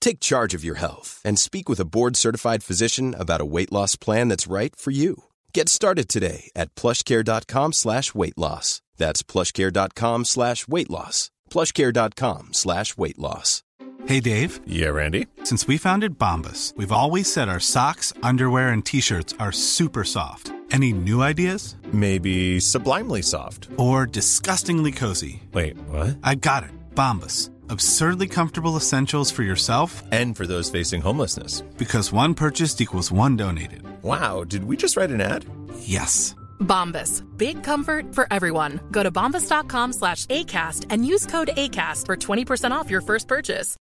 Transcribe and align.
Take 0.00 0.20
charge 0.20 0.54
of 0.54 0.64
your 0.64 0.76
health 0.76 1.20
and 1.24 1.38
speak 1.38 1.68
with 1.68 1.80
a 1.80 1.84
board-certified 1.84 2.62
physician 2.62 3.14
about 3.18 3.40
a 3.40 3.46
weight 3.46 3.72
loss 3.72 3.96
plan 3.96 4.28
that's 4.28 4.46
right 4.46 4.74
for 4.74 4.90
you. 4.90 5.24
Get 5.52 5.68
started 5.68 6.08
today 6.08 6.50
at 6.56 6.74
plushcare.com 6.74 7.72
slash 7.72 8.14
weight 8.14 8.38
loss. 8.38 8.80
That's 8.96 9.22
plushcare.com 9.22 10.24
slash 10.24 10.66
weight 10.68 10.90
loss. 10.90 11.30
plushcare.com 11.50 12.48
slash 12.52 12.96
weight 12.96 13.18
loss. 13.18 13.62
Hey, 14.06 14.20
Dave. 14.20 14.60
Yeah, 14.66 14.88
Randy. 14.90 15.26
Since 15.44 15.66
we 15.66 15.76
founded 15.76 16.18
Bombus, 16.18 16.72
we've 16.76 16.92
always 16.92 17.30
said 17.30 17.48
our 17.48 17.60
socks, 17.60 18.12
underwear, 18.22 18.68
and 18.68 18.84
T-shirts 18.84 19.34
are 19.40 19.52
super 19.52 20.04
soft. 20.04 20.52
Any 20.70 20.92
new 20.92 21.22
ideas? 21.22 21.76
Maybe 21.92 22.60
sublimely 22.60 23.22
soft. 23.22 23.68
Or 23.76 24.06
disgustingly 24.06 24.92
cozy. 24.92 25.42
Wait, 25.52 25.76
what? 25.88 26.18
I 26.22 26.36
got 26.36 26.62
it. 26.64 26.70
Bombus. 26.94 27.50
Absurdly 27.70 28.28
comfortable 28.28 28.76
essentials 28.76 29.30
for 29.30 29.42
yourself 29.42 30.02
And 30.12 30.36
for 30.36 30.46
those 30.46 30.70
facing 30.70 31.02
homelessness. 31.02 31.62
because 31.76 32.12
one 32.12 32.34
purchased 32.34 32.80
equals 32.80 33.10
one 33.12 33.36
donated. 33.36 33.82
Wow, 34.02 34.44
did 34.44 34.64
we 34.64 34.76
just 34.76 34.96
write 34.96 35.10
an 35.10 35.20
ad? 35.20 35.44
Yes. 35.80 36.34
Bombas. 36.60 37.22
Big 37.36 37.62
comfort 37.62 38.14
for 38.14 38.26
everyone. 38.32 38.80
Go 38.90 39.02
to 39.02 39.10
bombas.com 39.10 39.92
slash 39.92 40.26
ACAST 40.26 40.86
and 40.90 41.04
use 41.06 41.26
code 41.26 41.50
ACAST 41.56 42.06
for 42.06 42.16
20% 42.16 42.70
off 42.72 42.90
your 42.90 43.00
first 43.02 43.26
purchase. 43.28 43.76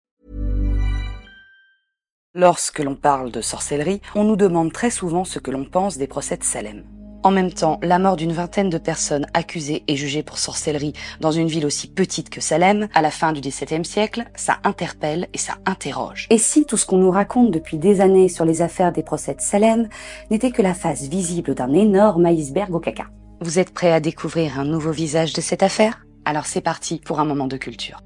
Lorsque 2.34 2.80
l'on 2.80 2.96
parle 2.96 3.30
de 3.30 3.40
sorcellerie, 3.40 4.02
on 4.14 4.24
nous 4.24 4.36
demande 4.36 4.70
très 4.72 4.90
souvent 4.90 5.24
ce 5.24 5.38
que 5.38 5.50
l'on 5.50 5.64
pense 5.64 5.96
des 5.96 6.06
procès 6.06 6.36
de 6.36 6.44
Salem. 6.44 6.84
En 7.26 7.32
même 7.32 7.52
temps, 7.52 7.80
la 7.82 7.98
mort 7.98 8.14
d'une 8.14 8.30
vingtaine 8.30 8.70
de 8.70 8.78
personnes 8.78 9.26
accusées 9.34 9.82
et 9.88 9.96
jugées 9.96 10.22
pour 10.22 10.38
sorcellerie 10.38 10.92
dans 11.18 11.32
une 11.32 11.48
ville 11.48 11.66
aussi 11.66 11.88
petite 11.88 12.30
que 12.30 12.40
Salem, 12.40 12.86
à 12.94 13.02
la 13.02 13.10
fin 13.10 13.32
du 13.32 13.40
XVIIe 13.40 13.84
siècle, 13.84 14.26
ça 14.36 14.58
interpelle 14.62 15.26
et 15.34 15.38
ça 15.38 15.54
interroge. 15.66 16.28
Et 16.30 16.38
si 16.38 16.66
tout 16.66 16.76
ce 16.76 16.86
qu'on 16.86 16.98
nous 16.98 17.10
raconte 17.10 17.50
depuis 17.50 17.78
des 17.78 18.00
années 18.00 18.28
sur 18.28 18.44
les 18.44 18.62
affaires 18.62 18.92
des 18.92 19.02
procès 19.02 19.34
de 19.34 19.40
Salem 19.40 19.88
n'était 20.30 20.52
que 20.52 20.62
la 20.62 20.72
face 20.72 21.08
visible 21.08 21.56
d'un 21.56 21.72
énorme 21.72 22.26
iceberg 22.26 22.72
au 22.72 22.78
caca? 22.78 23.06
Vous 23.40 23.58
êtes 23.58 23.74
prêts 23.74 23.90
à 23.90 23.98
découvrir 23.98 24.60
un 24.60 24.64
nouveau 24.64 24.92
visage 24.92 25.32
de 25.32 25.40
cette 25.40 25.64
affaire? 25.64 26.06
Alors 26.24 26.46
c'est 26.46 26.60
parti 26.60 27.00
pour 27.04 27.18
un 27.18 27.24
moment 27.24 27.48
de 27.48 27.56
culture. 27.56 28.04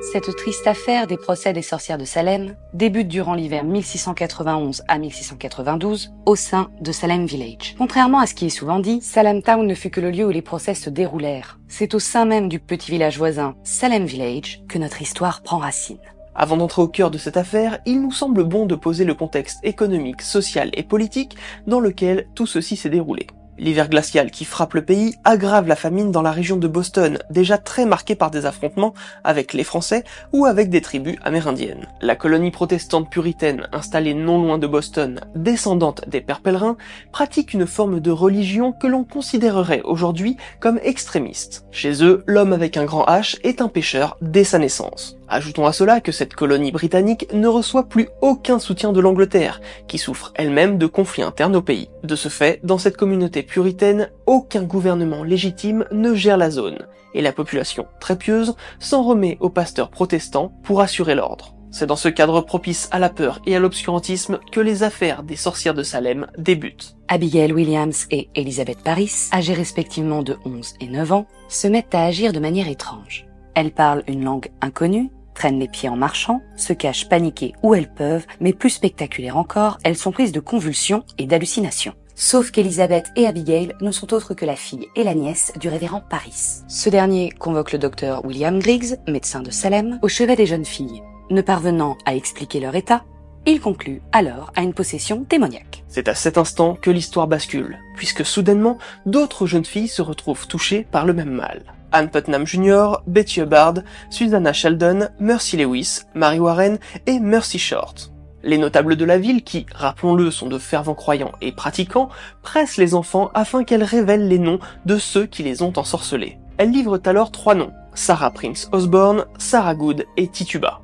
Cette 0.00 0.34
triste 0.36 0.66
affaire 0.68 1.08
des 1.08 1.16
procès 1.16 1.52
des 1.52 1.62
sorcières 1.62 1.98
de 1.98 2.04
Salem 2.04 2.54
débute 2.72 3.08
durant 3.08 3.34
l'hiver 3.34 3.64
1691 3.64 4.82
à 4.86 4.96
1692 4.96 6.12
au 6.24 6.36
sein 6.36 6.70
de 6.80 6.92
Salem 6.92 7.26
Village. 7.26 7.74
Contrairement 7.76 8.20
à 8.20 8.26
ce 8.26 8.34
qui 8.34 8.46
est 8.46 8.50
souvent 8.50 8.78
dit, 8.78 9.00
Salem 9.02 9.42
Town 9.42 9.66
ne 9.66 9.74
fut 9.74 9.90
que 9.90 10.00
le 10.00 10.12
lieu 10.12 10.24
où 10.24 10.30
les 10.30 10.40
procès 10.40 10.74
se 10.74 10.88
déroulèrent. 10.88 11.58
C'est 11.66 11.94
au 11.94 11.98
sein 11.98 12.24
même 12.26 12.48
du 12.48 12.60
petit 12.60 12.92
village 12.92 13.18
voisin, 13.18 13.56
Salem 13.64 14.04
Village, 14.04 14.62
que 14.68 14.78
notre 14.78 15.02
histoire 15.02 15.42
prend 15.42 15.58
racine. 15.58 15.98
Avant 16.34 16.56
d'entrer 16.56 16.82
au 16.82 16.88
cœur 16.88 17.10
de 17.10 17.18
cette 17.18 17.36
affaire, 17.36 17.80
il 17.84 18.00
nous 18.00 18.12
semble 18.12 18.44
bon 18.44 18.66
de 18.66 18.76
poser 18.76 19.04
le 19.04 19.14
contexte 19.14 19.58
économique, 19.64 20.22
social 20.22 20.70
et 20.74 20.84
politique 20.84 21.36
dans 21.66 21.80
lequel 21.80 22.28
tout 22.36 22.46
ceci 22.46 22.76
s'est 22.76 22.88
déroulé. 22.88 23.26
L'hiver 23.58 23.88
glacial 23.88 24.30
qui 24.30 24.44
frappe 24.44 24.74
le 24.74 24.84
pays 24.84 25.16
aggrave 25.24 25.66
la 25.66 25.74
famine 25.74 26.12
dans 26.12 26.22
la 26.22 26.30
région 26.30 26.56
de 26.56 26.68
Boston, 26.68 27.18
déjà 27.28 27.58
très 27.58 27.86
marquée 27.86 28.14
par 28.14 28.30
des 28.30 28.46
affrontements 28.46 28.94
avec 29.24 29.52
les 29.52 29.64
Français 29.64 30.04
ou 30.32 30.46
avec 30.46 30.70
des 30.70 30.80
tribus 30.80 31.16
amérindiennes. 31.22 31.88
La 32.00 32.14
colonie 32.14 32.52
protestante 32.52 33.10
puritaine 33.10 33.68
installée 33.72 34.14
non 34.14 34.40
loin 34.40 34.58
de 34.58 34.68
Boston, 34.68 35.20
descendante 35.34 36.08
des 36.08 36.20
pères 36.20 36.40
pèlerins, 36.40 36.76
pratique 37.10 37.52
une 37.52 37.66
forme 37.66 37.98
de 37.98 38.10
religion 38.12 38.72
que 38.72 38.86
l'on 38.86 39.02
considérerait 39.02 39.82
aujourd'hui 39.82 40.36
comme 40.60 40.78
extrémiste. 40.84 41.66
Chez 41.72 42.04
eux, 42.04 42.22
l'homme 42.26 42.52
avec 42.52 42.76
un 42.76 42.84
grand 42.84 43.06
H 43.06 43.38
est 43.42 43.60
un 43.60 43.68
pécheur 43.68 44.16
dès 44.22 44.44
sa 44.44 44.58
naissance. 44.58 45.17
Ajoutons 45.30 45.66
à 45.66 45.72
cela 45.72 46.00
que 46.00 46.12
cette 46.12 46.34
colonie 46.34 46.72
britannique 46.72 47.28
ne 47.34 47.48
reçoit 47.48 47.88
plus 47.88 48.08
aucun 48.22 48.58
soutien 48.58 48.92
de 48.92 49.00
l'Angleterre, 49.00 49.60
qui 49.86 49.98
souffre 49.98 50.32
elle-même 50.34 50.78
de 50.78 50.86
conflits 50.86 51.22
internes 51.22 51.56
au 51.56 51.62
pays. 51.62 51.90
De 52.02 52.16
ce 52.16 52.28
fait, 52.28 52.60
dans 52.64 52.78
cette 52.78 52.96
communauté 52.96 53.42
puritaine, 53.42 54.10
aucun 54.26 54.62
gouvernement 54.62 55.24
légitime 55.24 55.84
ne 55.92 56.14
gère 56.14 56.38
la 56.38 56.50
zone, 56.50 56.86
et 57.12 57.20
la 57.20 57.32
population, 57.32 57.86
très 58.00 58.16
pieuse, 58.16 58.54
s'en 58.78 59.02
remet 59.02 59.36
aux 59.40 59.50
pasteurs 59.50 59.90
protestants 59.90 60.52
pour 60.62 60.80
assurer 60.80 61.14
l'ordre. 61.14 61.54
C'est 61.70 61.86
dans 61.86 61.96
ce 61.96 62.08
cadre 62.08 62.40
propice 62.40 62.88
à 62.92 62.98
la 62.98 63.10
peur 63.10 63.42
et 63.44 63.54
à 63.54 63.58
l'obscurantisme 63.58 64.38
que 64.50 64.60
les 64.60 64.82
affaires 64.82 65.22
des 65.22 65.36
sorcières 65.36 65.74
de 65.74 65.82
Salem 65.82 66.26
débutent. 66.38 66.96
Abigail 67.08 67.52
Williams 67.52 68.06
et 68.10 68.30
Elizabeth 68.34 68.82
Paris, 68.82 69.28
âgées 69.34 69.52
respectivement 69.52 70.22
de 70.22 70.36
11 70.46 70.74
et 70.80 70.88
9 70.88 71.12
ans, 71.12 71.26
se 71.48 71.68
mettent 71.68 71.94
à 71.94 72.04
agir 72.04 72.32
de 72.32 72.40
manière 72.40 72.68
étrange. 72.68 73.26
Elles 73.54 73.72
parlent 73.72 74.04
une 74.06 74.24
langue 74.24 74.48
inconnue, 74.62 75.10
traînent 75.38 75.60
les 75.60 75.68
pieds 75.68 75.88
en 75.88 75.96
marchant, 75.96 76.42
se 76.56 76.72
cachent 76.72 77.08
paniquées 77.08 77.54
où 77.62 77.72
elles 77.72 77.92
peuvent, 77.92 78.26
mais 78.40 78.52
plus 78.52 78.70
spectaculaire 78.70 79.36
encore, 79.36 79.78
elles 79.84 79.96
sont 79.96 80.10
prises 80.10 80.32
de 80.32 80.40
convulsions 80.40 81.04
et 81.16 81.26
d'hallucinations. 81.26 81.94
Sauf 82.16 82.50
qu'Elizabeth 82.50 83.06
et 83.14 83.28
Abigail 83.28 83.72
ne 83.80 83.92
sont 83.92 84.12
autres 84.12 84.34
que 84.34 84.44
la 84.44 84.56
fille 84.56 84.88
et 84.96 85.04
la 85.04 85.14
nièce 85.14 85.52
du 85.60 85.68
révérend 85.68 86.00
Paris. 86.00 86.62
Ce 86.66 86.88
dernier 86.90 87.30
convoque 87.30 87.70
le 87.70 87.78
docteur 87.78 88.24
William 88.24 88.58
Griggs, 88.58 88.96
médecin 89.06 89.40
de 89.40 89.52
Salem, 89.52 90.00
au 90.02 90.08
chevet 90.08 90.34
des 90.34 90.46
jeunes 90.46 90.64
filles. 90.64 91.04
Ne 91.30 91.40
parvenant 91.40 91.96
à 92.04 92.16
expliquer 92.16 92.58
leur 92.58 92.74
état, 92.74 93.04
il 93.46 93.60
conclut 93.60 94.02
alors 94.10 94.50
à 94.56 94.62
une 94.62 94.74
possession 94.74 95.24
démoniaque. 95.30 95.84
C'est 95.86 96.08
à 96.08 96.16
cet 96.16 96.36
instant 96.36 96.74
que 96.74 96.90
l'histoire 96.90 97.28
bascule, 97.28 97.78
puisque 97.94 98.26
soudainement, 98.26 98.78
d'autres 99.06 99.46
jeunes 99.46 99.64
filles 99.64 99.86
se 99.86 100.02
retrouvent 100.02 100.48
touchées 100.48 100.84
par 100.90 101.06
le 101.06 101.12
même 101.12 101.30
mal. 101.30 101.62
Anne 101.92 102.10
Putnam 102.10 102.46
Jr., 102.46 102.98
Betty 103.06 103.40
Hubbard, 103.40 103.74
Susanna 104.10 104.52
Sheldon, 104.52 105.08
Mercy 105.20 105.56
Lewis, 105.56 106.00
Mary 106.14 106.38
Warren 106.38 106.78
et 107.06 107.18
Mercy 107.20 107.58
Short. 107.58 108.12
Les 108.42 108.58
notables 108.58 108.96
de 108.96 109.04
la 109.04 109.18
ville, 109.18 109.42
qui, 109.42 109.66
rappelons-le, 109.74 110.30
sont 110.30 110.48
de 110.48 110.58
fervents 110.58 110.94
croyants 110.94 111.32
et 111.40 111.52
pratiquants, 111.52 112.08
pressent 112.42 112.76
les 112.76 112.94
enfants 112.94 113.30
afin 113.34 113.64
qu'elles 113.64 113.82
révèlent 113.82 114.28
les 114.28 114.38
noms 114.38 114.60
de 114.86 114.96
ceux 114.96 115.26
qui 115.26 115.42
les 115.42 115.62
ont 115.62 115.72
ensorcelés. 115.76 116.38
Elles 116.56 116.70
livrent 116.70 117.00
alors 117.04 117.32
trois 117.32 117.54
noms, 117.54 117.72
Sarah 117.94 118.30
Prince 118.30 118.68
Osborne, 118.72 119.24
Sarah 119.38 119.74
Good 119.74 120.06
et 120.16 120.28
Tituba. 120.28 120.80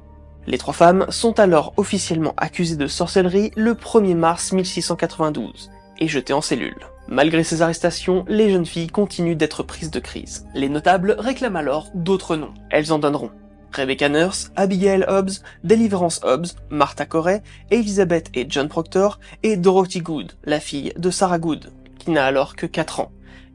Les 0.46 0.58
trois 0.58 0.74
femmes 0.74 1.06
sont 1.10 1.38
alors 1.38 1.72
officiellement 1.76 2.34
accusées 2.36 2.76
de 2.76 2.86
sorcellerie 2.86 3.52
le 3.56 3.74
1er 3.74 4.14
mars 4.14 4.52
1692 4.52 5.70
et 5.98 6.08
jetées 6.08 6.32
en 6.32 6.40
cellule. 6.40 6.86
Malgré 7.08 7.44
ces 7.44 7.62
arrestations, 7.62 8.24
les 8.28 8.50
jeunes 8.50 8.66
filles 8.66 8.88
continuent 8.88 9.36
d'être 9.36 9.62
prises 9.62 9.90
de 9.90 10.00
crise. 10.00 10.46
Les 10.54 10.68
notables 10.68 11.16
réclament 11.18 11.56
alors 11.56 11.90
d'autres 11.94 12.36
noms. 12.36 12.54
Elles 12.70 12.92
en 12.92 12.98
donneront 12.98 13.30
Rebecca 13.74 14.08
Nurse, 14.08 14.52
Abigail 14.56 15.04
Hobbs, 15.08 15.42
Deliverance 15.64 16.20
Hobbs, 16.22 16.56
Martha 16.70 17.06
Corey, 17.06 17.42
Elizabeth 17.70 18.30
et 18.34 18.46
John 18.48 18.68
Proctor, 18.68 19.18
et 19.42 19.56
Dorothy 19.56 20.00
Good, 20.00 20.32
la 20.44 20.60
fille 20.60 20.92
de 20.96 21.10
Sarah 21.10 21.38
Good, 21.38 21.72
qui 21.98 22.10
n'a 22.10 22.24
alors 22.24 22.54
que 22.54 22.66
4 22.66 23.00
ans, 23.00 23.12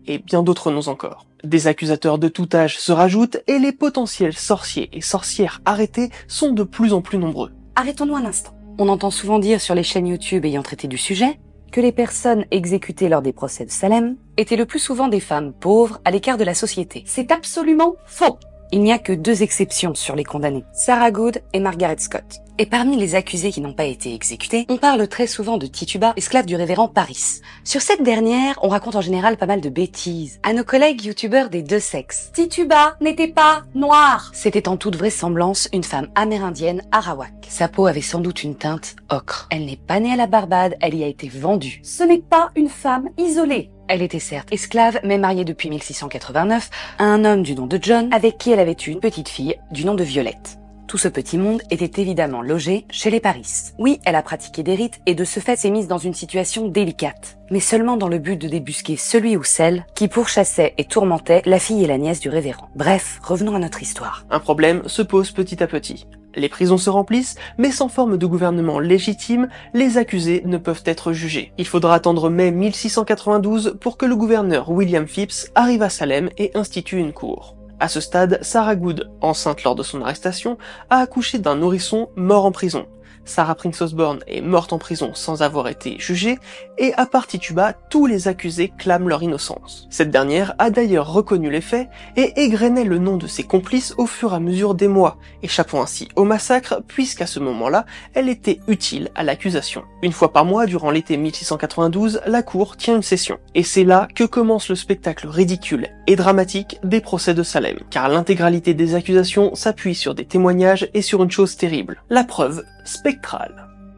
et 0.07 0.19
bien 0.19 0.43
d'autres 0.43 0.71
noms 0.71 0.89
encore. 0.89 1.25
Des 1.45 1.67
accusateurs 1.67 2.19
de 2.19 2.27
tout 2.27 2.49
âge 2.53 2.77
se 2.79 2.91
rajoutent, 2.91 3.37
et 3.47 3.59
les 3.59 3.71
potentiels 3.71 4.33
sorciers 4.33 4.89
et 4.91 5.01
sorcières 5.01 5.61
arrêtés 5.63 6.09
sont 6.27 6.51
de 6.51 6.63
plus 6.63 6.91
en 6.91 7.01
plus 7.01 7.17
nombreux. 7.17 7.51
Arrêtons-nous 7.75 8.15
un 8.17 8.25
instant. 8.25 8.53
On 8.77 8.89
entend 8.89 9.11
souvent 9.11 9.39
dire 9.39 9.61
sur 9.61 9.73
les 9.73 9.83
chaînes 9.83 10.07
YouTube 10.07 10.43
ayant 10.43 10.63
traité 10.63 10.87
du 10.89 10.97
sujet 10.97 11.39
que 11.69 11.81
les 11.81 11.91
personnes 11.91 12.45
exécutées 12.51 13.09
lors 13.09 13.21
des 13.21 13.33
procès 13.33 13.65
de 13.65 13.71
Salem 13.71 14.15
étaient 14.37 14.55
le 14.55 14.65
plus 14.65 14.79
souvent 14.79 15.07
des 15.07 15.19
femmes 15.19 15.53
pauvres 15.53 15.99
à 16.05 16.11
l'écart 16.11 16.37
de 16.37 16.43
la 16.43 16.53
société. 16.53 17.03
C'est 17.05 17.31
absolument 17.31 17.95
faux. 18.05 18.37
Il 18.71 18.81
n'y 18.81 18.91
a 18.91 18.99
que 18.99 19.13
deux 19.13 19.41
exceptions 19.41 19.95
sur 19.95 20.15
les 20.15 20.23
condamnés, 20.23 20.63
Sarah 20.73 21.11
Good 21.11 21.41
et 21.53 21.59
Margaret 21.59 21.97
Scott. 21.97 22.41
Et 22.61 22.65
parmi 22.65 22.97
les 22.97 23.15
accusés 23.15 23.53
qui 23.53 23.61
n'ont 23.61 23.71
pas 23.71 23.85
été 23.85 24.13
exécutés, 24.13 24.65
on 24.67 24.75
parle 24.75 25.07
très 25.07 25.27
souvent 25.27 25.57
de 25.57 25.65
Tituba, 25.65 26.11
esclave 26.17 26.45
du 26.45 26.57
révérend 26.57 26.89
Paris. 26.89 27.39
Sur 27.63 27.79
cette 27.79 28.03
dernière, 28.03 28.59
on 28.61 28.67
raconte 28.67 28.97
en 28.97 29.01
général 29.01 29.37
pas 29.37 29.45
mal 29.45 29.61
de 29.61 29.69
bêtises 29.69 30.41
à 30.43 30.51
nos 30.51 30.65
collègues 30.65 31.05
youtubeurs 31.05 31.49
des 31.49 31.61
deux 31.61 31.79
sexes. 31.79 32.31
Tituba 32.33 32.97
n'était 32.99 33.29
pas 33.29 33.63
noire. 33.75 34.29
C'était 34.33 34.67
en 34.67 34.75
toute 34.75 34.97
vraisemblance 34.97 35.69
une 35.71 35.85
femme 35.85 36.09
amérindienne 36.15 36.81
arawak. 36.91 37.31
Sa 37.47 37.69
peau 37.69 37.85
avait 37.85 38.01
sans 38.01 38.19
doute 38.19 38.43
une 38.43 38.55
teinte 38.55 38.97
ocre. 39.09 39.47
Elle 39.51 39.65
n'est 39.65 39.77
pas 39.77 40.01
née 40.01 40.11
à 40.11 40.17
la 40.17 40.27
Barbade, 40.27 40.75
elle 40.81 40.95
y 40.95 41.05
a 41.05 41.07
été 41.07 41.29
vendue. 41.29 41.79
Ce 41.85 42.03
n'est 42.03 42.19
pas 42.19 42.49
une 42.57 42.67
femme 42.67 43.07
isolée. 43.17 43.71
Elle 43.87 44.01
était 44.01 44.19
certes 44.19 44.51
esclave, 44.51 44.99
mais 45.05 45.17
mariée 45.17 45.45
depuis 45.45 45.69
1689 45.69 46.69
à 46.97 47.05
un 47.05 47.23
homme 47.23 47.43
du 47.43 47.55
nom 47.55 47.67
de 47.67 47.79
John, 47.81 48.13
avec 48.13 48.37
qui 48.37 48.51
elle 48.51 48.59
avait 48.59 48.75
eu 48.85 48.89
une 48.89 48.99
petite 48.99 49.29
fille 49.29 49.55
du 49.71 49.85
nom 49.85 49.95
de 49.95 50.03
Violette. 50.03 50.58
Tout 50.89 50.97
ce 50.97 51.07
petit 51.07 51.37
monde 51.37 51.61
était 51.69 52.01
évidemment 52.01 52.41
logé 52.41 52.87
chez 52.89 53.11
les 53.11 53.19
Paris. 53.19 53.45
Oui, 53.77 53.99
elle 54.05 54.15
a 54.15 54.23
pratiqué 54.23 54.63
des 54.63 54.73
rites 54.73 54.99
et 55.05 55.13
de 55.13 55.23
ce 55.23 55.39
fait 55.39 55.55
s'est 55.55 55.69
mise 55.69 55.87
dans 55.87 55.99
une 55.99 56.15
situation 56.15 56.67
délicate, 56.67 57.37
mais 57.51 57.59
seulement 57.59 57.95
dans 57.95 58.07
le 58.07 58.17
but 58.17 58.37
de 58.37 58.47
débusquer 58.47 58.97
celui 58.97 59.37
ou 59.37 59.43
celle 59.43 59.85
qui 59.93 60.07
pourchassait 60.07 60.73
et 60.79 60.85
tourmentait 60.85 61.43
la 61.45 61.59
fille 61.59 61.83
et 61.83 61.87
la 61.87 61.99
nièce 61.99 62.19
du 62.19 62.29
révérend. 62.29 62.69
Bref, 62.75 63.19
revenons 63.21 63.53
à 63.53 63.59
notre 63.59 63.83
histoire. 63.83 64.25
Un 64.31 64.39
problème 64.39 64.81
se 64.87 65.03
pose 65.03 65.29
petit 65.29 65.61
à 65.61 65.67
petit. 65.67 66.07
Les 66.33 66.49
prisons 66.49 66.79
se 66.79 66.89
remplissent, 66.89 67.35
mais 67.59 67.69
sans 67.69 67.87
forme 67.87 68.17
de 68.17 68.25
gouvernement 68.25 68.79
légitime, 68.79 69.47
les 69.75 69.99
accusés 69.99 70.41
ne 70.45 70.57
peuvent 70.57 70.83
être 70.85 71.13
jugés. 71.13 71.53
Il 71.59 71.67
faudra 71.67 71.93
attendre 71.93 72.31
mai 72.31 72.49
1692 72.49 73.77
pour 73.79 73.95
que 73.95 74.07
le 74.07 74.15
gouverneur 74.15 74.71
William 74.71 75.05
Phipps 75.07 75.51
arrive 75.53 75.83
à 75.83 75.89
Salem 75.89 76.31
et 76.39 76.49
institue 76.55 76.97
une 76.97 77.13
cour. 77.13 77.58
À 77.79 77.87
ce 77.87 78.01
stade, 78.01 78.39
Sarah 78.41 78.75
Good, 78.75 79.09
enceinte 79.21 79.63
lors 79.63 79.75
de 79.75 79.83
son 79.83 80.01
arrestation, 80.01 80.57
a 80.89 80.97
accouché 80.97 81.39
d'un 81.39 81.55
nourrisson 81.55 82.09
mort 82.15 82.45
en 82.45 82.51
prison. 82.51 82.87
Sarah 83.25 83.55
Prince 83.55 83.81
Osborne 83.81 84.19
est 84.27 84.41
morte 84.41 84.73
en 84.73 84.77
prison 84.77 85.11
sans 85.13 85.41
avoir 85.41 85.67
été 85.67 85.97
jugée, 85.99 86.37
et 86.77 86.93
à 86.93 87.05
part 87.05 87.27
Tituba, 87.27 87.73
tous 87.89 88.05
les 88.05 88.27
accusés 88.27 88.71
clament 88.77 89.07
leur 89.07 89.23
innocence. 89.23 89.87
Cette 89.89 90.11
dernière 90.11 90.55
a 90.57 90.69
d'ailleurs 90.69 91.11
reconnu 91.11 91.49
les 91.49 91.61
faits 91.61 91.89
et 92.15 92.41
égrenait 92.41 92.83
le 92.83 92.97
nom 92.97 93.17
de 93.17 93.27
ses 93.27 93.43
complices 93.43 93.93
au 93.97 94.05
fur 94.05 94.33
et 94.33 94.35
à 94.35 94.39
mesure 94.39 94.75
des 94.75 94.87
mois, 94.87 95.17
échappant 95.43 95.81
ainsi 95.81 96.07
au 96.15 96.23
massacre 96.23 96.81
puisqu'à 96.87 97.27
ce 97.27 97.39
moment-là, 97.39 97.85
elle 98.13 98.29
était 98.29 98.59
utile 98.67 99.09
à 99.15 99.23
l'accusation. 99.23 99.83
Une 100.01 100.11
fois 100.11 100.31
par 100.31 100.45
mois, 100.45 100.65
durant 100.65 100.91
l'été 100.91 101.17
1692, 101.17 102.21
la 102.25 102.43
cour 102.43 102.77
tient 102.77 102.95
une 102.95 103.03
session. 103.03 103.37
Et 103.55 103.63
c'est 103.63 103.83
là 103.83 104.07
que 104.13 104.23
commence 104.23 104.69
le 104.69 104.75
spectacle 104.75 105.27
ridicule 105.27 105.87
et 106.07 106.15
dramatique 106.15 106.79
des 106.83 107.01
procès 107.01 107.33
de 107.33 107.43
Salem, 107.43 107.77
car 107.89 108.09
l'intégralité 108.09 108.73
des 108.73 108.95
accusations 108.95 109.55
s'appuie 109.55 109.95
sur 109.95 110.15
des 110.15 110.25
témoignages 110.25 110.89
et 110.93 111.01
sur 111.01 111.23
une 111.23 111.31
chose 111.31 111.57
terrible, 111.57 112.03
la 112.09 112.23
preuve 112.23 112.63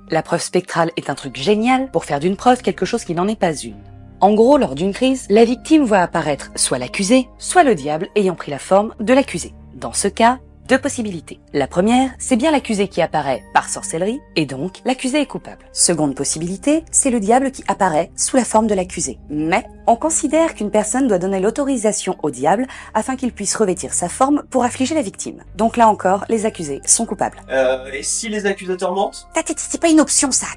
La 0.10 0.24
preuve 0.24 0.42
spectrale 0.42 0.92
est 0.98 1.10
un 1.10 1.16
truc 1.16 1.38
génial 1.38 1.90
pour 1.90 2.06
faire 2.06 2.20
d'une 2.20 2.36
preuve 2.36 2.62
quelque 2.62 2.86
chose 2.86 3.04
qui 3.04 3.16
n'en 3.16 3.28
est 3.28 3.40
pas 3.40 3.54
une. 3.54 3.78
En 4.20 4.34
gros, 4.34 4.58
lors 4.58 4.76
d'une 4.76 4.94
crise, 4.94 5.26
la 5.30 5.46
victime 5.46 5.84
voit 5.84 6.00
apparaître 6.00 6.52
soit 6.56 6.78
l'accusé, 6.78 7.28
soit 7.40 7.64
le 7.64 7.76
diable 7.76 8.08
ayant 8.16 8.36
pris 8.36 8.52
la 8.52 8.60
forme 8.60 8.94
de 9.00 9.14
l'accusé. 9.14 9.54
Dans 9.74 9.94
ce 9.94 10.08
cas, 10.08 10.40
deux 10.72 10.80
possibilités. 10.80 11.42
La 11.52 11.68
première, 11.68 12.12
c'est 12.18 12.38
bien 12.38 12.50
l'accusé 12.50 12.88
qui 12.88 13.02
apparaît 13.02 13.44
par 13.54 13.68
sorcellerie, 13.68 14.22
et 14.38 14.46
donc 14.46 14.78
l'accusé 14.86 15.20
est 15.20 15.26
coupable. 15.26 15.66
Seconde 15.74 16.16
possibilité, 16.16 16.86
c'est 16.92 17.10
le 17.10 17.20
diable 17.20 17.52
qui 17.52 17.62
apparaît 17.68 18.10
sous 18.16 18.38
la 18.38 18.46
forme 18.46 18.68
de 18.68 18.74
l'accusé. 18.74 19.20
Mais 19.30 19.66
on 19.86 19.98
considère 19.98 20.56
qu'une 20.56 20.72
personne 20.72 21.10
doit 21.10 21.20
donner 21.20 21.42
l'autorisation 21.42 22.16
au 22.24 22.32
diable 22.32 22.68
afin 22.94 23.18
qu'il 23.18 23.34
puisse 23.34 23.54
revêtir 23.54 23.94
sa 23.94 24.08
forme 24.08 24.44
pour 24.50 24.64
affliger 24.64 24.96
la 24.96 25.02
victime. 25.02 25.44
Donc 25.58 25.76
là 25.76 25.90
encore, 25.90 26.24
les 26.30 26.46
accusés 26.46 26.80
sont 26.86 27.06
coupables. 27.06 27.42
Euh, 27.50 27.92
et 27.92 28.02
si 28.02 28.30
les 28.30 28.46
accusateurs 28.46 28.94
mentent? 28.94 29.28
C'est 29.58 29.82
pas 29.82 29.90
une 29.90 30.00
option 30.00 30.32
ça. 30.32 30.48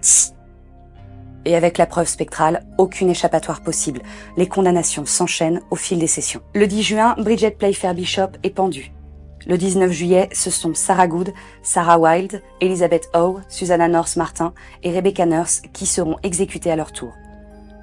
Et 1.44 1.56
avec 1.56 1.76
la 1.76 1.86
preuve 1.86 2.06
spectrale, 2.06 2.64
aucune 2.78 3.10
échappatoire 3.10 3.62
possible. 3.62 4.00
Les 4.36 4.46
condamnations 4.46 5.06
s'enchaînent 5.06 5.60
au 5.72 5.76
fil 5.76 5.98
des 5.98 6.06
sessions. 6.06 6.40
Le 6.54 6.68
10 6.68 6.82
juin, 6.84 7.14
Bridget 7.18 7.50
Playfair 7.50 7.94
Bishop 7.94 8.30
est 8.44 8.50
pendue. 8.50 8.93
Le 9.46 9.58
19 9.58 9.92
juillet, 9.92 10.30
ce 10.32 10.50
sont 10.50 10.72
Sarah 10.72 11.06
Good, 11.06 11.34
Sarah 11.62 11.98
Wilde, 11.98 12.42
Elizabeth 12.62 13.10
Howe, 13.12 13.40
Susanna 13.48 13.88
North 13.88 14.16
Martin 14.16 14.54
et 14.82 14.90
Rebecca 14.90 15.26
Nurse 15.26 15.60
qui 15.74 15.84
seront 15.84 16.16
exécutées 16.22 16.70
à 16.70 16.76
leur 16.76 16.92
tour. 16.92 17.12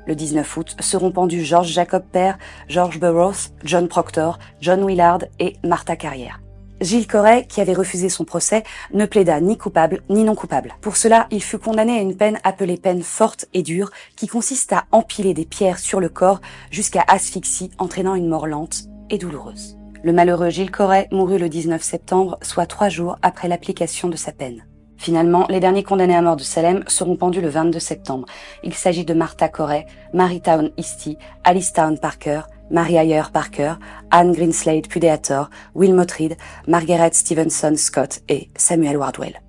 Le 0.08 0.16
19 0.16 0.58
août 0.58 0.76
seront 0.80 1.12
pendus 1.12 1.44
George 1.44 1.68
Jacob 1.68 2.04
Père, 2.12 2.40
George 2.68 3.00
Burroughs, 3.00 3.52
John 3.64 3.88
Proctor, 3.88 4.40
John 4.60 4.84
Willard 4.88 5.20
et 5.38 5.58
Martha 5.64 5.96
Carrière. 5.96 6.42
Gilles 6.82 7.06
Corret, 7.06 7.46
qui 7.48 7.62
avait 7.62 7.76
refusé 7.76 8.10
son 8.10 8.26
procès, 8.26 8.64
ne 8.92 9.06
plaida 9.06 9.40
ni 9.40 9.56
coupable 9.56 10.02
ni 10.10 10.24
non 10.24 10.34
coupable. 10.34 10.74
Pour 10.82 10.98
cela, 10.98 11.28
il 11.30 11.44
fut 11.44 11.60
condamné 11.60 12.00
à 12.00 12.02
une 12.02 12.18
peine 12.18 12.40
appelée 12.44 12.78
peine 12.78 13.04
forte 13.04 13.46
et 13.54 13.62
dure, 13.62 13.92
qui 14.16 14.26
consiste 14.28 14.74
à 14.74 14.86
empiler 14.92 15.36
des 15.36 15.46
pierres 15.46 15.78
sur 15.78 16.00
le 16.00 16.10
corps 16.10 16.42
jusqu'à 16.72 17.04
asphyxie, 17.08 17.70
entraînant 17.78 18.16
une 18.16 18.28
mort 18.28 18.48
lente 18.48 18.86
et 19.12 19.20
douloureuse. 19.20 19.78
Le 20.04 20.14
malheureux 20.14 20.50
Gilles 20.50 20.72
Corret 20.72 21.08
mourut 21.12 21.38
le 21.38 21.48
19 21.48 21.82
septembre, 21.82 22.40
soit 22.42 22.66
trois 22.66 22.90
jours 22.90 23.18
après 23.22 23.48
l'application 23.48 24.10
de 24.10 24.16
sa 24.16 24.32
peine. 24.32 24.66
Finalement, 24.98 25.46
les 25.50 25.60
derniers 25.60 25.84
condamnés 25.84 26.16
à 26.16 26.22
mort 26.24 26.38
de 26.38 26.44
Salem 26.44 26.84
seront 26.88 27.16
pendus 27.16 27.42
le 27.42 27.50
22 27.50 27.80
septembre. 27.80 28.28
Il 28.64 28.74
s'agit 28.74 29.06
de 29.06 29.14
Martha 29.14 29.48
Corey, 29.48 29.86
Mary 30.14 30.42
Town 30.42 30.72
Easty, 30.78 31.18
Alice 31.44 31.74
Town 31.74 32.00
Parker, 32.00 32.42
Mary 32.72 32.98
Ayer 32.98 33.24
Parker, 33.32 33.76
Anne 34.10 34.32
Greenslade 34.32 34.88
Pudeator, 34.88 35.50
Will 35.76 35.94
Motrid, 35.94 36.36
Margaret 36.68 37.12
Stevenson 37.14 37.76
Scott 37.76 38.22
et 38.28 38.50
Samuel 38.56 38.98
Wardwell. 38.98 39.40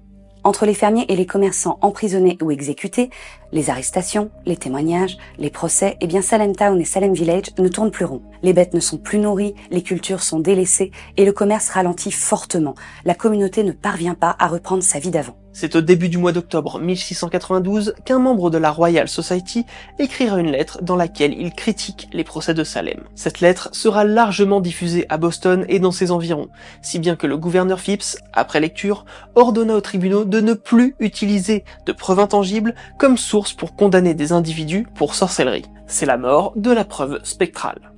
Entre 0.45 0.67
les 0.67 0.75
fermiers 0.75 1.07
et 1.09 1.17
les 1.17 1.27
commerçants 1.27 1.79
emprisonnés 1.83 2.37
ou 2.43 2.51
exécutés, 2.51 3.11
les 3.53 3.71
arrestations, 3.71 4.31
les 4.45 4.57
témoignages, 4.57 5.17
les 5.39 5.51
procès, 5.51 5.97
eh 6.01 6.07
bien 6.07 6.23
Salem 6.23 6.57
Town 6.57 6.81
et 6.81 6.85
Salem 6.85 7.13
Village 7.13 7.53
ne 7.59 7.69
tournent 7.69 7.91
plus 7.93 8.05
rond. 8.05 8.23
Les 8.43 8.53
bêtes 8.53 8.75
ne 8.75 8.81
sont 8.81 8.99
plus 8.99 9.19
nourries, 9.19 9.55
les 9.71 9.83
cultures 9.83 10.23
sont 10.23 10.41
délaissées 10.41 10.91
et 11.17 11.25
le 11.25 11.33
commerce 11.33 11.69
ralentit 11.69 12.13
fortement. 12.13 12.75
La 13.05 13.15
communauté 13.15 13.63
ne 13.63 13.73
parvient 13.73 14.15
pas 14.15 14.35
à 14.39 14.49
reprendre 14.49 14.83
sa 14.83 14.99
vie 14.99 15.11
d'avant. 15.11 15.42
C'est 15.53 15.77
au 15.77 15.83
début 15.83 16.09
du 16.09 16.17
mois 16.17 16.33
d'octobre 16.33 16.81
1692 16.81 17.95
qu'un 18.05 18.19
membre 18.19 18.51
de 18.51 18.57
la 18.57 18.71
Royal 18.71 19.07
Society 19.07 19.67
écrira 19.99 20.41
une 20.41 20.51
lettre 20.51 20.83
dans 20.83 20.97
laquelle 20.97 21.35
il 21.39 21.53
critique 21.53 22.09
les 22.13 22.25
procès 22.25 22.55
de 22.55 22.65
Salem. 22.65 23.01
Cette 23.15 23.41
lettre 23.41 23.69
sera 23.73 24.05
largement 24.05 24.61
diffusée 24.61 25.05
à 25.11 25.19
Boston 25.19 25.67
et 25.69 25.79
dans 25.79 25.91
ses 25.91 26.11
environs, 26.11 26.49
si 26.81 26.99
bien 26.99 27.17
que 27.17 27.27
le 27.27 27.37
gouverneur 27.37 27.81
Phipps, 27.81 28.17
après 28.33 28.61
lecture, 28.61 29.05
ordonna 29.35 29.75
aux 29.75 29.81
tribunaux 29.83 30.25
de 30.25 30.41
ne 30.41 30.55
plus 30.55 30.95
utiliser 31.01 31.65
de 31.85 31.93
preuves 31.93 32.21
intangibles 32.21 32.75
comme 32.99 33.19
source 33.19 33.53
pour 33.53 33.77
condamner 33.77 34.15
des 34.15 34.33
individus 34.33 34.87
pour 34.95 35.15
sorcellerie. 35.15 35.67
C'est 35.87 36.07
la 36.07 36.17
mort 36.17 36.55
de 36.57 36.71
la 36.71 36.85
preuve 36.85 37.21
spectrale. 37.25 37.93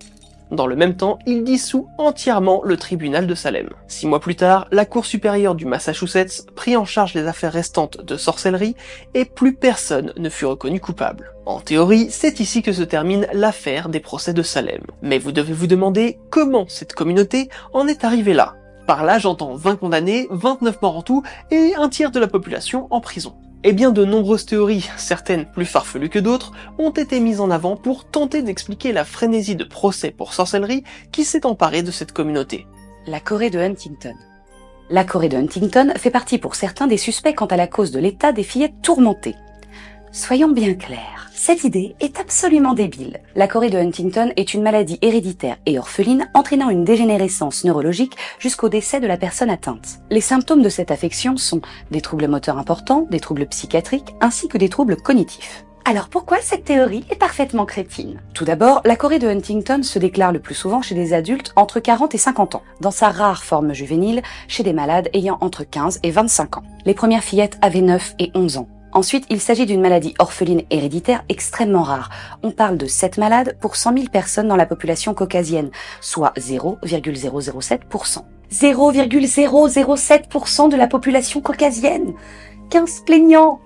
Dans 0.55 0.69
le 0.69 0.77
même 0.77 0.97
temps, 0.97 1.19
il 1.27 1.43
dissout 1.43 1.89
entièrement 1.99 2.63
le 2.63 2.77
tribunal 2.77 3.27
de 3.27 3.35
Salem. 3.35 3.71
Six 3.89 4.07
mois 4.07 4.21
plus 4.21 4.37
tard, 4.37 4.69
la 4.71 4.85
Cour 4.85 5.05
supérieure 5.05 5.57
du 5.57 5.67
Massachusetts 5.67 6.47
prit 6.55 6.77
en 6.77 6.85
charge 6.85 7.13
les 7.15 7.27
affaires 7.27 7.53
restantes 7.53 8.01
de 8.05 8.17
sorcellerie 8.17 8.77
et 9.15 9.25
plus 9.25 9.57
personne 9.57 10.13
ne 10.17 10.29
fut 10.29 10.45
reconnu 10.45 10.79
coupable. 10.79 11.35
En 11.45 11.59
théorie, 11.59 12.07
c'est 12.09 12.39
ici 12.39 12.63
que 12.63 12.73
se 12.73 12.85
termine 12.85 13.27
l'affaire 13.33 13.89
des 13.89 13.99
procès 13.99 14.33
de 14.33 14.43
Salem. 14.43 14.83
Mais 15.03 15.19
vous 15.19 15.33
devez 15.33 15.53
vous 15.53 15.67
demander 15.67 16.21
comment 16.31 16.67
cette 16.69 16.95
communauté 16.95 17.49
en 17.73 17.89
est 17.89 18.05
arrivée 18.05 18.35
là. 18.35 18.55
Par 18.87 19.03
là, 19.03 19.19
j'entends 19.19 19.57
20 19.57 19.75
condamnés, 19.75 20.29
29 20.31 20.83
morts 20.83 20.99
en 20.99 21.03
tout 21.03 21.25
et 21.51 21.75
un 21.77 21.89
tiers 21.89 22.13
de 22.13 22.21
la 22.21 22.29
population 22.29 22.87
en 22.91 23.01
prison. 23.01 23.35
Eh 23.67 23.73
bien, 23.73 23.93
de 23.93 24.05
nombreuses 24.05 24.45
théories, 24.45 24.91
certaines 24.99 25.47
plus 25.47 25.65
farfelues 25.65 26.11
que 26.11 26.19
d'autres, 26.19 26.53
ont 26.79 26.91
été 26.91 27.19
mises 27.19 27.41
en 27.41 27.51
avant 27.51 27.77
pour 27.77 28.05
tenter 28.05 28.43
d'expliquer 28.43 28.93
la 28.93 29.07
frénésie 29.07 29.57
de 29.57 29.65
procès 29.65 30.11
pour 30.11 30.35
sorcellerie 30.35 30.85
qui 31.13 31.25
s'est 31.25 31.47
emparée 31.47 31.83
de 31.83 31.91
cette 31.91 32.13
communauté. 32.13 32.67
La 33.07 33.21
Corée 33.21 33.49
de 33.49 33.59
Huntington. 33.59 34.17
La 34.91 35.03
Corée 35.03 35.31
de 35.31 35.39
Huntington 35.39 35.95
fait 35.97 36.11
partie 36.11 36.37
pour 36.37 36.57
certains 36.57 36.87
des 36.87 36.99
suspects 36.99 37.35
quant 37.35 37.47
à 37.47 37.57
la 37.57 37.67
cause 37.67 37.91
de 37.91 37.99
l'état 37.99 38.33
des 38.33 38.43
fillettes 38.43 38.83
tourmentées. 38.83 39.35
Soyons 40.15 40.53
bien 40.53 40.75
clairs, 40.75 41.29
cette 41.35 41.65
idée 41.65 41.97
est 41.99 42.21
absolument 42.21 42.75
débile. 42.75 43.19
La 43.35 43.49
Corée 43.49 43.69
de 43.69 43.79
Huntington 43.79 44.31
est 44.37 44.55
une 44.55 44.63
maladie 44.63 44.97
héréditaire 45.03 45.57
et 45.67 45.77
orpheline 45.77 46.31
entraînant 46.35 46.71
une 46.71 46.85
dégénérescence 46.85 47.65
neurologique 47.65 48.17
jusqu'au 48.39 48.69
décès 48.69 49.01
de 49.01 49.09
la 49.09 49.17
personne 49.17 49.51
atteinte. 49.51 49.99
Les 50.11 50.21
symptômes 50.21 50.63
de 50.63 50.69
cette 50.69 50.93
affection 50.93 51.37
sont 51.37 51.63
des 51.91 52.01
troubles 52.01 52.29
moteurs 52.29 52.59
importants, 52.59 53.09
des 53.11 53.19
troubles 53.19 53.47
psychiatriques 53.47 54.15
ainsi 54.21 54.47
que 54.47 54.57
des 54.57 54.69
troubles 54.69 54.95
cognitifs. 54.95 55.65
Alors 55.85 56.09
pourquoi 56.09 56.39
cette 56.41 56.65
théorie 56.65 57.05
est 57.11 57.19
parfaitement 57.19 57.67
crétine? 57.67 58.21
Tout 58.35 58.45
d'abord, 58.45 58.83
la 58.85 58.95
Corée 58.95 59.19
de 59.19 59.27
Huntington 59.27 59.83
se 59.83 59.99
déclare 59.99 60.31
le 60.31 60.39
plus 60.39 60.55
souvent 60.55 60.81
chez 60.81 60.95
des 60.95 61.13
adultes 61.13 61.53
entre 61.57 61.81
40 61.81 62.15
et 62.15 62.19
50 62.19 62.55
ans, 62.55 62.63
dans 62.81 62.93
sa 62.93 63.11
rare 63.11 63.43
forme 63.43 63.73
juvénile 63.73 64.23
chez 64.47 64.63
des 64.63 64.75
malades 64.75 65.11
ayant 65.13 65.39
entre 65.41 65.65
15 65.65 65.99
et 66.05 66.13
25 66.13 66.59
ans. 66.59 66.63
Les 66.87 66.95
premières 66.95 67.25
fillettes 67.25 67.59
avaient 67.63 67.81
9 67.81 68.15
et 68.21 68.31
11 68.37 68.59
ans. 68.59 68.69
Ensuite, 68.95 69.27
il 69.29 69.41
s'agit 69.41 69.67
d'une 69.67 69.81
maladie 69.81 70.15
orpheline 70.21 70.63
héréditaire 70.71 71.25
extrêmement 71.29 71.83
rare. 71.83 72.11
On 72.45 72.53
parle 72.53 72.79
de 72.79 72.87
7 72.87 73.19
malades 73.19 73.57
pour 73.61 73.75
100 73.75 73.95
000 73.95 74.07
personnes 74.09 74.47
dans 74.47 74.55
la 74.55 74.67
population 74.67 75.15
caucasienne, 75.15 75.73
soit 76.01 76.33
0,007%. 76.39 78.19
0,007% 78.53 80.69
de 80.69 80.77
la 80.77 80.87
population 80.87 81.41
caucasienne 81.41 82.15
15 82.71 83.01
plaignants 83.05 83.59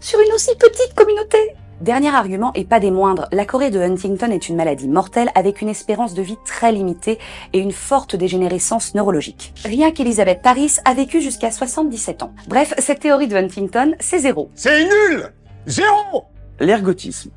sur 0.00 0.18
une 0.18 0.32
aussi 0.32 0.50
petite 0.56 0.94
communauté. 0.96 1.38
Dernier 1.80 2.14
argument, 2.14 2.52
et 2.54 2.64
pas 2.64 2.80
des 2.80 2.90
moindres, 2.90 3.28
la 3.32 3.44
Corée 3.44 3.70
de 3.70 3.80
Huntington 3.80 4.30
est 4.30 4.48
une 4.48 4.56
maladie 4.56 4.88
mortelle 4.88 5.30
avec 5.34 5.60
une 5.60 5.68
espérance 5.68 6.14
de 6.14 6.22
vie 6.22 6.36
très 6.44 6.72
limitée 6.72 7.18
et 7.52 7.58
une 7.58 7.72
forte 7.72 8.16
dégénérescence 8.16 8.94
neurologique. 8.94 9.52
Rien 9.64 9.90
qu'Elizabeth 9.90 10.42
Paris 10.42 10.76
a 10.84 10.94
vécu 10.94 11.20
jusqu'à 11.20 11.50
77 11.50 12.22
ans. 12.22 12.34
Bref, 12.48 12.74
cette 12.78 13.00
théorie 13.00 13.28
de 13.28 13.36
Huntington, 13.36 13.94
c'est 14.00 14.20
zéro. 14.20 14.50
C'est 14.54 14.84
nul 14.84 15.32
Zéro 15.66 16.24
L'ergotisme. 16.60 17.30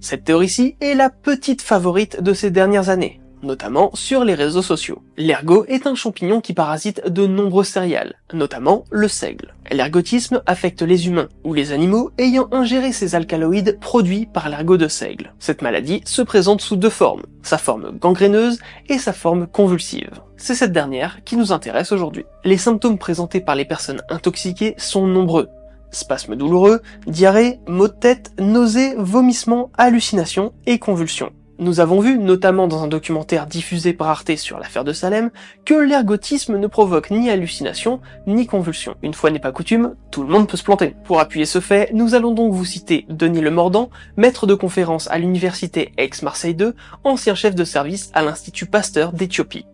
Cette 0.00 0.24
théorie-ci 0.24 0.76
est 0.80 0.94
la 0.94 1.10
petite 1.10 1.62
favorite 1.62 2.22
de 2.22 2.32
ces 2.32 2.50
dernières 2.50 2.88
années 2.88 3.20
notamment 3.42 3.90
sur 3.94 4.24
les 4.24 4.34
réseaux 4.34 4.62
sociaux. 4.62 5.02
L'ergot 5.16 5.64
est 5.68 5.86
un 5.86 5.94
champignon 5.94 6.40
qui 6.40 6.52
parasite 6.52 7.08
de 7.08 7.26
nombreux 7.26 7.64
céréales, 7.64 8.14
notamment 8.32 8.84
le 8.90 9.08
seigle. 9.08 9.54
L'ergotisme 9.70 10.42
affecte 10.46 10.82
les 10.82 11.08
humains 11.08 11.28
ou 11.44 11.54
les 11.54 11.72
animaux 11.72 12.10
ayant 12.18 12.48
ingéré 12.52 12.92
ces 12.92 13.14
alcaloïdes 13.14 13.78
produits 13.80 14.26
par 14.26 14.48
l'ergot 14.48 14.76
de 14.76 14.88
seigle. 14.88 15.32
Cette 15.38 15.62
maladie 15.62 16.02
se 16.04 16.22
présente 16.22 16.60
sous 16.60 16.76
deux 16.76 16.90
formes, 16.90 17.22
sa 17.42 17.58
forme 17.58 17.98
gangréneuse 17.98 18.58
et 18.88 18.98
sa 18.98 19.12
forme 19.12 19.46
convulsive. 19.46 20.10
C'est 20.36 20.54
cette 20.54 20.72
dernière 20.72 21.24
qui 21.24 21.36
nous 21.36 21.52
intéresse 21.52 21.92
aujourd'hui. 21.92 22.24
Les 22.44 22.58
symptômes 22.58 22.98
présentés 22.98 23.40
par 23.40 23.54
les 23.54 23.64
personnes 23.64 24.02
intoxiquées 24.08 24.74
sont 24.76 25.06
nombreux, 25.06 25.48
spasmes 25.90 26.36
douloureux, 26.36 26.82
diarrhée, 27.06 27.60
maux 27.66 27.88
de 27.88 27.92
tête, 27.92 28.32
nausées, 28.38 28.94
vomissements, 28.96 29.70
hallucinations 29.76 30.52
et 30.66 30.78
convulsions. 30.78 31.32
Nous 31.58 31.80
avons 31.80 32.00
vu, 32.00 32.18
notamment 32.18 32.68
dans 32.68 32.84
un 32.84 32.86
documentaire 32.86 33.46
diffusé 33.46 33.94
par 33.94 34.08
Arte 34.08 34.36
sur 34.36 34.58
l'affaire 34.58 34.84
de 34.84 34.92
Salem, 34.92 35.30
que 35.64 35.72
l'ergotisme 35.72 36.58
ne 36.58 36.66
provoque 36.66 37.10
ni 37.10 37.30
hallucination, 37.30 38.00
ni 38.26 38.46
convulsion. 38.46 38.94
Une 39.02 39.14
fois 39.14 39.30
n'est 39.30 39.38
pas 39.38 39.52
coutume, 39.52 39.94
tout 40.10 40.22
le 40.22 40.28
monde 40.28 40.48
peut 40.48 40.58
se 40.58 40.62
planter. 40.62 40.94
Pour 41.04 41.18
appuyer 41.18 41.46
ce 41.46 41.60
fait, 41.60 41.90
nous 41.94 42.14
allons 42.14 42.32
donc 42.32 42.52
vous 42.52 42.66
citer 42.66 43.06
Denis 43.08 43.40
Le 43.40 43.50
Mordant, 43.50 43.88
maître 44.18 44.46
de 44.46 44.52
conférence 44.52 45.08
à 45.10 45.16
l'université 45.16 45.92
Aix-Marseille 45.96 46.54
2, 46.54 46.74
ancien 47.04 47.34
chef 47.34 47.54
de 47.54 47.64
service 47.64 48.10
à 48.12 48.20
l'Institut 48.20 48.66
Pasteur 48.66 49.14
d'Éthiopie. 49.14 49.64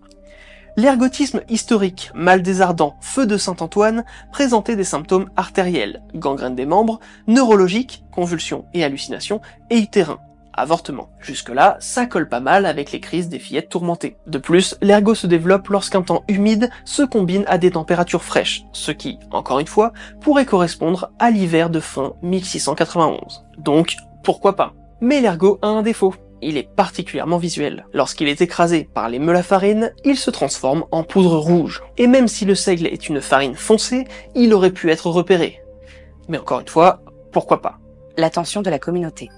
L'ergotisme 0.77 1.41
historique, 1.49 2.13
mal 2.15 2.43
des 2.43 2.61
ardents, 2.61 2.95
feu 3.01 3.27
de 3.27 3.37
Saint-Antoine, 3.37 4.05
présentait 4.31 4.77
des 4.77 4.85
symptômes 4.85 5.31
artériels, 5.37 6.01
gangrène 6.15 6.55
des 6.55 6.65
membres, 6.65 7.01
neurologiques, 7.27 8.05
convulsions 8.13 8.67
et 8.73 8.85
hallucinations, 8.85 9.41
et 9.69 9.79
utérins, 9.79 10.21
avortement. 10.53 11.11
Jusque-là, 11.21 11.77
ça 11.81 12.07
colle 12.07 12.29
pas 12.29 12.41
mal 12.41 12.67
avec 12.67 12.93
les 12.93 13.01
crises 13.01 13.29
des 13.29 13.39
fillettes 13.39 13.69
tourmentées. 13.69 14.17
De 14.27 14.39
plus, 14.39 14.77
l'ergot 14.83 15.15
se 15.15 15.27
développe 15.27 15.69
lorsqu'un 15.69 16.03
temps 16.03 16.25
humide 16.29 16.71
se 16.85 17.03
combine 17.03 17.45
à 17.47 17.59
des 17.59 17.73
températures 17.73 18.25
fraîches, 18.25 18.65
ce 18.73 18.93
qui, 18.93 19.19
encore 19.31 19.61
une 19.61 19.67
fois, 19.67 19.93
pourrait 20.21 20.47
correspondre 20.47 21.11
à 21.19 21.31
l'hiver 21.31 21.71
de 21.71 21.81
fin 21.81 22.15
1691. 22.23 23.45
Donc, 23.59 23.97
pourquoi 24.25 24.57
pas? 24.57 24.75
Mais 25.01 25.21
l'ergot 25.21 25.59
a 25.63 25.69
un 25.69 25.83
défaut. 25.83 26.15
Il 26.45 26.57
est 26.57 26.69
particulièrement 26.75 27.39
visuel. 27.39 27.87
Lorsqu'il 27.93 28.29
est 28.29 28.41
écrasé 28.41 28.89
par 28.93 29.09
les 29.09 29.21
meules 29.21 29.37
à 29.37 29.45
farine, 29.45 29.93
il 30.05 30.17
se 30.17 30.31
transforme 30.31 30.85
en 30.91 31.05
poudre 31.05 31.39
rouge. 31.39 31.83
Et 31.99 32.09
même 32.09 32.27
si 32.27 32.45
le 32.45 32.57
seigle 32.57 32.89
est 32.89 33.09
une 33.09 33.21
farine 33.21 33.55
foncée, 33.55 34.05
il 34.35 34.53
aurait 34.53 34.73
pu 34.73 34.91
être 34.91 35.09
repéré. 35.09 35.61
Mais 36.29 36.39
encore 36.39 36.61
une 36.61 36.69
fois, 36.69 37.01
pourquoi 37.33 37.63
pas? 37.63 37.79
L'attention 38.17 38.61
de 38.61 38.71
la 38.71 38.81
communauté. 38.81 39.31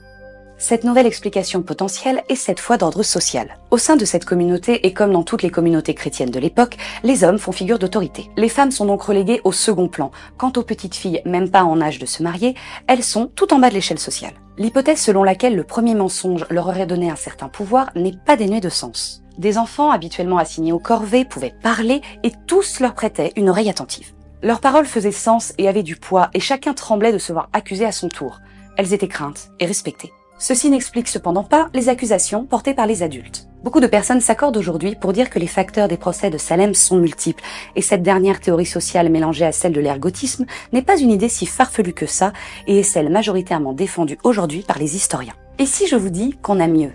Cette 0.56 0.84
nouvelle 0.84 1.06
explication 1.06 1.62
potentielle 1.62 2.22
est 2.28 2.36
cette 2.36 2.60
fois 2.60 2.76
d'ordre 2.76 3.02
social. 3.02 3.58
Au 3.70 3.78
sein 3.78 3.96
de 3.96 4.04
cette 4.04 4.24
communauté, 4.24 4.86
et 4.86 4.92
comme 4.92 5.12
dans 5.12 5.24
toutes 5.24 5.42
les 5.42 5.50
communautés 5.50 5.94
chrétiennes 5.94 6.30
de 6.30 6.38
l'époque, 6.38 6.76
les 7.02 7.24
hommes 7.24 7.38
font 7.38 7.50
figure 7.50 7.80
d'autorité. 7.80 8.30
Les 8.36 8.48
femmes 8.48 8.70
sont 8.70 8.86
donc 8.86 9.02
reléguées 9.02 9.40
au 9.42 9.50
second 9.50 9.88
plan. 9.88 10.12
Quant 10.38 10.52
aux 10.56 10.62
petites 10.62 10.94
filles, 10.94 11.22
même 11.24 11.50
pas 11.50 11.64
en 11.64 11.80
âge 11.80 11.98
de 11.98 12.06
se 12.06 12.22
marier, 12.22 12.54
elles 12.86 13.02
sont 13.02 13.26
tout 13.26 13.52
en 13.52 13.58
bas 13.58 13.68
de 13.68 13.74
l'échelle 13.74 13.98
sociale. 13.98 14.34
L'hypothèse 14.56 15.00
selon 15.00 15.24
laquelle 15.24 15.56
le 15.56 15.64
premier 15.64 15.96
mensonge 15.96 16.46
leur 16.48 16.68
aurait 16.68 16.86
donné 16.86 17.10
un 17.10 17.16
certain 17.16 17.48
pouvoir 17.48 17.90
n'est 17.96 18.16
pas 18.24 18.36
dénuée 18.36 18.60
de 18.60 18.68
sens. 18.68 19.22
Des 19.38 19.58
enfants 19.58 19.90
habituellement 19.90 20.38
assignés 20.38 20.72
aux 20.72 20.78
corvées 20.78 21.24
pouvaient 21.24 21.54
parler 21.62 22.00
et 22.22 22.30
tous 22.46 22.78
leur 22.78 22.94
prêtaient 22.94 23.32
une 23.34 23.50
oreille 23.50 23.70
attentive. 23.70 24.12
Leurs 24.42 24.60
paroles 24.60 24.86
faisaient 24.86 25.10
sens 25.10 25.52
et 25.58 25.66
avaient 25.68 25.82
du 25.82 25.96
poids 25.96 26.30
et 26.32 26.40
chacun 26.40 26.74
tremblait 26.74 27.12
de 27.12 27.18
se 27.18 27.32
voir 27.32 27.48
accusé 27.52 27.84
à 27.84 27.92
son 27.92 28.08
tour. 28.08 28.38
Elles 28.76 28.92
étaient 28.92 29.08
craintes 29.08 29.50
et 29.58 29.66
respectées. 29.66 30.12
Ceci 30.38 30.68
n'explique 30.68 31.08
cependant 31.08 31.44
pas 31.44 31.68
les 31.74 31.88
accusations 31.88 32.44
portées 32.44 32.74
par 32.74 32.86
les 32.86 33.02
adultes. 33.02 33.48
Beaucoup 33.62 33.80
de 33.80 33.86
personnes 33.86 34.20
s'accordent 34.20 34.56
aujourd'hui 34.56 34.94
pour 34.94 35.12
dire 35.12 35.30
que 35.30 35.38
les 35.38 35.46
facteurs 35.46 35.88
des 35.88 35.96
procès 35.96 36.28
de 36.28 36.36
Salem 36.36 36.74
sont 36.74 36.96
multiples, 36.96 37.42
et 37.76 37.82
cette 37.82 38.02
dernière 38.02 38.40
théorie 38.40 38.66
sociale 38.66 39.08
mélangée 39.08 39.46
à 39.46 39.52
celle 39.52 39.72
de 39.72 39.80
l'ergotisme 39.80 40.44
n'est 40.72 40.82
pas 40.82 40.98
une 40.98 41.10
idée 41.10 41.28
si 41.30 41.46
farfelue 41.46 41.94
que 41.94 42.06
ça, 42.06 42.32
et 42.66 42.80
est 42.80 42.82
celle 42.82 43.10
majoritairement 43.10 43.72
défendue 43.72 44.18
aujourd'hui 44.22 44.62
par 44.62 44.78
les 44.78 44.96
historiens. 44.96 45.34
Et 45.58 45.66
si 45.66 45.86
je 45.86 45.96
vous 45.96 46.10
dis 46.10 46.36
qu'on 46.42 46.60
a 46.60 46.66
mieux 46.66 46.92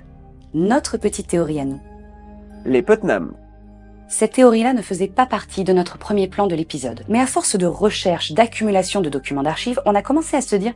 Notre 0.53 0.97
petite 0.97 1.27
théorie 1.27 1.59
à 1.59 1.65
nous? 1.65 1.79
Les 2.65 2.81
Putnam. 2.83 3.33
Cette 4.09 4.33
théorie-là 4.33 4.73
ne 4.73 4.81
faisait 4.81 5.07
pas 5.07 5.25
partie 5.25 5.63
de 5.63 5.71
notre 5.71 5.97
premier 5.97 6.27
plan 6.27 6.47
de 6.47 6.55
l'épisode, 6.55 7.03
mais 7.07 7.19
à 7.19 7.25
force 7.25 7.55
de 7.55 7.65
recherche, 7.65 8.33
d'accumulation 8.33 9.01
de 9.01 9.09
documents 9.09 9.43
d'archives, 9.43 9.81
on 9.85 9.95
a 9.95 10.01
commencé 10.01 10.35
à 10.35 10.41
se 10.41 10.55
dire 10.55 10.73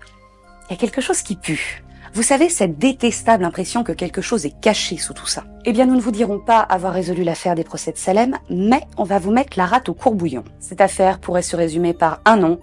il 0.70 0.74
y 0.74 0.76
a 0.76 0.80
quelque 0.80 1.02
chose 1.02 1.22
qui 1.22 1.36
pue. 1.36 1.83
Vous 2.14 2.22
savez, 2.22 2.48
cette 2.48 2.78
détestable 2.78 3.44
impression 3.44 3.84
que 3.84 3.92
quelque 3.92 4.22
chose 4.22 4.46
est 4.46 4.60
caché 4.62 4.98
sous 4.98 5.16
tout 5.16 5.26
ça. 5.26 5.46
Eh 5.66 5.74
bien, 5.74 5.88
nous 5.88 5.96
ne 5.96 6.02
vous 6.02 6.12
dirons 6.12 6.40
pas 6.40 6.60
avoir 6.60 6.94
résolu 6.94 7.24
l'affaire 7.24 7.56
des 7.56 7.64
procès 7.64 7.92
de 7.92 7.98
Salem, 7.98 8.38
mais 8.52 8.82
on 8.98 9.04
va 9.04 9.18
vous 9.18 9.32
mettre 9.32 9.58
la 9.58 9.66
rate 9.66 9.90
au 9.90 9.96
courbouillon. 9.96 10.44
Cette 10.60 10.82
affaire 10.82 11.20
pourrait 11.20 11.42
se 11.42 11.56
résumer 11.56 11.96
par 11.96 12.22
un 12.26 12.36
nom, 12.38 12.60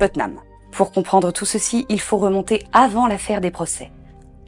Putnam. 0.00 0.40
Pour 0.72 0.92
comprendre 0.92 1.30
tout 1.30 1.44
ceci, 1.44 1.84
il 1.90 2.00
faut 2.00 2.16
remonter 2.16 2.64
avant 2.72 3.06
l'affaire 3.06 3.42
des 3.42 3.50
procès. 3.50 3.90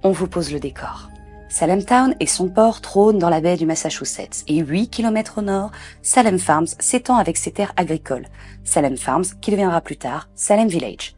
On 0.02 0.12
vous 0.12 0.28
pose 0.28 0.50
le 0.50 0.60
décor. 0.60 1.10
Salem 1.50 1.84
Town 1.84 2.14
et 2.18 2.26
son 2.26 2.48
port 2.48 2.80
trônent 2.80 3.18
dans 3.18 3.30
la 3.30 3.42
baie 3.42 3.56
du 3.56 3.66
Massachusetts 3.66 4.44
et 4.48 4.60
8 4.60 4.88
km 4.88 5.38
au 5.38 5.42
nord, 5.42 5.72
Salem 6.00 6.38
Farms 6.38 6.68
s'étend 6.78 7.16
avec 7.16 7.36
ses 7.36 7.52
terres 7.52 7.72
agricoles. 7.76 8.28
Salem 8.64 8.96
Farms 8.96 9.24
qui 9.42 9.50
deviendra 9.50 9.82
plus 9.82 9.98
tard 9.98 10.28
Salem 10.34 10.68
Village. 10.68 11.17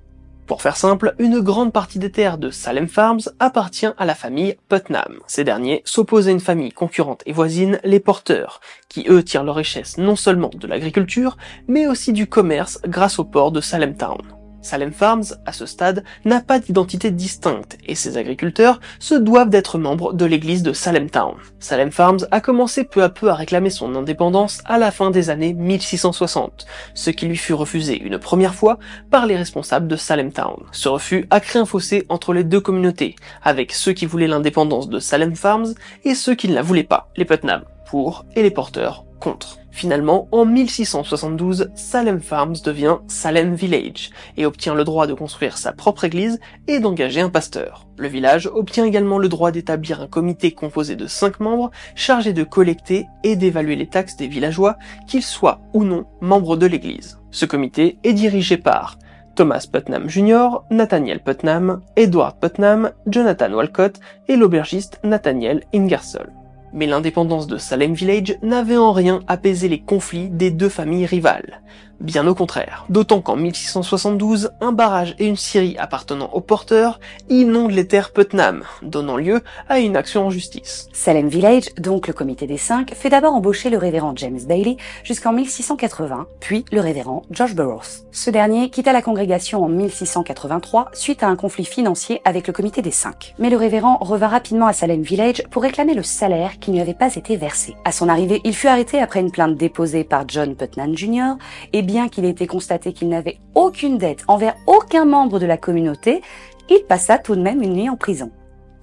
Pour 0.50 0.62
faire 0.62 0.76
simple, 0.76 1.14
une 1.20 1.38
grande 1.38 1.72
partie 1.72 2.00
des 2.00 2.10
terres 2.10 2.36
de 2.36 2.50
Salem 2.50 2.88
Farms 2.88 3.20
appartient 3.38 3.86
à 3.96 4.04
la 4.04 4.16
famille 4.16 4.56
Putnam. 4.68 5.20
Ces 5.28 5.44
derniers 5.44 5.80
s'opposent 5.84 6.26
à 6.26 6.32
une 6.32 6.40
famille 6.40 6.72
concurrente 6.72 7.22
et 7.24 7.32
voisine, 7.32 7.78
les 7.84 8.00
Porteurs, 8.00 8.60
qui 8.88 9.06
eux 9.08 9.22
tirent 9.22 9.44
leur 9.44 9.54
richesse 9.54 9.96
non 9.96 10.16
seulement 10.16 10.50
de 10.52 10.66
l'agriculture, 10.66 11.36
mais 11.68 11.86
aussi 11.86 12.12
du 12.12 12.26
commerce 12.26 12.80
grâce 12.84 13.20
au 13.20 13.24
port 13.24 13.52
de 13.52 13.60
Salem 13.60 13.96
Town. 13.96 14.39
Salem 14.62 14.92
Farms, 14.92 15.24
à 15.46 15.52
ce 15.52 15.66
stade, 15.66 16.04
n'a 16.24 16.40
pas 16.40 16.58
d'identité 16.58 17.10
distincte 17.10 17.78
et 17.86 17.94
ses 17.94 18.16
agriculteurs 18.16 18.80
se 18.98 19.14
doivent 19.14 19.48
d'être 19.48 19.78
membres 19.78 20.12
de 20.12 20.24
l'église 20.24 20.62
de 20.62 20.72
Salem 20.72 21.08
Town. 21.08 21.34
Salem 21.58 21.90
Farms 21.90 22.26
a 22.30 22.40
commencé 22.40 22.84
peu 22.84 23.02
à 23.02 23.08
peu 23.08 23.30
à 23.30 23.34
réclamer 23.34 23.70
son 23.70 23.94
indépendance 23.94 24.60
à 24.64 24.78
la 24.78 24.90
fin 24.90 25.10
des 25.10 25.30
années 25.30 25.54
1660, 25.54 26.66
ce 26.94 27.10
qui 27.10 27.26
lui 27.26 27.36
fut 27.36 27.54
refusé 27.54 28.00
une 28.00 28.18
première 28.18 28.54
fois 28.54 28.78
par 29.10 29.26
les 29.26 29.36
responsables 29.36 29.88
de 29.88 29.96
Salem 29.96 30.32
Town. 30.32 30.56
Ce 30.72 30.88
refus 30.88 31.26
a 31.30 31.40
créé 31.40 31.60
un 31.60 31.66
fossé 31.66 32.04
entre 32.08 32.32
les 32.32 32.44
deux 32.44 32.60
communautés, 32.60 33.16
avec 33.42 33.72
ceux 33.72 33.92
qui 33.92 34.06
voulaient 34.06 34.26
l'indépendance 34.26 34.88
de 34.88 34.98
Salem 34.98 35.36
Farms 35.36 35.74
et 36.04 36.14
ceux 36.14 36.34
qui 36.34 36.48
ne 36.48 36.54
la 36.54 36.62
voulaient 36.62 36.84
pas, 36.84 37.08
les 37.16 37.24
Putnam, 37.24 37.62
pour 37.86 38.24
et 38.36 38.42
les 38.42 38.50
porteurs 38.50 39.04
contre. 39.20 39.59
Finalement, 39.70 40.28
en 40.32 40.44
1672, 40.44 41.70
Salem 41.74 42.20
Farms 42.20 42.56
devient 42.64 42.98
Salem 43.06 43.54
Village 43.54 44.10
et 44.36 44.44
obtient 44.44 44.74
le 44.74 44.84
droit 44.84 45.06
de 45.06 45.14
construire 45.14 45.58
sa 45.58 45.72
propre 45.72 46.04
église 46.04 46.40
et 46.66 46.80
d'engager 46.80 47.20
un 47.20 47.30
pasteur. 47.30 47.86
Le 47.96 48.08
village 48.08 48.48
obtient 48.52 48.84
également 48.84 49.18
le 49.18 49.28
droit 49.28 49.52
d'établir 49.52 50.00
un 50.00 50.06
comité 50.06 50.52
composé 50.52 50.96
de 50.96 51.06
5 51.06 51.40
membres 51.40 51.70
chargé 51.94 52.32
de 52.32 52.44
collecter 52.44 53.06
et 53.22 53.36
d'évaluer 53.36 53.76
les 53.76 53.86
taxes 53.86 54.16
des 54.16 54.26
villageois, 54.26 54.76
qu'ils 55.06 55.22
soient 55.22 55.60
ou 55.72 55.84
non 55.84 56.06
membres 56.20 56.56
de 56.56 56.66
l'église. 56.66 57.18
Ce 57.30 57.46
comité 57.46 57.98
est 58.02 58.12
dirigé 58.12 58.56
par 58.56 58.98
Thomas 59.36 59.66
Putnam 59.70 60.08
Jr., 60.08 60.48
Nathaniel 60.70 61.22
Putnam, 61.22 61.80
Edward 61.96 62.38
Putnam, 62.40 62.90
Jonathan 63.06 63.52
Walcott 63.52 64.00
et 64.28 64.36
l'aubergiste 64.36 64.98
Nathaniel 65.04 65.62
Ingersoll 65.72 66.32
mais 66.72 66.86
l'indépendance 66.86 67.46
de 67.46 67.56
Salem 67.56 67.94
Village 67.94 68.38
n'avait 68.42 68.76
en 68.76 68.92
rien 68.92 69.20
apaisé 69.26 69.68
les 69.68 69.80
conflits 69.80 70.28
des 70.28 70.50
deux 70.50 70.68
familles 70.68 71.06
rivales. 71.06 71.60
Bien 72.00 72.26
au 72.26 72.34
contraire. 72.34 72.86
D'autant 72.88 73.20
qu'en 73.20 73.36
1672, 73.36 74.52
un 74.62 74.72
barrage 74.72 75.14
et 75.18 75.26
une 75.26 75.36
scierie 75.36 75.76
appartenant 75.78 76.30
aux 76.32 76.40
porteurs 76.40 76.98
inondent 77.28 77.72
les 77.72 77.86
terres 77.86 78.10
Putnam, 78.10 78.64
donnant 78.80 79.18
lieu 79.18 79.42
à 79.68 79.80
une 79.80 79.98
action 79.98 80.24
en 80.24 80.30
justice. 80.30 80.88
Salem 80.94 81.28
Village, 81.28 81.68
donc 81.76 82.08
le 82.08 82.14
comité 82.14 82.46
des 82.46 82.56
cinq, 82.56 82.94
fait 82.94 83.10
d'abord 83.10 83.34
embaucher 83.34 83.68
le 83.68 83.76
révérend 83.76 84.14
James 84.16 84.40
Bailey 84.48 84.78
jusqu'en 85.04 85.34
1680, 85.34 86.26
puis 86.40 86.64
le 86.72 86.80
révérend 86.80 87.20
George 87.30 87.54
Burroughs. 87.54 88.06
Ce 88.12 88.30
dernier 88.30 88.70
quitta 88.70 88.94
la 88.94 89.02
congrégation 89.02 89.62
en 89.62 89.68
1683 89.68 90.88
suite 90.94 91.22
à 91.22 91.28
un 91.28 91.36
conflit 91.36 91.66
financier 91.66 92.22
avec 92.24 92.46
le 92.46 92.54
comité 92.54 92.80
des 92.80 92.90
cinq. 92.90 93.34
Mais 93.38 93.50
le 93.50 93.58
révérend 93.58 93.98
revint 94.00 94.28
rapidement 94.28 94.66
à 94.66 94.72
Salem 94.72 95.02
Village 95.02 95.42
pour 95.50 95.62
réclamer 95.62 95.92
le 95.92 96.02
salaire 96.02 96.58
qui 96.60 96.70
ne 96.70 96.76
lui 96.76 96.82
avait 96.82 96.94
pas 96.94 97.14
été 97.14 97.36
versé. 97.36 97.76
À 97.84 97.92
son 97.92 98.08
arrivée, 98.08 98.40
il 98.44 98.54
fut 98.54 98.68
arrêté 98.68 98.98
après 99.00 99.20
une 99.20 99.30
plainte 99.30 99.58
déposée 99.58 100.04
par 100.04 100.24
John 100.26 100.56
Putnam 100.56 100.96
Jr. 100.96 101.34
et 101.74 101.82
bien 101.90 102.08
qu'il 102.08 102.24
ait 102.24 102.30
été 102.30 102.46
constaté 102.46 102.92
qu'il 102.92 103.08
n'avait 103.08 103.38
aucune 103.54 103.98
dette 103.98 104.22
envers 104.28 104.54
aucun 104.66 105.04
membre 105.04 105.40
de 105.40 105.46
la 105.46 105.56
communauté, 105.56 106.22
il 106.68 106.84
passa 106.84 107.18
tout 107.18 107.34
de 107.34 107.42
même 107.42 107.62
une 107.62 107.74
nuit 107.74 107.88
en 107.88 107.96
prison. 107.96 108.30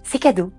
C'est 0.04 0.20
cadeau. 0.20 0.52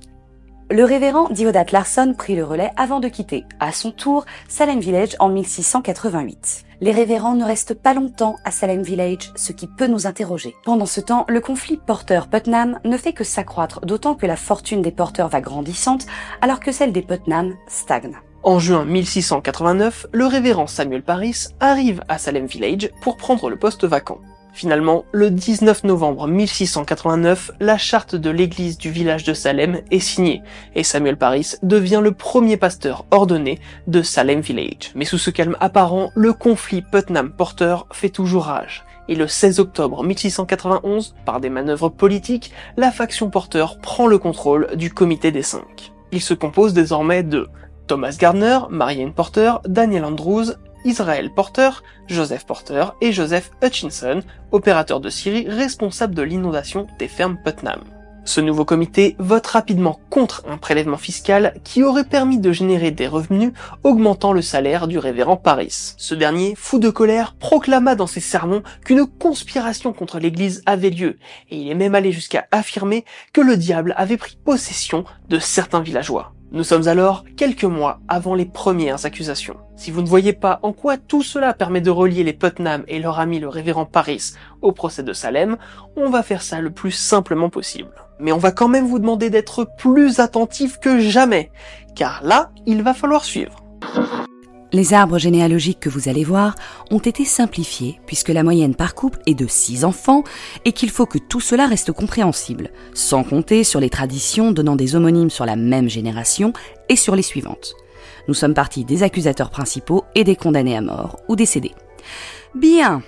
Le 0.71 0.85
révérend 0.85 1.29
Diodat 1.31 1.65
Larson 1.73 2.15
prit 2.17 2.37
le 2.37 2.45
relais 2.45 2.71
avant 2.77 3.01
de 3.01 3.09
quitter, 3.09 3.45
à 3.61 3.73
son 3.73 3.91
tour, 3.91 4.25
Salem 4.49 4.81
Village 4.81 5.17
en 5.19 5.29
1688. 5.29 6.65
Les 6.81 6.93
révérends 6.93 7.35
ne 7.35 7.45
restent 7.45 7.75
pas 7.75 7.95
longtemps 7.95 8.37
à 8.45 8.51
Salem 8.51 8.83
Village, 8.83 9.33
ce 9.35 9.53
qui 9.53 9.67
peut 9.67 9.87
nous 9.87 10.07
interroger. 10.07 10.55
Pendant 10.65 10.87
ce 10.87 11.01
temps, 11.01 11.25
le 11.29 11.41
conflit 11.41 11.79
Porter-Putnam 11.87 12.81
ne 12.85 12.97
fait 12.97 13.13
que 13.13 13.25
s'accroître, 13.25 13.81
d'autant 13.81 14.15
que 14.15 14.27
la 14.27 14.37
fortune 14.37 14.83
des 14.83 14.93
Porters 14.93 15.29
va 15.29 15.41
grandissante, 15.41 16.07
alors 16.41 16.61
que 16.61 16.73
celle 16.73 16.93
des 16.93 17.03
Putnam 17.03 17.55
stagne. 17.67 18.19
En 18.45 18.61
juin 18.61 18.85
1689, 18.85 20.07
le 20.13 20.27
révérend 20.27 20.69
Samuel 20.69 21.03
Paris 21.03 21.49
arrive 21.59 22.03
à 22.09 22.19
Salem 22.19 22.47
Village 22.47 22.91
pour 23.03 23.17
prendre 23.17 23.51
le 23.51 23.57
poste 23.57 23.85
vacant. 23.85 24.21
Finalement, 24.53 25.05
le 25.13 25.31
19 25.31 25.85
novembre 25.85 26.29
1689, 26.29 27.51
la 27.61 27.77
charte 27.79 28.15
de 28.15 28.31
l'église 28.31 28.79
du 28.79 28.91
village 28.91 29.25
de 29.25 29.35
Salem 29.35 29.83
est 29.91 29.99
signée 29.99 30.43
et 30.77 30.85
Samuel 30.85 31.17
Paris 31.17 31.55
devient 31.65 32.01
le 32.03 32.13
premier 32.13 32.57
pasteur 32.57 33.07
ordonné 33.11 33.59
de 33.89 34.03
Salem 34.03 34.41
Village. 34.41 34.93
Mais 34.95 35.05
sous 35.05 35.19
ce 35.19 35.31
calme 35.31 35.57
apparent, 35.59 36.11
le 36.15 36.33
conflit 36.33 36.83
Putnam-Porter 36.83 37.77
fait 37.93 38.09
toujours 38.09 38.45
rage. 38.45 38.85
Et 39.09 39.17
le 39.17 39.27
16 39.27 39.59
octobre 39.59 40.05
1691, 40.05 41.17
par 41.25 41.41
des 41.41 41.51
manœuvres 41.51 41.89
politiques, 41.89 42.53
la 42.77 42.93
faction 42.93 43.31
Porter 43.31 43.67
prend 43.83 44.07
le 44.07 44.19
contrôle 44.19 44.69
du 44.77 44.93
comité 44.93 45.33
des 45.33 45.43
cinq. 45.43 45.93
Il 46.13 46.23
se 46.23 46.35
compose 46.35 46.73
désormais 46.73 47.23
de 47.23 47.49
Thomas 47.89 48.17
Gardner, 48.21 48.59
Marianne 48.69 49.15
Porter, 49.15 49.55
Daniel 49.67 50.05
Andrews, 50.05 50.53
Israel 50.85 51.31
Porter, 51.35 51.71
Joseph 52.07 52.45
Porter 52.45 52.85
et 53.01 53.13
Joseph 53.13 53.51
Hutchinson, 53.65 54.21
opérateur 54.53 55.01
de 55.01 55.09
Syrie 55.09 55.49
responsable 55.49 56.15
de 56.15 56.23
l'inondation 56.23 56.87
des 56.99 57.09
fermes 57.09 57.39
Putnam. 57.43 57.81
Ce 58.27 58.43
nouveau 58.43 58.67
comité 58.67 59.17
vote 59.19 59.47
rapidement 59.47 59.99
contre 60.11 60.45
un 60.47 60.59
prélèvement 60.59 60.99
fiscal 60.99 61.55
qui 61.65 61.83
aurait 61.83 62.05
permis 62.05 62.37
de 62.37 62.53
générer 62.53 62.91
des 62.91 63.07
revenus 63.07 63.53
augmentant 63.85 64.35
le 64.35 64.43
salaire 64.43 64.87
du 64.87 64.99
révérend 64.99 65.39
Paris. 65.39 65.95
Ce 65.97 66.15
dernier, 66.15 66.55
fou 66.55 66.79
de 66.79 66.91
colère, 66.91 67.37
proclama 67.37 67.95
dans 67.95 68.07
ses 68.07 68.21
sermons 68.21 68.63
qu'une 68.85 69.07
conspiration 69.07 69.95
contre 69.95 70.19
l'église 70.19 70.63
avait 70.67 70.91
lieu 70.91 71.17
et 71.51 71.57
il 71.57 71.71
est 71.71 71.75
même 71.75 71.95
allé 71.95 72.13
jusqu'à 72.13 72.47
affirmer 72.51 73.07
que 73.33 73.41
le 73.41 73.57
diable 73.57 73.95
avait 73.97 74.19
pris 74.19 74.37
possession 74.45 75.07
de 75.31 75.39
certains 75.39 75.81
villageois. 75.81 76.35
Nous 76.51 76.65
sommes 76.65 76.89
alors 76.89 77.25
quelques 77.37 77.65
mois 77.65 78.01
avant 78.09 78.35
les 78.35 78.47
premières 78.47 79.05
accusations. 79.05 79.59
Si 79.77 79.91
vous 79.91 80.01
ne 80.01 80.07
voyez 80.07 80.33
pas 80.33 80.61
en 80.63 80.73
quoi 80.73 80.97
tout 80.97 81.23
cela 81.23 81.53
permet 81.53 81.83
de 81.83 81.91
relier 81.91 82.25
les 82.25 82.33
Putnam 82.33 82.85
et 82.89 83.01
leur 83.01 83.21
ami 83.21 83.39
le 83.39 83.49
révérend 83.49 83.85
Paris 83.85 84.33
au 84.63 84.73
procès 84.73 85.03
de 85.03 85.13
Salem, 85.13 85.59
on 85.95 86.09
va 86.09 86.23
faire 86.23 86.41
ça 86.41 86.63
le 86.63 86.71
plus 86.71 86.93
simplement 86.93 87.51
possible. 87.51 87.91
Mais 88.19 88.33
on 88.33 88.39
va 88.39 88.51
quand 88.51 88.69
même 88.69 88.87
vous 88.87 88.99
demander 88.99 89.29
d'être 89.29 89.67
plus 89.77 90.21
attentif 90.21 90.79
que 90.79 91.01
jamais, 91.01 91.51
car 91.95 92.23
là, 92.25 92.51
il 92.65 92.83
va 92.83 92.95
falloir 92.95 93.25
suivre. 93.25 93.63
Les 94.71 94.93
arbres 94.93 95.19
généalogiques 95.19 95.81
que 95.81 95.89
vous 95.89 96.11
allez 96.11 96.25
voir 96.25 96.55
ont 96.91 96.99
été 96.99 97.25
simplifiés 97.25 98.01
puisque 98.07 98.29
la 98.29 98.43
moyenne 98.43 98.75
par 98.75 98.95
couple 98.95 99.19
est 99.25 99.35
de 99.35 99.47
6 99.47 99.85
enfants 99.85 100.25
et 100.67 100.73
qu'il 100.73 100.91
faut 100.91 101.07
que 101.07 101.19
tout 101.19 101.41
cela 101.41 101.67
reste 101.67 101.93
compréhensible, 101.93 102.71
sans 102.93 103.25
compter 103.25 103.65
sur 103.65 103.81
les 103.81 103.89
traditions 103.89 104.53
donnant 104.53 104.77
des 104.77 104.95
homonymes 104.95 105.31
sur 105.31 105.47
la 105.47 105.57
même 105.57 105.89
génération 105.89 106.53
et 106.91 106.97
sur 106.97 107.17
les 107.17 107.23
suivantes. 107.23 107.75
Nous 108.29 108.35
sommes 108.35 108.55
partis 108.55 108.85
des 108.85 109.03
accusateurs 109.03 109.51
principaux 109.51 110.05
et 110.15 110.23
des 110.23 110.37
condamnés 110.37 110.77
à 110.77 110.83
mort 110.83 111.19
ou 111.29 111.37
décédés. 111.37 111.75
Bien. 112.55 113.03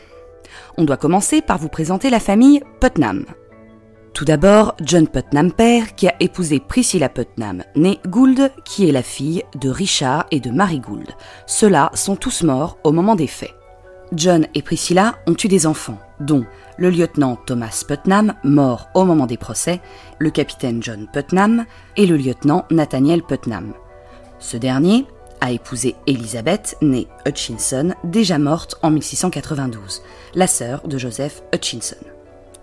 On 0.79 0.85
doit 0.85 0.97
commencer 0.97 1.43
par 1.43 1.59
vous 1.59 1.69
présenter 1.69 2.09
la 2.09 2.21
famille 2.21 2.63
Putnam. 2.81 3.27
Tout 4.21 4.27
d'abord, 4.27 4.75
John 4.83 5.09
Putnam 5.09 5.51
père, 5.51 5.95
qui 5.95 6.07
a 6.07 6.15
épousé 6.21 6.61
Priscilla 6.61 7.09
Putnam, 7.09 7.65
née 7.75 8.01
Gould, 8.07 8.53
qui 8.67 8.87
est 8.87 8.93
la 8.93 9.03
fille 9.03 9.45
de 9.59 9.71
Richard 9.71 10.27
et 10.31 10.41
de 10.41 10.51
Mary 10.51 10.79
Gould. 10.79 11.09
Ceux-là 11.47 11.91
sont 11.95 12.17
tous 12.17 12.43
morts 12.43 12.77
au 12.85 12.93
moment 12.93 13.15
des 13.15 13.27
faits. 13.27 13.55
John 14.13 14.47
et 14.55 14.61
Priscilla 14.61 15.17
ont 15.27 15.37
eu 15.43 15.49
des 15.49 15.67
enfants, 15.67 15.99
dont 16.21 16.45
le 16.77 16.91
lieutenant 16.91 17.37
Thomas 17.47 17.83
Putnam, 17.89 18.35
mort 18.45 18.91
au 18.95 19.07
moment 19.07 19.25
des 19.25 19.39
procès, 19.39 19.81
le 20.19 20.29
capitaine 20.29 20.83
John 20.83 21.09
Putnam 21.11 21.65
et 21.97 22.05
le 22.05 22.19
lieutenant 22.19 22.67
Nathaniel 22.71 23.23
Putnam. 23.23 23.73
Ce 24.39 24.59
dernier 24.59 25.07
a 25.41 25.51
épousé 25.51 25.97
Elizabeth, 26.07 26.77
née 26.83 27.09
Hutchinson, 27.27 27.95
déjà 28.05 28.39
morte 28.39 28.75
en 28.83 28.91
1692, 28.91 30.03
la 30.35 30.47
sœur 30.47 30.87
de 30.87 30.99
Joseph 30.99 31.43
Hutchinson. 31.55 32.10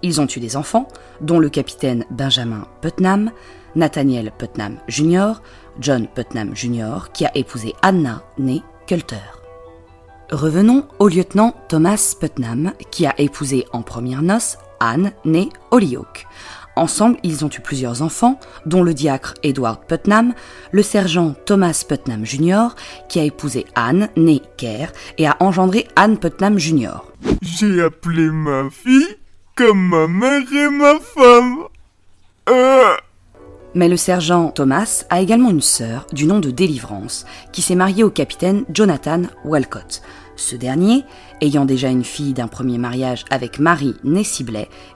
Ils 0.01 0.21
ont 0.21 0.27
eu 0.27 0.39
des 0.39 0.55
enfants, 0.55 0.87
dont 1.21 1.39
le 1.39 1.49
capitaine 1.49 2.05
Benjamin 2.11 2.67
Putnam, 2.81 3.31
Nathaniel 3.75 4.31
Putnam 4.37 4.77
Jr., 4.87 5.33
John 5.79 6.07
Putnam 6.07 6.55
Jr., 6.55 7.11
qui 7.13 7.25
a 7.25 7.31
épousé 7.35 7.73
Anna, 7.81 8.23
née 8.37 8.61
Coulter. 8.87 9.15
Revenons 10.31 10.85
au 10.99 11.07
lieutenant 11.07 11.55
Thomas 11.69 12.15
Putnam, 12.19 12.73
qui 12.91 13.05
a 13.05 13.13
épousé 13.19 13.65
en 13.71 13.81
première 13.81 14.21
noces 14.21 14.57
Anne, 14.79 15.11
née 15.25 15.49
Holyoke. 15.71 16.25
Ensemble, 16.75 17.17
ils 17.23 17.43
ont 17.43 17.49
eu 17.49 17.59
plusieurs 17.59 18.03
enfants, 18.03 18.39
dont 18.67 18.83
le 18.83 18.93
diacre 18.93 19.33
Edward 19.41 19.79
Putnam, 19.87 20.33
le 20.71 20.83
sergent 20.83 21.33
Thomas 21.45 21.83
Putnam 21.87 22.23
Jr., 22.23 22.75
qui 23.09 23.19
a 23.19 23.23
épousé 23.23 23.65
Anne, 23.73 24.09
née 24.15 24.43
Kerr, 24.57 24.91
et 25.17 25.25
a 25.25 25.37
engendré 25.39 25.87
Anne 25.95 26.19
Putnam 26.19 26.59
Jr. 26.59 26.97
J'ai 27.41 27.81
appelé 27.81 28.29
ma 28.29 28.69
fille 28.69 29.17
comme 29.57 29.89
ma 29.89 30.07
mère 30.07 30.53
et 30.53 30.69
ma 30.69 30.99
femme. 30.99 31.63
Euh. 32.47 32.95
Mais 33.73 33.89
le 33.89 33.97
sergent 33.97 34.51
Thomas 34.51 35.03
a 35.09 35.19
également 35.19 35.49
une 35.49 35.61
sœur 35.61 36.05
du 36.13 36.25
nom 36.25 36.39
de 36.39 36.51
Délivrance, 36.51 37.25
qui 37.51 37.61
s'est 37.61 37.75
mariée 37.75 38.03
au 38.03 38.11
capitaine 38.11 38.65
Jonathan 38.71 39.23
Walcott. 39.43 40.03
Ce 40.35 40.55
dernier, 40.55 41.03
ayant 41.41 41.65
déjà 41.65 41.89
une 41.89 42.03
fille 42.03 42.33
d'un 42.33 42.47
premier 42.47 42.77
mariage 42.77 43.25
avec 43.31 43.57
Marie 43.57 43.95
née 44.03 44.23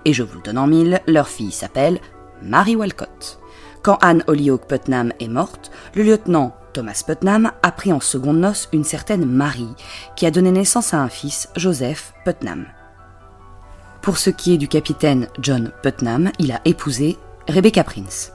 et 0.06 0.13
je 0.13 0.24
vous 0.24 0.36
le 0.36 0.43
donne 0.43 0.60
en 0.60 0.67
mille, 0.67 1.02
leur 1.08 1.28
fille 1.28 1.52
s'appelle 1.52 2.00
Marie 2.43 2.76
Walcott. 2.76 3.39
Quand 3.82 3.97
Anne 4.02 4.24
Holyoke 4.28 4.67
Putnam 4.67 5.12
est 5.19 5.28
morte, 5.28 5.71
le 5.95 6.04
lieutenant 6.04 6.56
Thomas 6.74 7.04
Putnam 7.06 7.52
a 7.63 7.71
pris 7.71 7.91
en 7.91 8.00
seconde 8.00 8.38
noce 8.38 8.69
une 8.71 8.84
certaine 8.84 9.26
Marie, 9.26 9.74
qui 10.15 10.28
a 10.28 10.32
donné 10.32 10.52
naissance 10.52 10.93
à 10.93 11.00
un 11.00 11.10
fils, 11.10 11.50
Joseph 11.56 12.13
Putnam. 12.24 12.67
Pour 14.01 14.17
ce 14.17 14.31
qui 14.31 14.53
est 14.53 14.57
du 14.57 14.67
capitaine 14.67 15.27
John 15.39 15.71
Putnam, 15.83 16.31
il 16.39 16.51
a 16.51 16.61
épousé 16.65 17.17
Rebecca 17.47 17.83
Prince. 17.83 18.31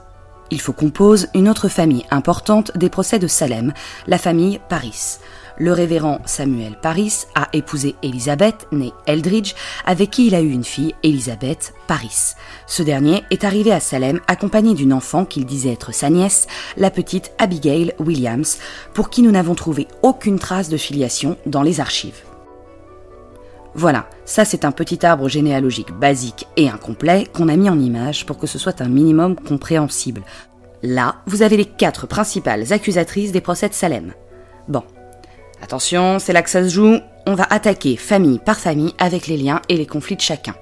Il 0.49 0.61
faut 0.61 0.71
qu'on 0.71 0.91
pose 0.91 1.27
une 1.35 1.49
autre 1.49 1.67
famille 1.67 2.05
importante 2.09 2.71
des 2.77 2.89
procès 2.89 3.19
de 3.19 3.27
Salem, 3.27 3.73
la 4.07 4.17
famille 4.17 4.61
Paris. 4.69 5.17
Le 5.57 5.73
révérend 5.73 6.19
Samuel 6.25 6.77
Paris 6.81 7.25
a 7.35 7.49
épousé 7.51 7.95
Elizabeth, 8.01 8.65
née 8.71 8.93
Eldridge, 9.07 9.55
avec 9.85 10.11
qui 10.11 10.27
il 10.27 10.35
a 10.35 10.41
eu 10.41 10.51
une 10.51 10.63
fille, 10.63 10.95
Elizabeth 11.03 11.73
Paris. 11.85 12.35
Ce 12.65 12.81
dernier 12.81 13.23
est 13.29 13.43
arrivé 13.43 13.73
à 13.73 13.81
Salem 13.81 14.21
accompagné 14.27 14.73
d'une 14.73 14.93
enfant 14.93 15.25
qu'il 15.25 15.45
disait 15.45 15.73
être 15.73 15.93
sa 15.93 16.09
nièce, 16.09 16.47
la 16.77 16.91
petite 16.91 17.31
Abigail 17.39 17.93
Williams, 17.99 18.59
pour 18.93 19.09
qui 19.09 19.21
nous 19.21 19.31
n'avons 19.31 19.55
trouvé 19.55 19.87
aucune 20.01 20.39
trace 20.39 20.69
de 20.69 20.77
filiation 20.77 21.37
dans 21.45 21.63
les 21.63 21.81
archives. 21.81 22.26
Voilà, 23.79 24.09
ça 24.25 24.43
c'est 24.43 24.65
un 24.65 24.71
petit 24.71 25.05
arbre 25.05 25.29
généalogique 25.29 25.91
basique 25.91 26.47
et 26.57 26.67
incomplet 26.67 27.27
qu'on 27.31 27.47
a 27.47 27.55
mis 27.55 27.69
en 27.69 27.79
image 27.79 28.25
pour 28.25 28.39
que 28.39 28.47
ce 28.47 28.57
soit 28.57 28.81
un 28.81 28.87
minimum 28.87 29.35
compréhensible. 29.35 30.23
Là, 30.81 31.17
vous 31.27 31.43
avez 31.43 31.57
les 31.57 31.65
quatre 31.65 32.07
principales 32.07 32.73
accusatrices 32.73 33.31
des 33.31 33.39
procès 33.39 33.69
de 33.69 33.75
Salem. 33.75 34.13
Bon, 34.67 34.81
attention, 35.61 36.17
c'est 36.17 36.33
là 36.33 36.41
que 36.41 36.49
ça 36.49 36.63
se 36.63 36.73
joue. 36.73 36.97
On 37.27 37.35
va 37.35 37.43
attaquer 37.51 37.97
famille 37.97 38.39
par 38.39 38.57
famille 38.57 38.95
avec 38.97 39.27
les 39.27 39.37
liens 39.37 39.61
et 39.69 39.77
les 39.77 39.85
conflits 39.85 40.15
de 40.15 40.21
chacun. 40.21 40.55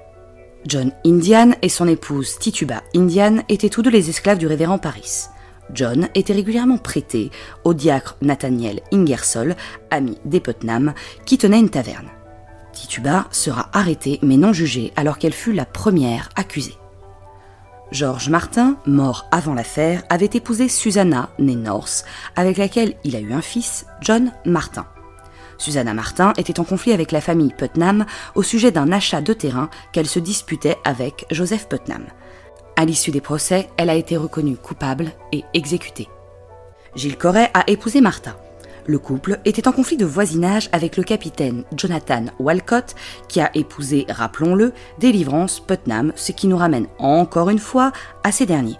John 0.66 0.92
Indian 1.06 1.52
et 1.62 1.70
son 1.70 1.88
épouse 1.88 2.38
Tituba 2.38 2.82
Indian 2.94 3.38
étaient 3.48 3.70
tous 3.70 3.80
deux 3.80 3.90
les 3.90 4.10
esclaves 4.10 4.38
du 4.38 4.46
révérend 4.46 4.76
Paris. 4.76 5.22
John 5.72 6.08
était 6.14 6.34
régulièrement 6.34 6.76
prêté 6.76 7.30
au 7.64 7.72
diacre 7.72 8.18
Nathaniel 8.20 8.80
Ingersoll, 8.92 9.56
ami 9.90 10.18
des 10.26 10.40
Putnam, 10.40 10.92
qui 11.24 11.38
tenait 11.38 11.60
une 11.60 11.70
taverne. 11.70 12.10
Tituba 12.76 13.26
sera 13.30 13.70
arrêtée 13.72 14.18
mais 14.22 14.36
non 14.36 14.52
jugée 14.52 14.92
alors 14.96 15.18
qu'elle 15.18 15.32
fut 15.32 15.54
la 15.54 15.64
première 15.64 16.28
accusée. 16.36 16.76
Georges 17.90 18.28
Martin, 18.28 18.76
mort 18.84 19.26
avant 19.30 19.54
l'affaire, 19.54 20.02
avait 20.10 20.30
épousé 20.34 20.68
Susanna, 20.68 21.30
née 21.38 21.56
North, 21.56 22.04
avec 22.36 22.58
laquelle 22.58 22.94
il 23.02 23.16
a 23.16 23.20
eu 23.20 23.32
un 23.32 23.40
fils, 23.40 23.86
John 24.02 24.30
Martin. 24.44 24.84
Susanna 25.56 25.94
Martin 25.94 26.34
était 26.36 26.60
en 26.60 26.64
conflit 26.64 26.92
avec 26.92 27.12
la 27.12 27.22
famille 27.22 27.54
Putnam 27.56 28.04
au 28.34 28.42
sujet 28.42 28.72
d'un 28.72 28.92
achat 28.92 29.22
de 29.22 29.32
terrain 29.32 29.70
qu'elle 29.92 30.08
se 30.08 30.18
disputait 30.18 30.76
avec 30.84 31.24
Joseph 31.30 31.68
Putnam. 31.68 32.04
À 32.76 32.84
l'issue 32.84 33.10
des 33.10 33.22
procès, 33.22 33.70
elle 33.78 33.88
a 33.88 33.94
été 33.94 34.18
reconnue 34.18 34.56
coupable 34.56 35.12
et 35.32 35.44
exécutée. 35.54 36.08
Gilles 36.94 37.16
Corret 37.16 37.50
a 37.54 37.64
épousé 37.70 38.02
Martha. 38.02 38.36
Le 38.88 38.98
couple 39.00 39.40
était 39.44 39.66
en 39.66 39.72
conflit 39.72 39.96
de 39.96 40.04
voisinage 40.04 40.68
avec 40.70 40.96
le 40.96 41.02
capitaine 41.02 41.64
Jonathan 41.76 42.26
Walcott, 42.38 42.94
qui 43.28 43.40
a 43.40 43.50
épousé, 43.54 44.06
rappelons-le, 44.08 44.72
Délivrance 44.98 45.58
Putnam, 45.58 46.12
ce 46.14 46.30
qui 46.30 46.46
nous 46.46 46.56
ramène 46.56 46.86
encore 47.00 47.50
une 47.50 47.58
fois 47.58 47.90
à 48.22 48.30
ces 48.30 48.46
derniers. 48.46 48.78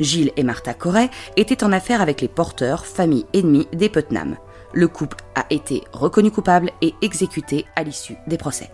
Gilles 0.00 0.32
et 0.36 0.42
Martha 0.42 0.74
Corey 0.74 1.08
étaient 1.36 1.62
en 1.62 1.70
affaire 1.70 2.02
avec 2.02 2.20
les 2.20 2.26
porteurs, 2.26 2.84
famille 2.84 3.26
ennemie 3.32 3.68
des 3.72 3.88
Putnam. 3.88 4.36
Le 4.72 4.88
couple 4.88 5.18
a 5.36 5.46
été 5.50 5.84
reconnu 5.92 6.32
coupable 6.32 6.72
et 6.82 6.94
exécuté 7.00 7.64
à 7.76 7.84
l'issue 7.84 8.16
des 8.26 8.38
procès. 8.38 8.70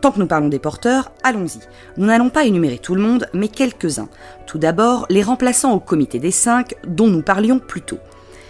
Tant 0.00 0.10
que 0.10 0.18
nous 0.18 0.26
parlons 0.26 0.48
des 0.48 0.58
porteurs, 0.58 1.12
allons-y. 1.22 1.60
Nous 1.96 2.06
n'allons 2.06 2.28
pas 2.28 2.44
énumérer 2.44 2.78
tout 2.78 2.96
le 2.96 3.02
monde, 3.02 3.28
mais 3.32 3.48
quelques-uns. 3.48 4.08
Tout 4.46 4.58
d'abord, 4.58 5.06
les 5.10 5.22
remplaçants 5.22 5.72
au 5.72 5.80
comité 5.80 6.18
des 6.18 6.32
cinq 6.32 6.74
dont 6.86 7.06
nous 7.06 7.22
parlions 7.22 7.60
plus 7.60 7.82
tôt. 7.82 7.98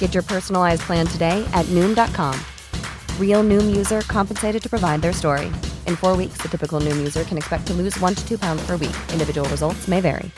Get 0.00 0.14
your 0.14 0.24
personalized 0.24 0.82
plan 0.82 1.06
today 1.06 1.46
at 1.52 1.66
Noom.com. 1.66 2.34
Real 3.20 3.44
Noom 3.44 3.76
user 3.76 4.00
compensated 4.00 4.60
to 4.62 4.68
provide 4.68 5.00
their 5.02 5.12
story. 5.12 5.46
In 5.86 5.94
four 5.94 6.16
weeks, 6.16 6.38
the 6.42 6.48
typical 6.48 6.80
Noom 6.80 6.96
user 6.96 7.22
can 7.22 7.36
expect 7.38 7.68
to 7.68 7.74
lose 7.74 7.96
one 8.00 8.16
to 8.16 8.28
two 8.28 8.38
pounds 8.38 8.66
per 8.66 8.76
week. 8.76 8.96
Individual 9.12 9.48
results 9.50 9.86
may 9.86 10.00
vary. 10.00 10.32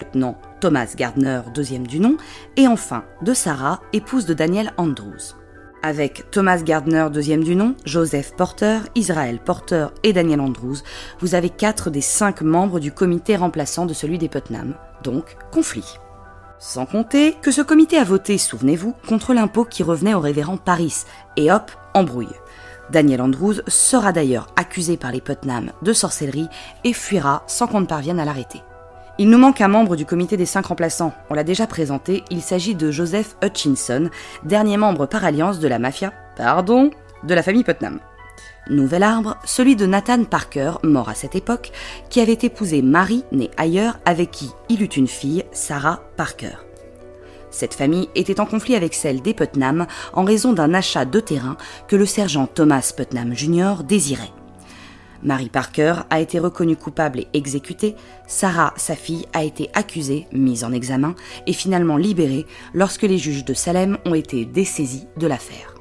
Lieutenant 0.00 0.36
Thomas 0.60 0.94
Gardner, 0.96 1.42
deuxième 1.54 1.86
du 1.86 2.00
nom, 2.00 2.16
et 2.56 2.66
enfin 2.66 3.04
de 3.22 3.34
Sarah, 3.34 3.80
épouse 3.92 4.24
de 4.24 4.34
Daniel 4.34 4.72
Andrews. 4.78 5.36
Avec 5.82 6.30
Thomas 6.30 6.62
Gardner, 6.62 7.08
deuxième 7.12 7.44
du 7.44 7.54
nom, 7.54 7.74
Joseph 7.84 8.34
Porter, 8.36 8.80
Israël 8.94 9.38
Porter 9.38 9.88
et 10.02 10.12
Daniel 10.12 10.40
Andrews, 10.40 10.78
vous 11.20 11.34
avez 11.34 11.50
quatre 11.50 11.90
des 11.90 12.00
cinq 12.00 12.40
membres 12.40 12.80
du 12.80 12.92
comité 12.92 13.36
remplaçant 13.36 13.86
de 13.86 13.94
celui 13.94 14.18
des 14.18 14.28
Putnam, 14.28 14.74
donc 15.02 15.36
conflit. 15.52 15.96
Sans 16.62 16.84
compter 16.84 17.32
que 17.40 17.50
ce 17.50 17.62
comité 17.62 17.96
a 17.96 18.04
voté, 18.04 18.36
souvenez-vous, 18.36 18.94
contre 19.08 19.32
l'impôt 19.32 19.64
qui 19.64 19.82
revenait 19.82 20.12
au 20.12 20.20
révérend 20.20 20.58
Paris, 20.58 21.04
et 21.38 21.50
hop, 21.50 21.70
embrouille. 21.94 22.28
Daniel 22.90 23.22
Andrews 23.22 23.62
sera 23.66 24.12
d'ailleurs 24.12 24.48
accusé 24.56 24.98
par 24.98 25.10
les 25.10 25.22
Putnam 25.22 25.72
de 25.80 25.92
sorcellerie 25.94 26.48
et 26.84 26.92
fuira 26.92 27.44
sans 27.46 27.66
qu'on 27.66 27.80
ne 27.80 27.86
parvienne 27.86 28.20
à 28.20 28.26
l'arrêter. 28.26 28.60
Il 29.16 29.30
nous 29.30 29.38
manque 29.38 29.62
un 29.62 29.68
membre 29.68 29.96
du 29.96 30.04
comité 30.04 30.36
des 30.36 30.44
cinq 30.44 30.66
remplaçants. 30.66 31.14
On 31.30 31.34
l'a 31.34 31.44
déjà 31.44 31.66
présenté, 31.66 32.24
il 32.30 32.42
s'agit 32.42 32.74
de 32.74 32.90
Joseph 32.90 33.36
Hutchinson, 33.42 34.10
dernier 34.44 34.76
membre 34.76 35.06
par 35.06 35.24
alliance 35.24 35.60
de 35.60 35.68
la 35.68 35.78
mafia, 35.78 36.12
pardon, 36.36 36.90
de 37.24 37.34
la 37.34 37.42
famille 37.42 37.64
Putnam. 37.64 38.00
Nouvel 38.70 39.02
arbre, 39.02 39.36
celui 39.44 39.74
de 39.74 39.84
Nathan 39.84 40.22
Parker, 40.22 40.74
mort 40.84 41.08
à 41.08 41.14
cette 41.14 41.34
époque, 41.34 41.72
qui 42.08 42.20
avait 42.20 42.38
épousé 42.40 42.82
Marie, 42.82 43.24
née 43.32 43.50
ailleurs, 43.56 43.98
avec 44.04 44.30
qui 44.30 44.50
il 44.68 44.80
eut 44.80 44.86
une 44.86 45.08
fille, 45.08 45.44
Sarah 45.50 46.04
Parker. 46.16 46.54
Cette 47.50 47.74
famille 47.74 48.08
était 48.14 48.38
en 48.38 48.46
conflit 48.46 48.76
avec 48.76 48.94
celle 48.94 49.22
des 49.22 49.34
Putnam 49.34 49.88
en 50.12 50.22
raison 50.22 50.52
d'un 50.52 50.72
achat 50.72 51.04
de 51.04 51.18
terrain 51.18 51.56
que 51.88 51.96
le 51.96 52.06
sergent 52.06 52.46
Thomas 52.46 52.92
Putnam 52.96 53.34
Jr. 53.34 53.82
désirait. 53.82 54.30
Mary 55.24 55.48
Parker 55.48 55.94
a 56.08 56.20
été 56.20 56.38
reconnue 56.38 56.76
coupable 56.76 57.18
et 57.18 57.28
exécutée, 57.34 57.96
Sarah, 58.28 58.72
sa 58.76 58.94
fille, 58.94 59.26
a 59.32 59.42
été 59.42 59.68
accusée, 59.74 60.28
mise 60.32 60.62
en 60.62 60.72
examen 60.72 61.16
et 61.48 61.52
finalement 61.52 61.96
libérée 61.96 62.46
lorsque 62.72 63.02
les 63.02 63.18
juges 63.18 63.44
de 63.44 63.52
Salem 63.52 63.98
ont 64.06 64.14
été 64.14 64.44
dessaisis 64.44 65.08
de 65.16 65.26
l'affaire. 65.26 65.79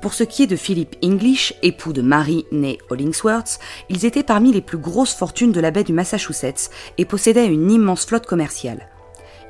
Pour 0.00 0.14
ce 0.14 0.22
qui 0.22 0.44
est 0.44 0.46
de 0.46 0.54
Philip 0.54 0.96
English, 1.02 1.54
époux 1.62 1.92
de 1.92 2.02
Mary 2.02 2.46
née 2.52 2.78
Hollingsworth, 2.88 3.58
ils 3.88 4.06
étaient 4.06 4.22
parmi 4.22 4.52
les 4.52 4.60
plus 4.60 4.78
grosses 4.78 5.14
fortunes 5.14 5.50
de 5.50 5.60
la 5.60 5.72
baie 5.72 5.82
du 5.82 5.92
Massachusetts 5.92 6.70
et 6.98 7.04
possédaient 7.04 7.46
une 7.46 7.70
immense 7.70 8.06
flotte 8.06 8.26
commerciale. 8.26 8.88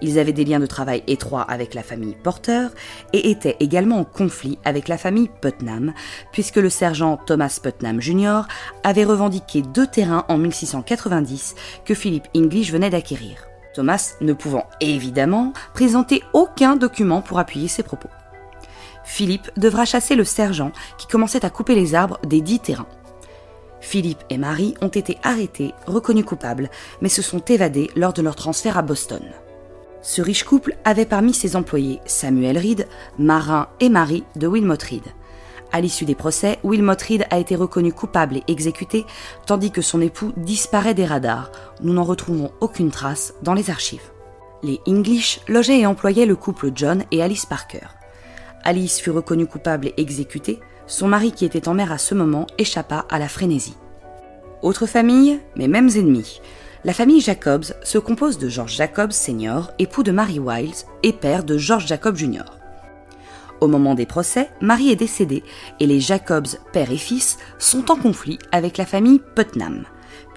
Ils 0.01 0.19
avaient 0.19 0.33
des 0.33 0.45
liens 0.45 0.61
de 0.61 0.67
travail 0.67 1.03
étroits 1.07 1.43
avec 1.43 1.75
la 1.75 1.83
famille 1.83 2.17
Porter 2.23 2.69
et 3.13 3.31
étaient 3.31 3.57
également 3.61 3.99
en 3.99 4.05
conflit 4.05 4.59
avec 4.65 4.89
la 4.89 4.97
famille 4.97 5.29
Putnam, 5.43 5.93
puisque 6.33 6.57
le 6.57 6.71
sergent 6.71 7.19
Thomas 7.19 7.59
Putnam 7.63 8.01
Jr. 8.01 8.43
avait 8.85 9.05
revendiqué 9.05 9.61
deux 9.61 9.87
terrains 9.87 10.25
en 10.29 10.39
1690 10.39 11.57
que 11.85 11.95
Philip 11.95 12.25
English 12.35 12.73
venait 12.73 12.91
d'acquérir. 12.91 13.49
Thomas 13.75 14.15
ne 14.23 14.33
pouvant 14.33 14.67
évidemment 14.81 15.53
présenter 15.75 16.23
aucun 16.33 16.77
document 16.77 17.21
pour 17.21 17.39
appuyer 17.39 17.69
ses 17.69 17.83
propos. 17.83 18.09
Philippe 19.09 19.51
devra 19.57 19.87
chasser 19.87 20.15
le 20.15 20.25
sergent 20.25 20.71
qui 20.99 21.07
commençait 21.07 21.45
à 21.47 21.51
couper 21.51 21.75
les 21.75 21.95
arbres 21.95 22.19
des 22.25 22.43
dix 22.43 22.61
terrains. 22.61 22.87
Philippe 23.81 24.23
et 24.29 24.37
Marie 24.37 24.75
ont 24.83 24.89
été 24.89 25.17
arrêtés, 25.23 25.73
reconnus 25.87 26.27
coupables, 26.27 26.71
mais 27.01 27.09
se 27.09 27.23
sont 27.23 27.41
évadés 27.41 27.91
lors 27.97 28.13
de 28.13 28.21
leur 28.21 28.37
transfert 28.37 28.77
à 28.77 28.83
Boston. 28.83 29.23
Ce 30.03 30.21
riche 30.21 30.45
couple 30.45 30.77
avait 30.85 31.07
parmi 31.07 31.33
ses 31.33 31.57
employés 31.57 32.01
Samuel 32.05 32.59
Reed, 32.59 32.87
marin 33.19 33.69
et 33.81 33.89
mari 33.89 34.25
de 34.37 34.47
Wilmot 34.47 34.77
Reed. 34.89 35.03
À 35.73 35.81
l'issue 35.81 36.05
des 36.05 36.15
procès, 36.15 36.59
Wilmot 36.63 36.93
Reed 37.09 37.27
a 37.31 37.39
été 37.39 37.57
reconnu 37.57 37.95
coupable 37.95 38.37
et 38.37 38.45
exécuté, 38.47 39.07
tandis 39.47 39.71
que 39.71 39.83
son 39.83 40.03
époux 40.03 40.33
disparaît 40.37 40.95
des 40.95 41.07
radars. 41.07 41.51
Nous 41.81 41.95
n'en 41.95 42.05
retrouvons 42.05 42.53
aucune 42.61 42.91
trace 42.91 43.33
dans 43.43 43.55
les 43.55 43.71
archives. 43.71 44.13
Les 44.63 44.81
English 44.87 45.41
logeaient 45.49 45.81
et 45.81 45.87
employaient 45.87 46.27
le 46.27 46.37
couple 46.37 46.73
John 46.75 47.05
et 47.11 47.23
Alice 47.23 47.47
Parker. 47.47 47.98
Alice 48.65 49.01
fut 49.01 49.11
reconnue 49.11 49.47
coupable 49.47 49.89
et 49.89 49.95
exécutée, 49.97 50.61
son 50.87 51.09
mari 51.09 51.33
qui 51.33 51.45
était 51.45 51.69
en 51.69 51.75
mer 51.75 51.93
à 51.93 51.99
ce 51.99 52.15
moment 52.15 52.47
échappa 52.59 53.07
à 53.11 53.19
la 53.19 53.29
frénésie. 53.29 53.77
Autre 54.63 54.87
famille, 54.87 55.41
mais 55.57 55.69
mêmes 55.69 55.91
ennemis. 55.95 56.41
La 56.85 56.93
famille 56.93 57.21
Jacobs 57.21 57.67
se 57.83 57.99
compose 57.99 58.39
de 58.39 58.49
George 58.49 58.77
Jacobs 58.77 59.13
Sr., 59.13 59.71
époux 59.79 60.03
de 60.03 60.13
Mary 60.13 60.39
Wiles 60.39 60.85
et 61.03 61.13
père 61.13 61.45
de 61.45 61.59
George 61.59 61.87
Jacob 61.87 62.17
Jr. 62.17 62.45
Au 63.61 63.67
moment 63.67 63.95
des 63.95 64.07
procès, 64.07 64.49
Mary 64.61 64.91
est 64.91 64.97
décédée 64.97 65.43
et 65.81 65.87
les 65.87 66.01
Jacobs, 66.01 66.47
père 66.73 66.93
et 66.93 66.97
fils, 66.97 67.39
sont 67.59 67.91
en 67.91 67.97
conflit 67.97 68.39
avec 68.53 68.79
la 68.79 68.87
famille 68.87 69.21
Putnam, 69.35 69.85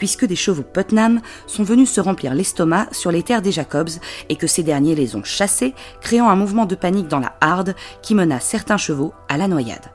puisque 0.02 0.26
des 0.26 0.36
chevaux 0.36 0.64
Putnam 0.64 1.22
sont 1.46 1.62
venus 1.62 1.92
se 1.92 2.02
remplir 2.02 2.34
l'estomac 2.34 2.88
sur 2.92 3.12
les 3.12 3.22
terres 3.22 3.44
des 3.44 3.52
Jacobs 3.52 3.92
et 4.30 4.36
que 4.36 4.48
ces 4.48 4.64
derniers 4.64 4.96
les 4.96 5.16
ont 5.16 5.24
chassés, 5.24 5.76
créant 6.02 6.28
un 6.28 6.36
mouvement 6.36 6.66
de 6.66 6.74
panique 6.74 7.08
dans 7.08 7.20
la 7.20 7.34
Harde 7.40 7.76
qui 8.02 8.16
mena 8.16 8.40
certains 8.40 8.78
chevaux 8.78 9.14
à 9.30 9.38
la 9.38 9.48
noyade. 9.48 9.92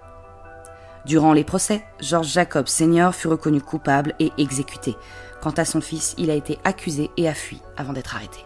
Durant 1.07 1.33
les 1.33 1.43
procès, 1.43 1.83
George 1.99 2.29
Jacobs 2.29 2.69
Sr. 2.69 3.13
fut 3.13 3.27
reconnu 3.27 3.61
coupable 3.61 4.15
et 4.21 4.31
exécuté. 4.39 4.95
Quant 5.43 5.51
à 5.51 5.65
son 5.65 5.81
fils, 5.81 6.15
il 6.19 6.31
a 6.31 6.35
été 6.35 6.61
accusé 6.63 7.11
et 7.17 7.29
a 7.29 7.35
fui 7.35 7.61
avant 7.77 7.93
d'être 7.93 8.15
arrêté. 8.15 8.39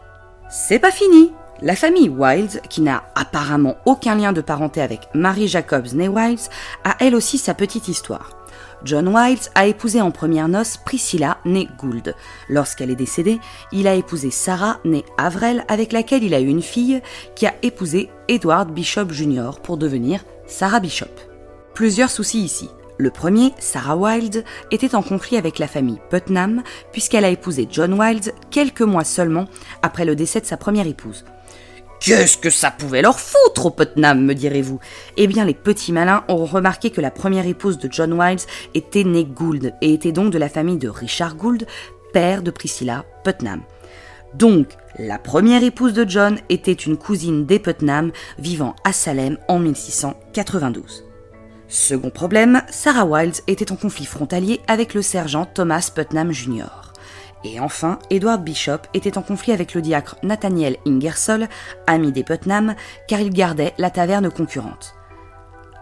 C'est 0.48 0.78
pas 0.78 0.90
fini 0.90 1.30
La 1.60 1.76
famille 1.76 2.08
Wilds, 2.08 2.62
qui 2.70 2.80
n'a 2.80 3.04
apparemment 3.14 3.76
aucun 3.84 4.14
lien 4.14 4.32
de 4.32 4.40
parenté 4.40 4.80
avec 4.80 5.10
Mary 5.12 5.46
Jacobs 5.46 5.92
née 5.92 6.08
Wilds, 6.08 6.48
a 6.84 6.96
elle 7.00 7.14
aussi 7.14 7.36
sa 7.36 7.52
petite 7.52 7.88
histoire. 7.88 8.30
John 8.84 9.08
Wilds 9.08 9.50
a 9.54 9.66
épousé 9.66 10.00
en 10.00 10.10
première 10.10 10.48
noces 10.48 10.78
Priscilla 10.78 11.38
née 11.44 11.68
Gould. 11.78 12.14
Lorsqu'elle 12.48 12.90
est 12.90 12.96
décédée, 12.96 13.38
il 13.72 13.86
a 13.86 13.94
épousé 13.94 14.30
Sarah 14.30 14.78
née 14.84 15.04
Avril 15.18 15.64
avec 15.68 15.92
laquelle 15.92 16.24
il 16.24 16.34
a 16.34 16.40
eu 16.40 16.46
une 16.46 16.62
fille 16.62 17.02
qui 17.34 17.46
a 17.46 17.54
épousé 17.62 18.10
Edward 18.28 18.72
Bishop 18.72 19.10
Jr. 19.10 19.60
pour 19.62 19.76
devenir 19.76 20.24
Sarah 20.46 20.80
Bishop. 20.80 21.06
Plusieurs 21.74 22.10
soucis 22.10 22.40
ici. 22.40 22.70
Le 22.96 23.10
premier, 23.10 23.54
Sarah 23.58 23.96
Wilde, 23.96 24.44
était 24.70 24.94
en 24.94 25.02
conflit 25.02 25.38
avec 25.38 25.58
la 25.58 25.66
famille 25.66 26.00
Putnam 26.10 26.62
puisqu'elle 26.92 27.24
a 27.24 27.30
épousé 27.30 27.66
John 27.70 27.98
Wilde 27.98 28.34
quelques 28.50 28.82
mois 28.82 29.04
seulement 29.04 29.46
après 29.82 30.04
le 30.04 30.14
décès 30.14 30.40
de 30.40 30.46
sa 30.46 30.58
première 30.58 30.86
épouse. 30.86 31.24
Qu'est-ce 32.00 32.38
que 32.38 32.48
ça 32.48 32.70
pouvait 32.70 33.02
leur 33.02 33.20
foutre 33.20 33.66
au 33.66 33.70
Putnam, 33.70 34.24
me 34.24 34.34
direz-vous? 34.34 34.80
Eh 35.18 35.26
bien, 35.26 35.44
les 35.44 35.52
petits 35.52 35.92
malins 35.92 36.24
auront 36.28 36.46
remarqué 36.46 36.88
que 36.88 37.02
la 37.02 37.10
première 37.10 37.46
épouse 37.46 37.78
de 37.78 37.92
John 37.92 38.14
Wilds 38.14 38.46
était 38.72 39.04
née 39.04 39.26
Gould 39.26 39.74
et 39.82 39.92
était 39.92 40.10
donc 40.10 40.32
de 40.32 40.38
la 40.38 40.48
famille 40.48 40.78
de 40.78 40.88
Richard 40.88 41.36
Gould, 41.36 41.66
père 42.14 42.42
de 42.42 42.50
Priscilla 42.50 43.04
Putnam. 43.22 43.60
Donc, 44.32 44.68
la 44.98 45.18
première 45.18 45.62
épouse 45.62 45.92
de 45.92 46.08
John 46.08 46.38
était 46.48 46.72
une 46.72 46.96
cousine 46.96 47.44
des 47.44 47.58
Putnam 47.58 48.12
vivant 48.38 48.74
à 48.82 48.94
Salem 48.94 49.36
en 49.46 49.58
1692. 49.58 51.04
Second 51.68 52.10
problème, 52.10 52.62
Sarah 52.70 53.04
Wilds 53.04 53.42
était 53.46 53.72
en 53.72 53.76
conflit 53.76 54.06
frontalier 54.06 54.60
avec 54.68 54.94
le 54.94 55.02
sergent 55.02 55.44
Thomas 55.44 55.92
Putnam 55.94 56.32
Jr. 56.32 56.89
Et 57.44 57.58
enfin, 57.58 57.98
Edward 58.10 58.42
Bishop 58.42 58.82
était 58.92 59.16
en 59.16 59.22
conflit 59.22 59.52
avec 59.52 59.74
le 59.74 59.80
diacre 59.80 60.16
Nathaniel 60.22 60.76
Ingersoll, 60.86 61.48
ami 61.86 62.12
des 62.12 62.24
Putnam, 62.24 62.74
car 63.08 63.20
il 63.20 63.30
gardait 63.30 63.74
la 63.78 63.90
taverne 63.90 64.30
concurrente. 64.30 64.94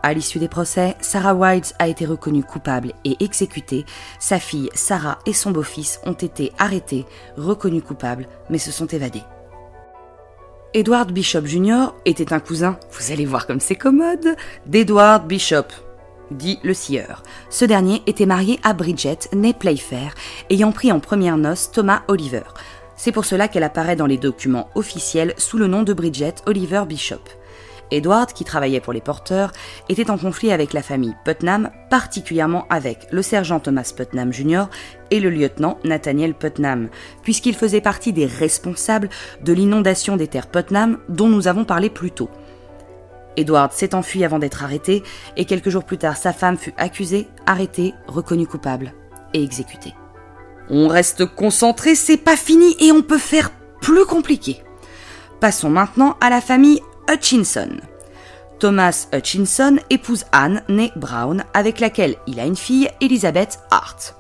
À 0.03 0.13
l'issue 0.13 0.39
des 0.39 0.49
procès, 0.49 0.97
Sarah 1.01 1.35
Wilds 1.35 1.75
a 1.81 1.89
été 1.89 2.07
reconnue 2.07 2.45
coupable 2.45 2.93
et 3.05 3.17
exécutée. 3.19 3.85
Sa 4.21 4.39
fille 4.39 4.71
Sarah 4.73 5.19
et 5.27 5.33
son 5.33 5.51
beau-fils 5.51 6.01
ont 6.07 6.13
été 6.13 6.53
arrêtés, 6.59 7.05
reconnus 7.37 7.83
coupables, 7.83 8.29
mais 8.49 8.59
se 8.59 8.71
sont 8.71 8.87
évadés. 8.87 9.25
Edward 10.75 11.11
Bishop 11.11 11.47
Jr. 11.47 11.95
était 12.05 12.33
un 12.33 12.41
cousin, 12.41 12.79
vous 12.93 13.11
allez 13.11 13.27
voir 13.27 13.47
comme 13.47 13.59
c'est 13.59 13.75
commode, 13.75 14.37
d'Edward 14.67 15.27
Bishop, 15.27 15.67
dit 16.31 16.59
le 16.63 16.75
sieur. 16.75 17.23
Ce 17.51 17.65
dernier 17.65 18.03
était 18.07 18.27
marié 18.27 18.59
à 18.63 18.73
Bridget, 18.73 19.19
née 19.33 19.55
Playfair, 19.55 20.15
ayant 20.51 20.73
pris 20.73 20.93
en 20.93 21.01
première 21.01 21.37
noce 21.37 21.71
Thomas 21.71 22.03
Oliver. 22.09 22.43
C'est 22.97 23.13
pour 23.13 23.25
cela 23.25 23.49
qu'elle 23.49 23.63
apparaît 23.63 23.97
dans 23.97 24.07
les 24.07 24.19
documents 24.19 24.71
officiels 24.75 25.35
sous 25.37 25.57
le 25.57 25.69
nom 25.69 25.85
de 25.85 25.93
Bridget 25.93 26.35
Oliver 26.47 26.83
Bishop. 26.87 27.23
Edward, 27.91 28.33
qui 28.33 28.45
travaillait 28.45 28.81
pour 28.81 28.93
les 28.93 29.01
porteurs, 29.01 29.53
était 29.89 30.11
en 30.11 30.19
conflit 30.19 30.53
avec 30.53 30.73
la 30.73 30.83
famille 30.83 31.15
Putnam, 31.25 31.71
particulièrement 31.91 32.67
avec 32.71 33.07
le 33.11 33.23
sergent 33.23 33.61
Thomas 33.61 33.93
Putnam 33.97 34.33
Jr. 34.33 34.65
et 35.11 35.21
le 35.21 35.31
lieutenant 35.31 35.79
Nathaniel 35.85 36.35
Putnam, 36.35 36.89
puisqu'il 37.23 37.55
faisait 37.55 37.81
partie 37.81 38.13
des 38.13 38.27
responsables 38.27 39.09
de 39.43 39.53
l'inondation 39.53 40.17
des 40.17 40.29
terres 40.29 40.49
Putnam 40.49 40.99
dont 41.09 41.29
nous 41.29 41.49
avons 41.49 41.65
parlé 41.65 41.89
plus 41.89 42.11
tôt. 42.11 42.31
Edward 43.39 43.73
s'est 43.73 43.95
enfui 43.95 44.25
avant 44.25 44.39
d'être 44.39 44.65
arrêté, 44.65 45.03
et 45.37 45.45
quelques 45.45 45.71
jours 45.71 45.85
plus 45.85 45.97
tard, 45.97 46.17
sa 46.17 46.33
femme 46.33 46.59
fut 46.59 46.75
accusée, 46.77 47.29
arrêtée, 47.47 47.95
reconnue 48.09 48.47
coupable 48.47 48.93
et 49.33 49.43
exécutée. 49.43 49.95
On 50.69 50.89
reste 50.89 51.25
concentré, 51.25 51.95
c'est 51.95 52.17
pas 52.19 52.37
fini 52.37 52.77
et 52.81 52.93
on 52.93 53.03
peut 53.03 53.19
faire 53.19 53.51
plus 53.81 54.05
compliqué. 54.05 54.63
Passons 55.41 55.71
maintenant 55.71 56.17
à 56.21 56.31
la 56.31 56.41
famille 56.41 56.81
Hutchinson. 57.09 57.77
Thomas 58.59 59.07
Hutchinson 59.15 59.79
épouse 59.89 60.25
Anne, 60.33 60.63
née 60.69 60.91
Brown, 60.97 61.45
avec 61.55 61.79
laquelle 61.79 62.17
il 62.27 62.41
a 62.41 62.45
une 62.45 62.57
fille, 62.57 62.91
Elizabeth 63.01 63.61
Hart. 63.71 64.17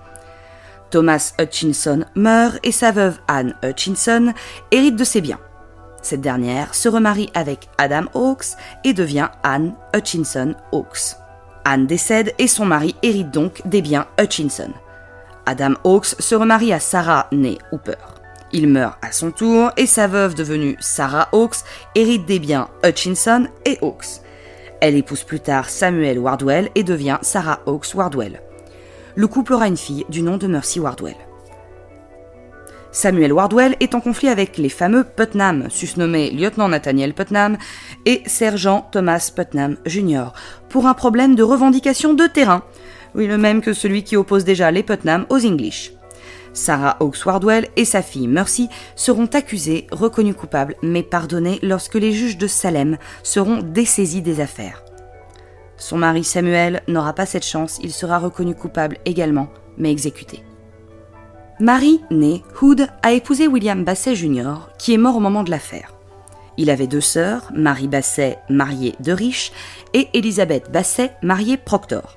Thomas 0.90 1.34
Hutchinson 1.40 2.04
meurt 2.14 2.58
et 2.62 2.72
sa 2.72 2.92
veuve 2.92 3.18
Anne 3.26 3.56
Hutchinson 3.64 4.32
hérite 4.70 4.96
de 4.96 5.04
ses 5.04 5.20
biens. 5.20 5.40
Cette 6.02 6.20
dernière 6.20 6.74
se 6.74 6.88
remarie 6.88 7.30
avec 7.34 7.68
Adam 7.78 8.04
Hawkes 8.14 8.56
et 8.84 8.92
devient 8.92 9.28
Anne 9.42 9.74
Hutchinson 9.94 10.54
Hawkes. 10.72 11.16
Anne 11.64 11.86
décède 11.86 12.34
et 12.38 12.48
son 12.48 12.64
mari 12.64 12.94
hérite 13.02 13.30
donc 13.30 13.66
des 13.66 13.82
biens 13.82 14.06
Hutchinson. 14.18 14.70
Adam 15.44 15.74
Hawkes 15.84 16.14
se 16.18 16.34
remarie 16.34 16.72
à 16.72 16.80
Sarah 16.80 17.26
née 17.32 17.58
Hooper. 17.72 17.96
Il 18.52 18.68
meurt 18.68 18.96
à 19.02 19.12
son 19.12 19.30
tour 19.30 19.70
et 19.76 19.86
sa 19.86 20.06
veuve 20.06 20.34
devenue 20.34 20.76
Sarah 20.80 21.28
Hawkes 21.32 21.64
hérite 21.94 22.24
des 22.24 22.38
biens 22.38 22.68
Hutchinson 22.84 23.48
et 23.66 23.78
Hawkes. 23.82 24.22
Elle 24.80 24.96
épouse 24.96 25.24
plus 25.24 25.40
tard 25.40 25.68
Samuel 25.68 26.18
Wardwell 26.18 26.70
et 26.74 26.84
devient 26.84 27.18
Sarah 27.22 27.60
Hawkes 27.66 27.94
Wardwell. 27.94 28.40
Le 29.16 29.26
couple 29.26 29.54
aura 29.54 29.66
une 29.66 29.76
fille 29.76 30.06
du 30.08 30.22
nom 30.22 30.36
de 30.36 30.46
Mercy 30.46 30.80
Wardwell. 30.80 31.16
Samuel 32.98 33.32
Wardwell 33.32 33.76
est 33.78 33.94
en 33.94 34.00
conflit 34.00 34.26
avec 34.26 34.58
les 34.58 34.68
fameux 34.68 35.04
Putnam, 35.04 35.70
susnommés 35.70 36.32
lieutenant 36.32 36.68
Nathaniel 36.68 37.14
Putnam 37.14 37.56
et 38.06 38.22
sergent 38.26 38.88
Thomas 38.90 39.30
Putnam 39.36 39.76
Jr., 39.86 40.32
pour 40.68 40.88
un 40.88 40.94
problème 40.94 41.36
de 41.36 41.44
revendication 41.44 42.12
de 42.12 42.26
terrain. 42.26 42.64
Oui, 43.14 43.28
le 43.28 43.38
même 43.38 43.60
que 43.60 43.72
celui 43.72 44.02
qui 44.02 44.16
oppose 44.16 44.42
déjà 44.42 44.72
les 44.72 44.82
Putnam 44.82 45.26
aux 45.28 45.46
English. 45.46 45.92
Sarah 46.52 46.96
Hawkes 46.98 47.24
Wardwell 47.24 47.68
et 47.76 47.84
sa 47.84 48.02
fille 48.02 48.26
Mercy 48.26 48.68
seront 48.96 49.26
accusées, 49.26 49.86
reconnues 49.92 50.34
coupables, 50.34 50.74
mais 50.82 51.04
pardonnées 51.04 51.60
lorsque 51.62 51.94
les 51.94 52.10
juges 52.10 52.36
de 52.36 52.48
Salem 52.48 52.98
seront 53.22 53.62
dessaisis 53.62 54.22
des 54.22 54.40
affaires. 54.40 54.82
Son 55.76 55.98
mari 55.98 56.24
Samuel 56.24 56.82
n'aura 56.88 57.12
pas 57.12 57.26
cette 57.26 57.46
chance, 57.46 57.78
il 57.80 57.92
sera 57.92 58.18
reconnu 58.18 58.56
coupable 58.56 58.96
également, 59.04 59.50
mais 59.76 59.92
exécuté. 59.92 60.42
Marie, 61.60 62.00
née 62.12 62.44
Hood, 62.62 62.86
a 63.02 63.10
épousé 63.10 63.48
William 63.48 63.82
Basset 63.82 64.14
Jr., 64.14 64.68
qui 64.78 64.94
est 64.94 64.98
mort 64.98 65.16
au 65.16 65.20
moment 65.20 65.42
de 65.42 65.50
l'affaire. 65.50 65.92
Il 66.56 66.70
avait 66.70 66.86
deux 66.86 67.00
sœurs, 67.00 67.50
Marie 67.52 67.88
Basset, 67.88 68.38
mariée 68.48 68.94
de 69.00 69.10
riche, 69.10 69.50
et 69.92 70.08
Elizabeth 70.14 70.70
Basset, 70.70 71.16
mariée 71.20 71.56
Proctor. 71.56 72.16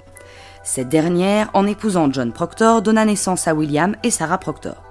Cette 0.63 0.89
dernière, 0.89 1.49
en 1.55 1.65
épousant 1.65 2.11
John 2.11 2.31
Proctor, 2.31 2.83
donna 2.83 3.03
naissance 3.03 3.47
à 3.47 3.55
William 3.55 3.95
et 4.03 4.11
Sarah 4.11 4.37
Proctor. 4.37 4.83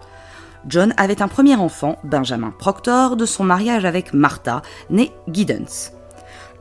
John 0.67 0.95
avait 0.97 1.23
un 1.23 1.29
premier 1.29 1.55
enfant, 1.55 2.01
Benjamin 2.03 2.53
Proctor, 2.59 3.15
de 3.15 3.27
son 3.27 3.45
mariage 3.45 3.85
avec 3.85 4.13
Martha, 4.13 4.63
née 4.91 5.13
Giddens. 5.29 5.93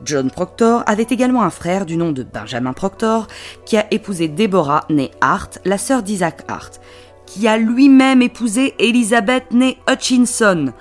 John 0.04 0.30
Proctor 0.30 0.84
avait 0.86 1.08
également 1.10 1.42
un 1.42 1.50
frère 1.50 1.86
du 1.86 1.96
nom 1.96 2.12
de 2.12 2.22
Benjamin 2.22 2.72
Proctor, 2.72 3.26
qui 3.66 3.76
a 3.76 3.92
épousé 3.92 4.28
Deborah, 4.28 4.84
née 4.90 5.10
Hart, 5.20 5.58
la 5.64 5.76
sœur 5.76 6.04
d'Isaac 6.04 6.44
Hart, 6.46 6.80
qui 7.30 7.46
a 7.46 7.56
lui-même 7.56 8.22
épousé 8.22 8.74
Elizabeth 8.80 9.52
née 9.52 9.78
Hutchinson. 9.88 10.72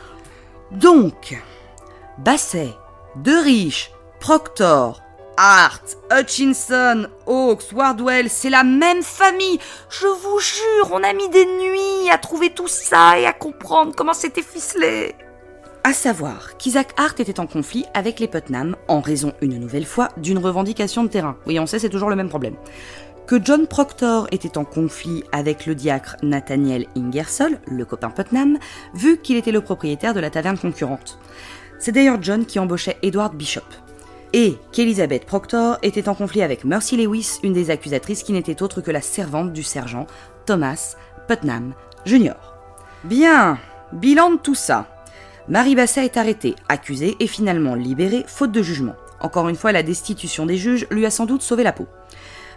Donc, 0.71 1.39
Basset, 2.17 2.73
De 3.17 3.31
Riche, 3.31 3.91
Proctor, 4.19 4.99
Hart, 5.37 5.97
Hutchinson, 6.11 7.07
Hawks, 7.27 7.71
Wardwell, 7.71 8.29
c'est 8.29 8.49
la 8.49 8.63
même 8.63 9.03
famille. 9.03 9.59
Je 9.89 10.07
vous 10.07 10.39
jure, 10.39 10.89
on 10.91 11.03
a 11.03 11.13
mis 11.13 11.29
des 11.29 11.45
nuits 11.45 12.09
à 12.11 12.17
trouver 12.17 12.49
tout 12.49 12.67
ça 12.67 13.19
et 13.19 13.27
à 13.27 13.33
comprendre 13.33 13.93
comment 13.95 14.13
c'était 14.13 14.41
ficelé. 14.41 15.13
À 15.83 15.93
savoir 15.93 16.57
qu'Isaac 16.57 16.93
Hart 16.97 17.19
était 17.19 17.39
en 17.39 17.47
conflit 17.47 17.85
avec 17.93 18.19
les 18.19 18.27
Putnam 18.27 18.75
en 18.87 19.01
raison, 19.01 19.33
une 19.41 19.59
nouvelle 19.59 19.85
fois, 19.85 20.09
d'une 20.17 20.39
revendication 20.39 21.03
de 21.03 21.09
terrain. 21.09 21.37
Oui, 21.45 21.59
on 21.59 21.67
sait, 21.67 21.79
c'est 21.79 21.89
toujours 21.89 22.09
le 22.09 22.15
même 22.15 22.27
problème 22.27 22.55
que 23.29 23.39
John 23.39 23.67
Proctor 23.67 24.27
était 24.31 24.57
en 24.57 24.65
conflit 24.65 25.23
avec 25.31 25.67
le 25.67 25.75
diacre 25.75 26.15
Nathaniel 26.23 26.87
Ingersoll, 26.97 27.59
le 27.67 27.85
copain 27.85 28.09
Putnam, 28.09 28.57
vu 28.95 29.19
qu'il 29.19 29.37
était 29.37 29.51
le 29.51 29.61
propriétaire 29.61 30.15
de 30.15 30.19
la 30.19 30.31
taverne 30.31 30.57
concurrente. 30.57 31.19
C'est 31.77 31.91
d'ailleurs 31.91 32.17
John 32.23 32.47
qui 32.47 32.57
embauchait 32.57 32.97
Edward 33.03 33.35
Bishop. 33.35 33.61
Et 34.33 34.57
qu'Elizabeth 34.71 35.27
Proctor 35.27 35.77
était 35.83 36.09
en 36.09 36.15
conflit 36.15 36.41
avec 36.41 36.65
Mercy 36.65 36.97
Lewis, 36.97 37.37
une 37.43 37.53
des 37.53 37.69
accusatrices 37.69 38.23
qui 38.23 38.33
n'était 38.33 38.63
autre 38.63 38.81
que 38.81 38.89
la 38.89 38.99
servante 38.99 39.53
du 39.53 39.61
sergent 39.61 40.07
Thomas 40.47 40.95
Putnam 41.27 41.75
Jr. 42.05 42.33
Bien, 43.03 43.59
bilan 43.93 44.31
de 44.31 44.37
tout 44.37 44.55
ça. 44.55 44.87
Marie 45.47 45.75
Basset 45.75 46.03
est 46.03 46.17
arrêtée, 46.17 46.55
accusée 46.67 47.15
et 47.19 47.27
finalement 47.27 47.75
libérée, 47.75 48.25
faute 48.25 48.51
de 48.51 48.63
jugement. 48.63 48.95
Encore 49.19 49.49
une 49.49 49.55
fois, 49.55 49.71
la 49.71 49.83
destitution 49.83 50.47
des 50.47 50.57
juges 50.57 50.87
lui 50.89 51.05
a 51.05 51.11
sans 51.11 51.27
doute 51.27 51.43
sauvé 51.43 51.61
la 51.61 51.73
peau. 51.73 51.85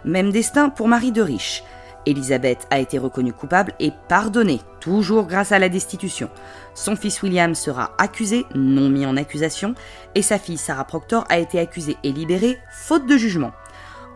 Même 0.05 0.31
destin 0.31 0.69
pour 0.69 0.87
Marie 0.87 1.11
de 1.11 1.21
Riche. 1.21 1.63
Elisabeth 2.05 2.67
a 2.69 2.79
été 2.79 2.97
reconnue 2.97 3.31
coupable 3.31 3.73
et 3.79 3.91
pardonnée, 4.09 4.59
toujours 4.81 5.25
grâce 5.25 5.53
à 5.53 5.59
la 5.59 5.69
destitution. 5.69 6.29
Son 6.73 6.95
fils 6.95 7.21
William 7.23 7.55
sera 7.55 7.91
accusé, 7.97 8.45
non 8.53 8.89
mis 8.89 9.05
en 9.05 9.15
accusation, 9.15 9.73
et 10.15 10.21
sa 10.21 10.37
fille 10.37 10.57
Sarah 10.57 10.83
Proctor 10.83 11.23
a 11.29 11.39
été 11.39 11.59
accusée 11.59 11.95
et 12.03 12.11
libérée, 12.11 12.57
faute 12.71 13.05
de 13.05 13.15
jugement. 13.15 13.51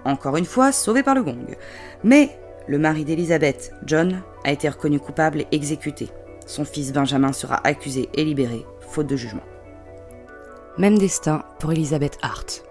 Encore 0.04 0.38
une 0.38 0.45
fois, 0.45 0.71
sauvé 0.73 1.04
par 1.04 1.15
le 1.15 1.23
gong. 1.23 1.56
Mais 2.04 2.38
le 2.67 2.78
mari 2.78 3.06
d'Elisabeth, 3.06 3.73
John, 3.86 4.21
a 4.43 4.52
été 4.52 4.67
reconnu 4.67 5.00
coupable 5.00 5.39
et 5.39 5.47
exécuté. 5.52 6.10
Son 6.45 6.65
fils 6.65 6.91
Benjamin 6.91 7.32
sera 7.32 7.62
accusé 7.65 8.10
et 8.13 8.26
libéré, 8.26 8.65
faute 8.82 9.08
de 9.08 9.15
jugement. 9.15 9.43
Même 10.78 10.97
destin 10.97 11.43
pour 11.60 11.71
Elizabeth 11.71 12.17
Hart. 12.21 12.63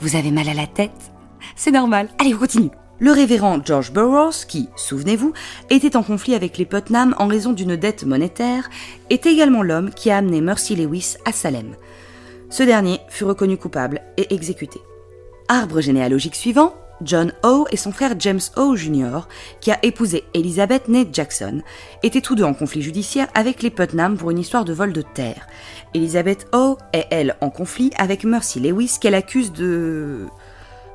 Vous 0.00 0.16
avez 0.16 0.30
mal 0.30 0.48
à 0.48 0.54
la 0.54 0.66
tête? 0.66 1.12
C'est 1.56 1.70
normal. 1.70 2.08
Allez, 2.18 2.34
on 2.34 2.38
continue. 2.38 2.70
Le 2.98 3.12
révérend 3.12 3.60
George 3.64 3.92
Burroughs, 3.92 4.44
qui, 4.46 4.68
souvenez-vous, 4.76 5.32
était 5.70 5.96
en 5.96 6.02
conflit 6.02 6.34
avec 6.34 6.58
les 6.58 6.66
Putnam 6.66 7.14
en 7.18 7.28
raison 7.28 7.52
d'une 7.52 7.76
dette 7.76 8.04
monétaire, 8.04 8.68
est 9.08 9.24
également 9.24 9.62
l'homme 9.62 9.90
qui 9.90 10.10
a 10.10 10.18
amené 10.18 10.42
Mercy 10.42 10.76
Lewis 10.76 11.16
à 11.24 11.32
Salem. 11.32 11.76
Ce 12.50 12.62
dernier 12.62 13.00
fut 13.08 13.24
reconnu 13.24 13.56
coupable 13.56 14.02
et 14.18 14.34
exécuté. 14.34 14.80
Arbre 15.48 15.80
généalogique 15.80 16.34
suivant, 16.34 16.74
John 17.02 17.32
O 17.42 17.66
et 17.70 17.76
son 17.76 17.92
frère 17.92 18.14
James 18.18 18.40
O 18.56 18.76
Jr., 18.76 19.20
qui 19.60 19.70
a 19.70 19.78
épousé 19.82 20.24
Elizabeth 20.34 20.88
née 20.88 21.08
Jackson, 21.10 21.62
étaient 22.02 22.20
tous 22.20 22.34
deux 22.34 22.44
en 22.44 22.54
conflit 22.54 22.82
judiciaire 22.82 23.28
avec 23.34 23.62
les 23.62 23.70
Putnam 23.70 24.18
pour 24.18 24.30
une 24.30 24.38
histoire 24.38 24.66
de 24.66 24.72
vol 24.72 24.92
de 24.92 25.02
terre. 25.02 25.46
Elizabeth 25.94 26.48
O 26.52 26.76
est, 26.92 27.06
elle, 27.10 27.36
en 27.40 27.50
conflit 27.50 27.92
avec 27.96 28.24
Mercy 28.24 28.60
Lewis, 28.60 28.98
qu'elle 29.00 29.14
accuse 29.14 29.52
de... 29.52 30.26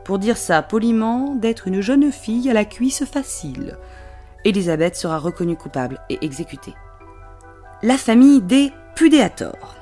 Pour 0.05 0.19
dire 0.19 0.37
ça 0.37 0.61
poliment, 0.61 1.33
d'être 1.35 1.67
une 1.67 1.81
jeune 1.81 2.11
fille 2.11 2.47
à 2.49 2.53
la 2.53 2.63
cuisse 2.63 3.03
facile. 3.05 3.77
Elizabeth 4.45 4.95
sera 4.95 5.17
reconnue 5.17 5.57
coupable 5.57 5.99
et 6.09 6.23
exécutée. 6.23 6.75
La 7.81 7.97
famille 7.97 8.41
des 8.41 8.71
Pudéator. 8.95 9.75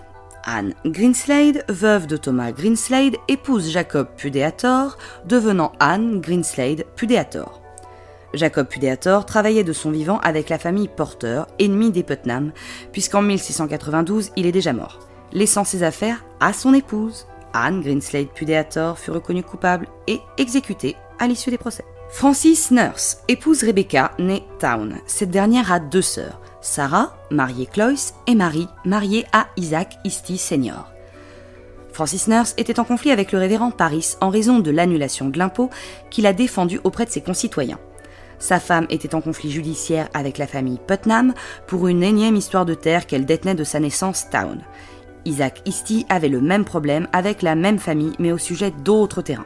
Anne 0.46 0.74
Greenslade, 0.86 1.66
veuve 1.68 2.08
de 2.08 2.16
Thomas 2.16 2.52
Greenslade, 2.54 3.18
épouse 3.28 3.70
Jacob 3.70 4.08
Pudéator, 4.16 4.98
devenant 5.26 5.74
Anne 5.82 6.22
Greenslade 6.22 6.86
Pudéator. 6.96 7.62
Jacob 8.34 8.68
Pudéator 8.68 9.26
travaillait 9.26 9.66
de 9.66 9.74
son 9.74 9.92
vivant 9.92 10.20
avec 10.20 10.48
la 10.48 10.58
famille 10.58 10.88
Porter, 10.88 11.44
ennemie 11.60 11.92
des 11.92 12.04
Putnam, 12.04 12.54
puisqu'en 12.94 13.22
1692 13.22 14.32
il 14.38 14.46
est 14.46 14.54
déjà 14.54 14.72
mort, 14.72 15.00
laissant 15.34 15.66
ses 15.66 15.84
affaires 15.84 16.26
à 16.40 16.54
son 16.54 16.74
épouse. 16.74 17.28
Anne 17.54 17.82
Greenslade 17.82 18.28
Pudéator 18.28 18.98
fut 18.98 19.12
reconnue 19.12 19.44
coupable 19.44 19.88
et 20.08 20.20
exécutée 20.38 20.96
à 21.20 21.28
l'issue 21.28 21.52
des 21.52 21.58
procès. 21.58 21.86
Francis 22.10 22.70
Nurse 22.70 23.20
épouse 23.28 23.64
Rebecca, 23.64 24.12
née 24.20 24.44
Town. 24.60 24.98
Cette 25.08 25.32
dernière 25.32 25.72
a 25.72 25.80
deux 25.80 26.02
sœurs, 26.02 26.42
Sarah, 26.62 27.18
mariée 27.32 27.66
Cloyce, 27.66 28.14
et 28.28 28.36
Marie, 28.36 28.68
mariée 28.86 29.26
à 29.32 29.48
Isaac 29.58 29.98
Easty 30.04 30.38
Sr. 30.38 30.94
Francis 31.92 32.28
Nurse 32.28 32.56
était 32.58 32.80
en 32.80 32.84
conflit 32.84 33.12
avec 33.12 33.32
le 33.32 33.40
révérend 33.40 33.72
Paris 33.72 34.16
en 34.22 34.30
raison 34.30 34.60
de 34.60 34.72
l'annulation 34.72 35.30
de 35.30 35.38
l'impôt 35.38 35.70
qu'il 36.10 36.26
a 36.26 36.34
défendu 36.34 36.80
auprès 36.84 37.06
de 37.06 37.12
ses 37.12 37.22
concitoyens. 37.22 37.80
Sa 38.40 38.60
femme 38.60 38.88
était 38.90 39.16
en 39.16 39.22
conflit 39.22 39.52
judiciaire 39.52 40.10
avec 40.14 40.38
la 40.38 40.48
famille 40.48 40.80
Putnam 40.86 41.34
pour 41.68 41.88
une 41.88 42.04
énième 42.04 42.36
histoire 42.36 42.66
de 42.66 42.74
terre 42.74 43.08
qu'elle 43.08 43.26
détenait 43.26 43.56
de 43.56 43.64
sa 43.64 43.80
naissance 43.80 44.30
Town. 44.30 44.62
Isaac 45.26 45.62
Easty 45.66 46.06
avait 46.10 46.30
le 46.30 46.42
même 46.42 46.66
problème 46.66 47.08
avec 47.14 47.42
la 47.42 47.56
même 47.56 47.80
famille 47.80 48.14
mais 48.20 48.32
au 48.32 48.38
sujet 48.38 48.72
d'autres 48.72 49.22
terrains. 49.22 49.46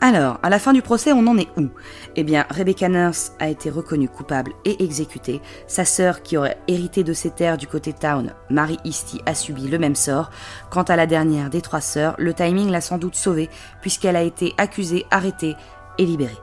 Alors, 0.00 0.38
à 0.42 0.50
la 0.50 0.58
fin 0.58 0.74
du 0.74 0.82
procès, 0.82 1.12
on 1.12 1.26
en 1.26 1.38
est 1.38 1.48
où? 1.56 1.68
Eh 2.16 2.22
bien, 2.22 2.44
Rebecca 2.50 2.88
Nurse 2.88 3.32
a 3.38 3.48
été 3.48 3.70
reconnue 3.70 4.10
coupable 4.10 4.52
et 4.66 4.84
exécutée. 4.84 5.40
Sa 5.66 5.86
sœur, 5.86 6.22
qui 6.22 6.36
aurait 6.36 6.58
hérité 6.68 7.02
de 7.02 7.14
ses 7.14 7.30
terres 7.30 7.56
du 7.56 7.66
côté 7.66 7.94
town, 7.94 8.34
Mary 8.50 8.78
Easty, 8.84 9.20
a 9.24 9.34
subi 9.34 9.68
le 9.68 9.78
même 9.78 9.94
sort. 9.96 10.30
Quant 10.70 10.82
à 10.82 10.96
la 10.96 11.06
dernière 11.06 11.48
des 11.48 11.62
trois 11.62 11.80
sœurs, 11.80 12.14
le 12.18 12.34
timing 12.34 12.70
l'a 12.70 12.82
sans 12.82 12.98
doute 12.98 13.14
sauvée, 13.14 13.48
puisqu'elle 13.80 14.16
a 14.16 14.22
été 14.22 14.52
accusée, 14.58 15.06
arrêtée 15.10 15.56
et 15.96 16.04
libérée. 16.04 16.36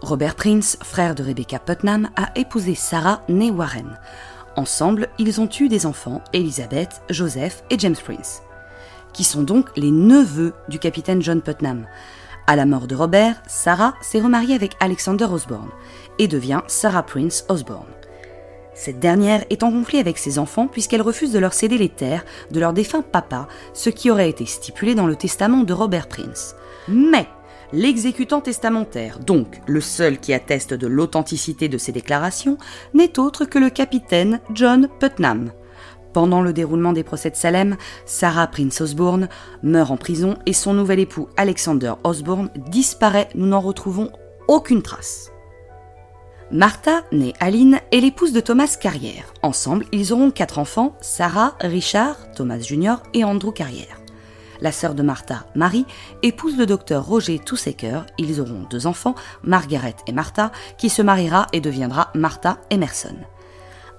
Robert 0.00 0.34
Prince, 0.34 0.78
frère 0.82 1.14
de 1.14 1.22
Rebecca 1.22 1.58
Putnam, 1.58 2.08
a 2.16 2.30
épousé 2.36 2.74
Sarah 2.74 3.22
née 3.28 3.50
Warren. 3.50 3.98
Ensemble, 4.56 5.08
ils 5.18 5.40
ont 5.40 5.48
eu 5.60 5.68
des 5.68 5.86
enfants, 5.86 6.22
Elizabeth, 6.32 7.02
Joseph 7.10 7.62
et 7.70 7.78
James 7.78 7.96
Prince 7.96 8.42
qui 9.16 9.24
sont 9.24 9.42
donc 9.42 9.70
les 9.76 9.90
neveux 9.90 10.52
du 10.68 10.78
capitaine 10.78 11.22
John 11.22 11.40
Putnam. 11.40 11.86
À 12.46 12.54
la 12.54 12.66
mort 12.66 12.86
de 12.86 12.94
Robert, 12.94 13.42
Sarah 13.46 13.94
s'est 14.02 14.20
remariée 14.20 14.54
avec 14.54 14.76
Alexander 14.78 15.24
Osborne 15.24 15.70
et 16.18 16.28
devient 16.28 16.60
Sarah 16.68 17.02
Prince 17.02 17.46
Osborne. 17.48 17.88
Cette 18.74 19.00
dernière 19.00 19.42
est 19.48 19.62
en 19.62 19.70
conflit 19.70 19.98
avec 19.98 20.18
ses 20.18 20.38
enfants 20.38 20.66
puisqu'elle 20.66 21.00
refuse 21.00 21.32
de 21.32 21.38
leur 21.38 21.54
céder 21.54 21.78
les 21.78 21.88
terres 21.88 22.26
de 22.50 22.60
leur 22.60 22.74
défunt 22.74 23.00
papa, 23.00 23.48
ce 23.72 23.88
qui 23.88 24.10
aurait 24.10 24.28
été 24.28 24.44
stipulé 24.44 24.94
dans 24.94 25.06
le 25.06 25.16
testament 25.16 25.64
de 25.64 25.72
Robert 25.72 26.08
Prince. 26.08 26.54
Mais 26.86 27.26
l'exécutant 27.72 28.40
testamentaire, 28.40 29.18
donc 29.18 29.60
le 29.66 29.80
seul 29.80 30.18
qui 30.18 30.32
atteste 30.32 30.74
de 30.74 30.86
l'authenticité 30.86 31.68
de 31.68 31.78
ces 31.78 31.92
déclarations, 31.92 32.58
n'est 32.94 33.18
autre 33.18 33.44
que 33.44 33.58
le 33.58 33.70
capitaine 33.70 34.40
John 34.52 34.88
Putnam. 35.00 35.52
Pendant 36.12 36.40
le 36.40 36.54
déroulement 36.54 36.94
des 36.94 37.04
procès 37.04 37.30
de 37.30 37.36
Salem, 37.36 37.76
Sarah 38.06 38.46
Prince 38.46 38.80
Osborne 38.80 39.28
meurt 39.62 39.90
en 39.90 39.98
prison 39.98 40.38
et 40.46 40.54
son 40.54 40.72
nouvel 40.72 41.00
époux 41.00 41.28
Alexander 41.36 41.92
Osborne 42.04 42.48
disparaît, 42.70 43.28
nous 43.34 43.46
n'en 43.46 43.60
retrouvons 43.60 44.10
aucune 44.48 44.82
trace. 44.82 45.30
Martha, 46.50 47.02
née 47.12 47.34
Aline, 47.40 47.80
est 47.92 48.00
l'épouse 48.00 48.32
de 48.32 48.40
Thomas 48.40 48.76
Carrière. 48.80 49.34
Ensemble, 49.42 49.84
ils 49.92 50.12
auront 50.12 50.30
quatre 50.30 50.58
enfants, 50.58 50.96
Sarah, 51.00 51.56
Richard, 51.60 52.30
Thomas 52.32 52.60
Jr. 52.60 52.94
et 53.12 53.24
Andrew 53.24 53.52
Carrière. 53.52 54.00
La 54.60 54.72
sœur 54.72 54.94
de 54.94 55.02
Martha, 55.02 55.46
Marie, 55.54 55.86
épouse 56.22 56.56
le 56.56 56.66
docteur 56.66 57.04
Roger 57.04 57.38
Toussaker. 57.38 58.06
Ils 58.18 58.40
auront 58.40 58.66
deux 58.70 58.86
enfants, 58.86 59.14
Margaret 59.42 59.96
et 60.06 60.12
Martha, 60.12 60.52
qui 60.78 60.88
se 60.88 61.02
mariera 61.02 61.46
et 61.52 61.60
deviendra 61.60 62.10
Martha 62.14 62.58
Emerson. 62.70 63.16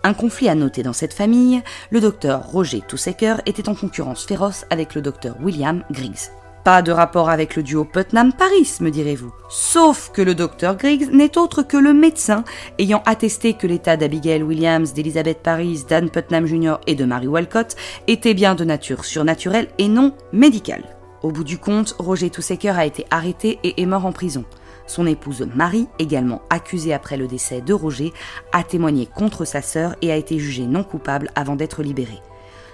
Un 0.04 0.14
conflit 0.14 0.50
à 0.50 0.56
noter 0.56 0.84
dans 0.84 0.94
cette 0.94 1.14
famille, 1.14 1.62
le 1.90 2.00
docteur 2.00 2.44
Roger 2.48 2.82
Toussaker 2.88 3.42
était 3.46 3.68
en 3.68 3.76
concurrence 3.76 4.26
féroce 4.26 4.66
avec 4.70 4.96
le 4.96 5.02
docteur 5.02 5.36
William 5.42 5.84
Griggs. 5.92 6.32
Pas 6.68 6.82
de 6.82 6.92
rapport 6.92 7.30
avec 7.30 7.56
le 7.56 7.64
duo 7.64 7.86
Putnam-Paris, 7.86 8.80
me 8.82 8.90
direz-vous. 8.90 9.32
Sauf 9.48 10.12
que 10.14 10.22
le 10.22 10.36
docteur 10.36 10.76
Griggs 10.76 11.10
n'est 11.14 11.38
autre 11.38 11.64
que 11.64 11.78
le 11.78 11.94
médecin 11.94 12.44
ayant 12.78 13.02
attesté 13.06 13.54
que 13.54 13.68
l'état 13.68 13.96
d'Abigail 13.96 14.44
Williams, 14.44 14.92
d'Elizabeth 14.92 15.42
Paris, 15.42 15.86
d'Anne 15.88 16.10
Putnam 16.10 16.46
Jr. 16.46 16.76
et 16.86 16.96
de 16.96 17.06
Mary 17.06 17.28
Walcott 17.28 17.78
était 18.08 18.34
bien 18.34 18.54
de 18.54 18.66
nature 18.66 19.06
surnaturelle 19.06 19.70
et 19.78 19.88
non 19.88 20.12
médicale. 20.34 20.84
Au 21.24 21.32
bout 21.32 21.46
du 21.46 21.58
compte, 21.58 21.96
Roger 22.00 22.30
Toussaker 22.30 22.78
a 22.78 22.86
été 22.86 23.06
arrêté 23.12 23.60
et 23.64 23.82
est 23.82 23.86
mort 23.86 24.06
en 24.06 24.12
prison. 24.12 24.44
Son 24.88 25.08
épouse 25.08 25.48
Marie, 25.56 25.88
également 26.00 26.42
accusée 26.50 26.94
après 26.94 27.16
le 27.16 27.28
décès 27.28 27.62
de 27.62 27.74
Roger, 27.74 28.12
a 28.52 28.66
témoigné 28.66 29.06
contre 29.06 29.46
sa 29.46 29.62
sœur 29.62 29.96
et 30.02 30.12
a 30.12 30.18
été 30.18 30.38
jugée 30.38 30.66
non 30.66 30.84
coupable 30.84 31.32
avant 31.34 31.56
d'être 31.56 31.82
libérée. 31.82 32.20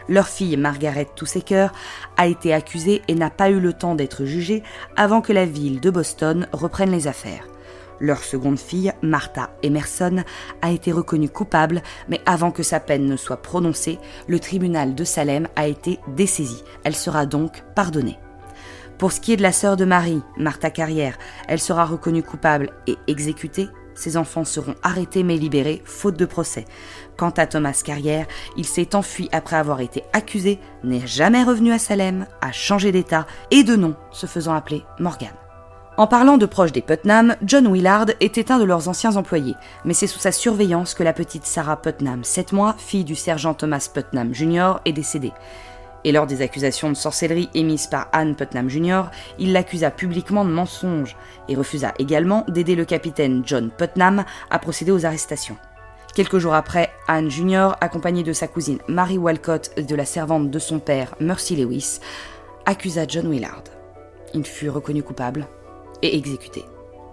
Leur 0.10 0.28
fille 0.28 0.58
Margaret 0.58 1.08
Toussaker 1.16 1.72
a 2.18 2.28
été 2.28 2.54
accusée 2.54 3.02
et 3.08 3.16
n'a 3.16 3.30
pas 3.30 3.50
eu 3.50 3.60
le 3.60 3.74
temps 3.74 3.96
d'être 3.96 4.26
jugée 4.26 4.64
avant 4.96 5.22
que 5.22 5.34
la 5.34 5.46
ville 5.46 5.80
de 5.80 5.90
Boston 5.90 6.48
reprenne 6.52 6.92
les 6.92 7.08
affaires. 7.08 7.46
Leur 8.00 8.24
seconde 8.24 8.60
fille, 8.60 8.92
Martha 9.02 9.52
Emerson, 9.64 10.24
a 10.62 10.72
été 10.72 10.92
reconnue 10.92 11.30
coupable, 11.30 11.82
mais 12.10 12.20
avant 12.26 12.52
que 12.52 12.64
sa 12.64 12.80
peine 12.80 13.06
ne 13.06 13.16
soit 13.16 13.42
prononcée, 13.42 14.00
le 14.28 14.40
tribunal 14.40 14.96
de 14.96 15.04
Salem 15.04 15.48
a 15.56 15.68
été 15.68 16.00
dessaisi. 16.08 16.64
Elle 16.84 16.96
sera 16.96 17.26
donc 17.26 17.64
pardonnée. 17.76 18.18
Pour 18.98 19.12
ce 19.12 19.22
qui 19.22 19.34
est 19.34 19.38
de 19.38 19.42
la 19.42 19.52
sœur 19.52 19.78
de 19.78 19.86
Marie, 19.86 20.22
Martha 20.38 20.70
Carrière, 20.70 21.18
elle 21.48 21.60
sera 21.60 21.86
reconnue 21.86 22.24
coupable 22.24 22.72
et 22.88 22.98
exécutée. 23.08 23.70
Ses 23.96 24.18
enfants 24.18 24.46
seront 24.46 24.76
arrêtés 24.84 25.24
mais 25.24 25.38
libérés, 25.38 25.82
faute 25.86 26.18
de 26.18 26.26
procès. 26.26 26.66
Quant 27.18 27.32
à 27.32 27.46
Thomas 27.48 27.82
Carrière, 27.84 28.28
il 28.58 28.66
s'est 28.66 28.96
enfui 28.96 29.30
après 29.32 29.56
avoir 29.56 29.82
été 29.82 30.04
accusé, 30.14 30.60
n'est 30.84 31.06
jamais 31.06 31.44
revenu 31.44 31.72
à 31.72 31.80
Salem, 31.80 32.26
a 32.42 32.52
changé 32.52 32.92
d'état 32.92 33.28
et 33.52 33.64
de 33.64 33.76
nom, 33.76 33.96
se 34.12 34.26
faisant 34.26 34.54
appeler 34.54 34.84
Morgan. 35.00 35.34
En 35.96 36.08
parlant 36.08 36.38
de 36.38 36.48
proches 36.48 36.72
des 36.72 36.82
Putnam, 36.82 37.36
John 37.44 37.72
Willard 37.72 38.08
était 38.20 38.52
un 38.52 38.58
de 38.58 38.64
leurs 38.64 38.88
anciens 38.88 39.16
employés, 39.16 39.54
mais 39.86 39.94
c'est 39.94 40.08
sous 40.08 40.18
sa 40.18 40.32
surveillance 40.32 40.96
que 40.96 41.04
la 41.04 41.14
petite 41.14 41.46
Sarah 41.46 41.80
Putnam, 41.80 42.24
7 42.24 42.52
mois, 42.52 42.76
fille 42.80 43.04
du 43.04 43.14
sergent 43.14 43.54
Thomas 43.54 43.88
Putnam 43.94 44.34
Jr., 44.34 44.80
est 44.86 44.94
décédée 44.94 45.34
et 46.04 46.12
lors 46.12 46.28
des 46.28 46.42
accusations 46.42 46.90
de 46.90 46.96
sorcellerie 46.96 47.50
émises 47.54 47.88
par 47.88 48.08
Anne 48.12 48.36
Putnam 48.36 48.70
Jr., 48.70 49.04
il 49.40 49.52
l'accusa 49.54 49.92
publiquement 49.92 50.46
de 50.46 50.52
mensonge 50.52 51.16
et 51.48 51.56
refusa 51.56 51.94
également 52.00 52.46
d'aider 52.48 52.76
le 52.76 52.86
capitaine 52.86 53.44
John 53.46 53.70
Putnam 53.70 54.26
à 54.50 54.60
procéder 54.60 54.92
aux 54.92 55.06
arrestations. 55.06 55.58
Quelques 56.16 56.38
jours 56.38 56.54
après, 56.54 56.92
Anne 57.08 57.32
Jr., 57.32 57.70
accompagnée 57.82 58.24
de 58.24 58.34
sa 58.34 58.48
cousine 58.48 58.78
Mary 58.88 59.18
Walcott 59.18 59.72
et 59.78 59.84
de 59.84 59.96
la 59.96 60.06
servante 60.06 60.52
de 60.52 60.60
son 60.60 60.80
père, 60.80 61.16
Mercy 61.20 61.56
Lewis, 61.56 62.00
accusa 62.66 63.06
John 63.08 63.32
Willard. 63.32 63.64
Il 64.36 64.46
fut 64.46 64.70
reconnu 64.70 65.02
coupable 65.02 65.48
et 66.04 66.16
exécuté. 66.16 66.66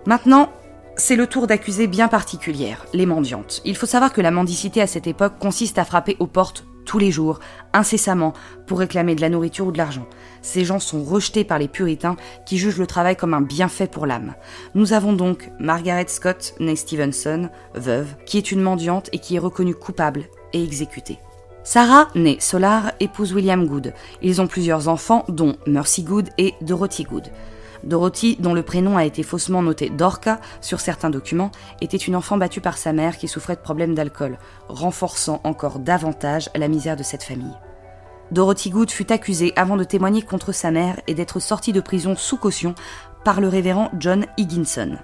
Maintenant, 0.06 0.50
c'est 0.96 1.16
le 1.16 1.26
tour 1.26 1.46
d'accusés 1.46 1.86
bien 1.86 2.08
particulières, 2.08 2.84
les 2.92 3.06
mendiantes. 3.06 3.62
Il 3.64 3.76
faut 3.76 3.86
savoir 3.86 4.12
que 4.12 4.20
la 4.20 4.30
mendicité 4.30 4.82
à 4.82 4.86
cette 4.86 5.06
époque 5.06 5.38
consiste 5.38 5.78
à 5.78 5.84
frapper 5.84 6.16
aux 6.18 6.26
portes 6.26 6.64
tous 6.90 6.98
les 6.98 7.12
jours, 7.12 7.38
incessamment, 7.72 8.32
pour 8.66 8.80
réclamer 8.80 9.14
de 9.14 9.20
la 9.20 9.28
nourriture 9.28 9.68
ou 9.68 9.70
de 9.70 9.78
l'argent. 9.78 10.08
Ces 10.42 10.64
gens 10.64 10.80
sont 10.80 11.04
rejetés 11.04 11.44
par 11.44 11.60
les 11.60 11.68
puritains 11.68 12.16
qui 12.46 12.58
jugent 12.58 12.80
le 12.80 12.86
travail 12.88 13.14
comme 13.14 13.32
un 13.32 13.42
bienfait 13.42 13.86
pour 13.86 14.06
l'âme. 14.06 14.34
Nous 14.74 14.92
avons 14.92 15.12
donc 15.12 15.52
Margaret 15.60 16.06
Scott, 16.08 16.52
née 16.58 16.74
Stevenson, 16.74 17.48
veuve, 17.76 18.08
qui 18.26 18.38
est 18.38 18.50
une 18.50 18.60
mendiante 18.60 19.08
et 19.12 19.20
qui 19.20 19.36
est 19.36 19.38
reconnue 19.38 19.76
coupable 19.76 20.24
et 20.52 20.64
exécutée. 20.64 21.20
Sarah, 21.62 22.08
née 22.16 22.40
Solar, 22.40 22.90
épouse 22.98 23.32
William 23.32 23.68
Good. 23.68 23.94
Ils 24.20 24.40
ont 24.40 24.48
plusieurs 24.48 24.88
enfants, 24.88 25.24
dont 25.28 25.54
Mercy 25.68 26.02
Good 26.02 26.30
et 26.38 26.54
Dorothy 26.60 27.04
Good. 27.04 27.30
Dorothy, 27.84 28.36
dont 28.38 28.54
le 28.54 28.62
prénom 28.62 28.96
a 28.96 29.04
été 29.04 29.22
faussement 29.22 29.62
noté 29.62 29.90
Dorca 29.90 30.40
sur 30.60 30.80
certains 30.80 31.10
documents, 31.10 31.50
était 31.80 31.96
une 31.96 32.16
enfant 32.16 32.36
battue 32.36 32.60
par 32.60 32.76
sa 32.76 32.92
mère 32.92 33.16
qui 33.16 33.28
souffrait 33.28 33.56
de 33.56 33.60
problèmes 33.60 33.94
d'alcool, 33.94 34.38
renforçant 34.68 35.40
encore 35.44 35.78
davantage 35.78 36.50
la 36.54 36.68
misère 36.68 36.96
de 36.96 37.02
cette 37.02 37.22
famille. 37.22 37.56
Dorothy 38.30 38.70
Good 38.70 38.90
fut 38.90 39.10
accusée 39.12 39.52
avant 39.56 39.76
de 39.76 39.84
témoigner 39.84 40.22
contre 40.22 40.52
sa 40.52 40.70
mère 40.70 41.00
et 41.08 41.14
d'être 41.14 41.40
sortie 41.40 41.72
de 41.72 41.80
prison 41.80 42.14
sous 42.16 42.36
caution 42.36 42.74
par 43.24 43.40
le 43.40 43.48
révérend 43.48 43.90
John 43.98 44.26
Higginson. 44.36 44.98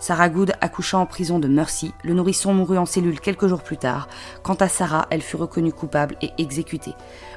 Sarah 0.00 0.30
Good 0.30 0.54
accoucha 0.62 0.96
en 0.96 1.04
prison 1.04 1.38
de 1.38 1.46
Mercy, 1.46 1.92
le 2.02 2.14
nourrisson 2.14 2.54
mourut 2.54 2.78
en 2.78 2.86
cellule 2.86 3.20
quelques 3.20 3.46
jours 3.46 3.62
plus 3.62 3.76
tard. 3.76 4.08
Quant 4.42 4.54
à 4.54 4.66
Sarah, 4.66 5.06
elle 5.10 5.20
fut 5.20 5.36
reconnue 5.36 5.74
coupable 5.74 6.16
et 6.22 6.30
exécutée. 6.38 6.94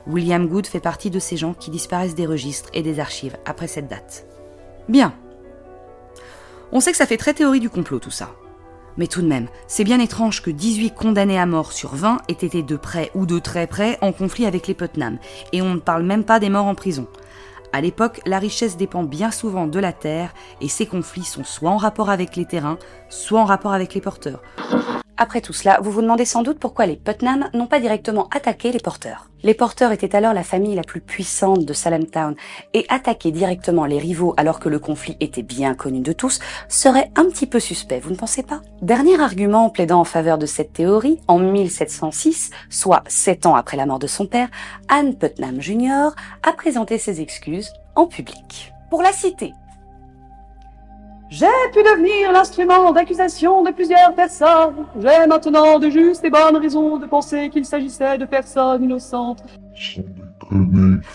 William 0.08 0.48
Good 0.48 0.66
fait 0.66 0.80
partie 0.80 1.10
de 1.10 1.20
ces 1.20 1.36
gens 1.36 1.54
qui 1.54 1.72
disparaissent 1.72 2.16
des 2.16 2.26
registres 2.26 2.70
et 2.74 2.82
des 2.82 3.02
archives 3.02 3.38
après 3.46 3.68
cette 3.68 3.90
date. 3.90 4.26
Bien. 4.90 5.14
On 6.72 6.80
sait 6.80 6.92
que 6.92 6.98
ça 6.98 7.06
fait 7.06 7.18
très 7.18 7.34
théorie 7.34 7.60
du 7.60 7.70
complot 7.70 8.00
tout 8.00 8.12
ça. 8.12 8.30
Mais 8.98 9.08
tout 9.08 9.22
de 9.22 9.28
même, 9.28 9.48
c'est 9.68 9.84
bien 9.84 10.00
étrange 10.00 10.42
que 10.42 10.52
18 10.52 10.92
condamnés 10.94 11.40
à 11.40 11.46
mort 11.46 11.72
sur 11.72 11.96
20 11.96 12.20
aient 12.28 12.34
été 12.34 12.62
de 12.62 12.76
près 12.76 13.10
ou 13.16 13.26
de 13.26 13.40
très 13.40 13.66
près 13.66 13.98
en 14.02 14.12
conflit 14.12 14.46
avec 14.46 14.68
les 14.68 14.76
Putnam, 14.76 15.18
et 15.52 15.62
on 15.62 15.74
ne 15.74 15.80
parle 15.80 16.04
même 16.04 16.24
pas 16.24 16.40
des 16.40 16.50
morts 16.50 16.68
en 16.68 16.76
prison. 16.76 17.08
À 17.76 17.82
l'époque, 17.82 18.22
la 18.28 18.38
richesse 18.38 18.78
dépend 18.78 19.02
bien 19.02 19.32
souvent 19.32 19.66
de 19.66 19.80
la 19.80 19.94
terre, 19.94 20.32
et 20.62 20.70
ces 20.70 20.86
conflits 20.86 21.24
sont 21.24 21.44
soit 21.44 21.72
en 21.72 21.78
rapport 21.78 22.12
avec 22.12 22.36
les 22.36 22.46
terrains, 22.46 22.78
soit 23.10 23.42
en 23.42 23.46
rapport 23.46 23.74
avec 23.74 23.96
les 23.96 24.02
porteurs. 24.02 24.44
Après 25.18 25.42
tout 25.42 25.54
cela, 25.54 25.80
vous 25.82 25.92
vous 25.92 26.02
demandez 26.02 26.26
sans 26.26 26.44
doute 26.44 26.60
pourquoi 26.60 26.86
les 26.86 26.98
Putnam 26.98 27.50
n'ont 27.54 27.68
pas 27.68 27.80
directement 27.80 28.30
attaqué 28.30 28.72
les 28.72 28.80
porteurs. 28.80 29.30
Les 29.44 29.54
porteurs 29.54 29.92
étaient 29.92 30.16
alors 30.16 30.34
la 30.34 30.44
famille 30.44 30.74
la 30.74 30.84
plus 30.84 31.02
puissante 31.02 31.66
de 31.66 31.74
Salem 31.74 32.06
Town, 32.06 32.36
et 32.74 32.86
attaquer 32.90 33.32
directement 33.32 33.86
les 33.86 34.00
rivaux 34.00 34.34
alors 34.38 34.60
que 34.60 34.70
le 34.70 34.80
conflit 34.80 35.18
était 35.20 35.44
bien 35.44 35.76
connu 35.76 36.00
de 36.00 36.14
tous 36.14 36.40
serait 36.68 37.12
un 37.16 37.26
petit 37.26 37.46
peu 37.46 37.60
suspect, 37.60 38.00
vous 38.00 38.12
ne 38.12 38.16
pensez 38.16 38.42
pas? 38.42 38.62
Dernier 38.82 39.20
argument 39.22 39.70
plaidant 39.70 40.00
en 40.00 40.06
faveur 40.06 40.38
de 40.38 40.46
cette 40.46 40.74
théorie, 40.74 41.20
en 41.28 41.40
1706, 41.40 42.52
soit 42.70 43.04
sept 43.08 43.46
ans 43.46 43.56
après 43.56 43.78
la 43.78 43.86
mort 43.86 44.00
de 44.00 44.08
son 44.08 44.26
père, 44.26 44.50
Anne 44.88 45.16
Putnam 45.16 45.62
Jr. 45.62 46.10
a 46.42 46.54
présenté 46.54 46.98
ses 46.98 47.22
excuses 47.22 47.63
en 47.96 48.08
public. 48.08 48.74
Pour 48.90 49.02
la 49.02 49.12
citer, 49.12 49.54
j'ai 51.30 51.48
pu 51.74 51.80
devenir 51.80 52.32
l'instrument 52.32 52.92
d'accusation 52.92 53.64
de 53.64 53.72
plusieurs 53.72 54.14
personnes. 54.14 54.86
J'ai 55.02 55.26
maintenant 55.28 55.80
de 55.80 55.90
justes 55.90 56.24
et 56.24 56.30
bonnes 56.30 56.58
raisons 56.58 56.98
de 56.98 57.08
penser 57.08 57.50
qu'il 57.50 57.66
s'agissait 57.66 58.20
de 58.20 58.26
personnes 58.26 58.84
innocentes. 58.84 59.44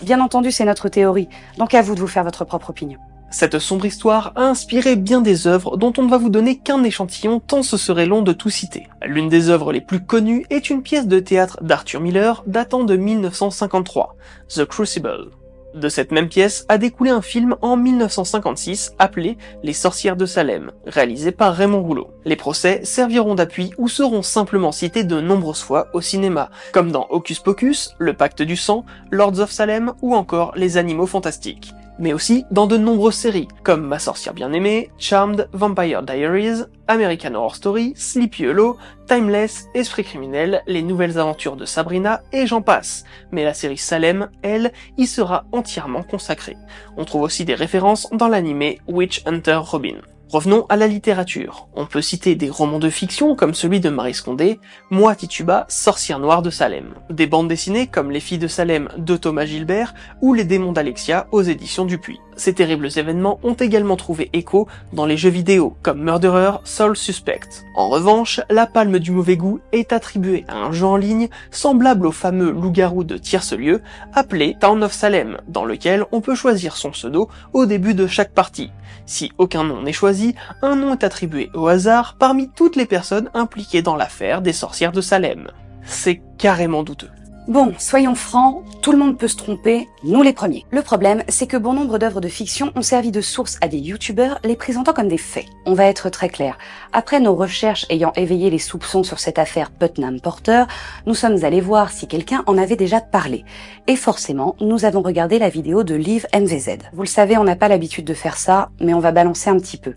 Bien 0.03 0.20
entendu, 0.20 0.51
c'est 0.51 0.64
notre 0.64 0.89
théorie, 0.89 1.29
donc 1.57 1.72
à 1.72 1.83
vous 1.83 1.95
de 1.95 2.01
vous 2.01 2.09
faire 2.09 2.24
votre 2.24 2.45
propre 2.45 2.70
opinion. 2.70 2.99
Cette 3.31 3.61
sombre 3.61 3.85
histoire 3.85 4.33
a 4.35 4.43
inspiré 4.43 4.97
bien 4.97 5.20
des 5.20 5.47
œuvres 5.47 5.76
dont 5.76 5.93
on 5.99 6.03
ne 6.03 6.11
va 6.11 6.18
vous 6.18 6.31
donner 6.31 6.57
qu'un 6.57 6.83
échantillon 6.83 7.39
tant 7.39 7.62
ce 7.62 7.76
serait 7.76 8.07
long 8.07 8.22
de 8.22 8.33
tout 8.33 8.51
citer. 8.51 8.89
L'une 9.05 9.29
des 9.29 9.51
œuvres 9.51 9.70
les 9.70 9.83
plus 9.83 10.05
connues 10.05 10.47
est 10.51 10.70
une 10.70 10.83
pièce 10.83 11.07
de 11.07 11.20
théâtre 11.20 11.62
d'Arthur 11.62 12.01
Miller 12.01 12.43
datant 12.47 12.83
de 12.83 12.97
1953, 12.97 14.16
The 14.49 14.64
Crucible. 14.64 15.31
De 15.75 15.89
cette 15.89 16.12
même 16.12 16.29
pièce 16.29 16.64
a 16.69 16.79
découlé 16.79 17.11
un 17.11 17.21
film 17.21 17.57
en 17.61 17.77
1956 17.77 18.95
appelé 18.99 19.37
Les 19.62 19.75
sorcières 19.75 20.16
de 20.16 20.27
Salem, 20.27 20.73
réalisé 20.87 21.31
par 21.31 21.55
Raymond 21.55 21.83
Rouleau. 21.83 22.11
Les 22.25 22.37
procès 22.37 22.81
serviront 22.85 23.35
d'appui 23.35 23.73
ou 23.77 23.89
seront 23.89 24.23
simplement 24.23 24.73
cités 24.73 25.05
de 25.05 25.21
nombreuses 25.21 25.62
fois 25.62 25.89
au 25.93 26.01
cinéma, 26.01 26.51
comme 26.73 26.91
dans 26.91 27.07
Hocus 27.11 27.41
Pocus, 27.41 27.95
Le 27.99 28.14
Pacte 28.14 28.43
du 28.43 28.57
Sang, 28.57 28.85
Lords 29.11 29.41
of 29.41 29.51
Salem 29.51 29.93
ou 30.01 30.14
encore 30.14 30.53
Les 30.57 30.79
Animaux 30.79 31.07
Fantastiques 31.07 31.75
mais 31.99 32.12
aussi 32.12 32.44
dans 32.51 32.66
de 32.66 32.76
nombreuses 32.76 33.14
séries, 33.14 33.49
comme 33.62 33.86
Ma 33.86 33.99
sorcière 33.99 34.34
bien-aimée, 34.34 34.90
Charmed, 34.99 35.49
Vampire 35.53 36.03
Diaries, 36.03 36.64
American 36.86 37.34
Horror 37.34 37.57
Story, 37.57 37.92
Sleepy 37.96 38.46
Hollow, 38.46 38.76
Timeless, 39.07 39.66
Esprit 39.74 40.05
criminel, 40.05 40.62
Les 40.66 40.82
nouvelles 40.82 41.18
aventures 41.18 41.57
de 41.57 41.64
Sabrina, 41.64 42.22
et 42.32 42.46
j'en 42.46 42.62
passe. 42.62 43.05
Mais 43.32 43.44
la 43.44 43.55
série 43.55 43.78
Salem, 43.78 44.30
elle, 44.42 44.72
y 44.96 45.07
sera 45.07 45.44
entièrement 45.53 46.03
consacrée. 46.03 46.57
On 46.96 47.05
trouve 47.05 47.22
aussi 47.22 47.44
des 47.44 47.55
références 47.55 48.09
dans 48.12 48.28
l'animé 48.28 48.80
Witch 48.86 49.22
Hunter 49.26 49.61
Robin. 49.62 49.99
Revenons 50.31 50.66
à 50.68 50.76
la 50.76 50.87
littérature. 50.87 51.68
On 51.74 51.87
peut 51.87 52.03
citer 52.03 52.35
des 52.35 52.51
romans 52.51 52.79
de 52.79 52.91
fiction 52.91 53.35
comme 53.35 53.55
celui 53.55 53.81
de 53.81 53.89
Marie 53.89 54.12
Scondé, 54.12 54.61
Moi 54.91 55.14
Tituba, 55.14 55.64
sorcière 55.70 56.18
noire 56.18 56.43
de 56.43 56.51
Salem. 56.51 56.95
Des 57.09 57.26
bandes 57.26 57.49
dessinées 57.49 57.87
comme 57.87 58.11
Les 58.11 58.20
filles 58.20 58.37
de 58.37 58.47
Salem 58.47 58.91
de 58.99 59.16
Thomas 59.16 59.47
Gilbert 59.47 59.95
ou 60.20 60.35
Les 60.35 60.45
démons 60.45 60.72
d'Alexia 60.72 61.29
aux 61.33 61.41
éditions 61.41 61.87
Dupuis. 61.87 62.20
Ces 62.39 62.55
terribles 62.55 62.89
événements 62.97 63.41
ont 63.43 63.55
également 63.55 63.97
trouvé 63.97 64.30
écho 64.32 64.68
dans 64.93 65.07
les 65.07 65.16
jeux 65.16 65.28
vidéo 65.28 65.76
comme 65.82 66.05
Murderer 66.05 66.59
Soul 66.62 66.97
Suspect. 66.97 67.64
En 67.74 67.89
revanche, 67.89 68.41
la 68.49 68.68
palme 68.68 69.01
du 69.01 69.11
mauvais 69.11 69.36
goût 69.36 69.59
est 69.72 69.93
attribuée 69.93 70.45
à 70.47 70.55
un 70.55 70.70
jeu 70.70 70.86
en 70.86 70.97
ligne 70.97 71.28
semblable 71.51 72.07
au 72.07 72.12
fameux 72.12 72.53
loup-garou 72.53 73.03
de 73.03 73.16
tierce-lieu 73.16 73.82
appelé 74.14 74.57
Town 74.61 74.84
of 74.84 74.93
Salem, 74.93 75.39
dans 75.49 75.64
lequel 75.64 76.05
on 76.12 76.20
peut 76.20 76.36
choisir 76.36 76.76
son 76.76 76.93
pseudo 76.93 77.28
au 77.53 77.66
début 77.66 77.95
de 77.95 78.07
chaque 78.07 78.32
partie. 78.32 78.70
Si 79.05 79.32
aucun 79.39 79.64
nom 79.64 79.82
n'est 79.82 79.93
choisi, 79.93 80.36
un 80.62 80.76
nom 80.76 80.93
est 80.93 81.03
attribué 81.03 81.51
au 81.55 81.66
hasard 81.66 82.14
parmi 82.20 82.49
toutes 82.49 82.76
les 82.76 82.86
personnes 82.86 83.30
impliquées 83.34 83.82
dans 83.82 83.97
l'affaire 83.97 84.43
des 84.43 84.53
sorcières 84.53 84.93
de 84.93 85.01
Salem. 85.01 85.49
C'est 85.82 86.22
carrément 86.39 86.84
douteux. 86.84 87.11
Bon, 87.49 87.72
soyons 87.78 88.14
francs, 88.14 88.62
tout 88.82 88.92
le 88.92 88.99
monde 88.99 89.16
peut 89.16 89.26
se 89.26 89.38
tromper, 89.38 89.88
nous 90.05 90.22
les 90.22 90.34
premiers. 90.34 90.66
Le 90.70 90.82
problème, 90.82 91.22
c'est 91.28 91.46
que 91.46 91.57
bon 91.57 91.72
nombre 91.72 91.96
d'œuvres 91.96 92.20
de 92.20 92.28
fiction 92.28 92.72
ont 92.76 92.82
servi 92.82 93.11
de 93.11 93.22
source 93.22 93.57
à 93.62 93.68
des 93.68 93.78
youtubeurs 93.78 94.38
les 94.44 94.55
présentant 94.55 94.92
comme 94.92 95.09
des 95.09 95.16
faits. 95.16 95.46
On 95.64 95.72
va 95.72 95.86
être 95.86 96.11
très 96.11 96.28
clair. 96.28 96.59
Après 96.92 97.20
nos 97.20 97.34
recherches 97.34 97.86
ayant 97.88 98.12
éveillé 98.16 98.51
les 98.51 98.59
soupçons 98.59 99.03
sur 99.03 99.18
cette 99.18 99.38
affaire 99.38 99.70
Putnam 99.70 100.20
Porter, 100.20 100.64
nous 101.07 101.14
sommes 101.14 101.42
allés 101.42 101.62
voir 101.62 101.90
si 101.90 102.07
quelqu'un 102.07 102.42
en 102.44 102.59
avait 102.59 102.76
déjà 102.76 103.01
parlé. 103.01 103.46
Et 103.86 103.96
forcément, 103.96 104.55
nous 104.61 104.84
avons 104.84 105.01
regardé 105.01 105.38
la 105.38 105.49
vidéo 105.49 105.84
de 105.84 105.94
Liv 105.94 106.26
MVZ. 106.34 106.90
Vous 106.92 107.03
le 107.03 107.09
savez, 107.09 107.38
on 107.38 107.44
n'a 107.44 107.57
pas 107.57 107.68
l'habitude 107.68 108.05
de 108.05 108.12
faire 108.12 108.36
ça, 108.36 108.68
mais 108.78 108.92
on 108.92 109.01
va 109.01 109.11
balancer 109.11 109.49
un 109.49 109.57
petit 109.57 109.78
peu. 109.78 109.94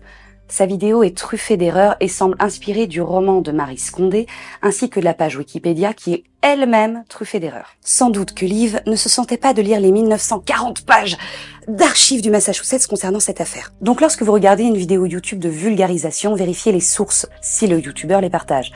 Sa 0.52 0.66
vidéo 0.66 1.02
est 1.02 1.16
truffée 1.16 1.56
d'erreurs 1.56 1.96
et 2.00 2.08
semble 2.08 2.36
inspirée 2.38 2.86
du 2.86 3.00
roman 3.00 3.40
de 3.40 3.52
Marie 3.52 3.78
Scondé, 3.78 4.26
ainsi 4.60 4.90
que 4.90 5.00
de 5.00 5.04
la 5.06 5.14
page 5.14 5.38
Wikipédia 5.38 5.94
qui 5.94 6.12
est 6.12 6.24
elle-même 6.42 7.04
truffée 7.08 7.40
d'erreurs. 7.40 7.76
Sans 7.80 8.10
doute 8.10 8.34
que 8.34 8.44
Liv 8.44 8.82
ne 8.86 8.94
se 8.94 9.08
sentait 9.08 9.38
pas 9.38 9.54
de 9.54 9.62
lire 9.62 9.80
les 9.80 9.90
1940 9.90 10.84
pages 10.84 11.16
d'archives 11.68 12.20
du 12.20 12.30
Massachusetts 12.30 12.86
concernant 12.86 13.20
cette 13.20 13.40
affaire. 13.40 13.72
Donc 13.80 14.02
lorsque 14.02 14.22
vous 14.22 14.32
regardez 14.32 14.64
une 14.64 14.76
vidéo 14.76 15.06
YouTube 15.06 15.38
de 15.38 15.48
vulgarisation, 15.48 16.34
vérifiez 16.34 16.72
les 16.72 16.80
sources 16.80 17.26
si 17.40 17.66
le 17.66 17.80
YouTuber 17.80 18.18
les 18.20 18.28
partage. 18.28 18.72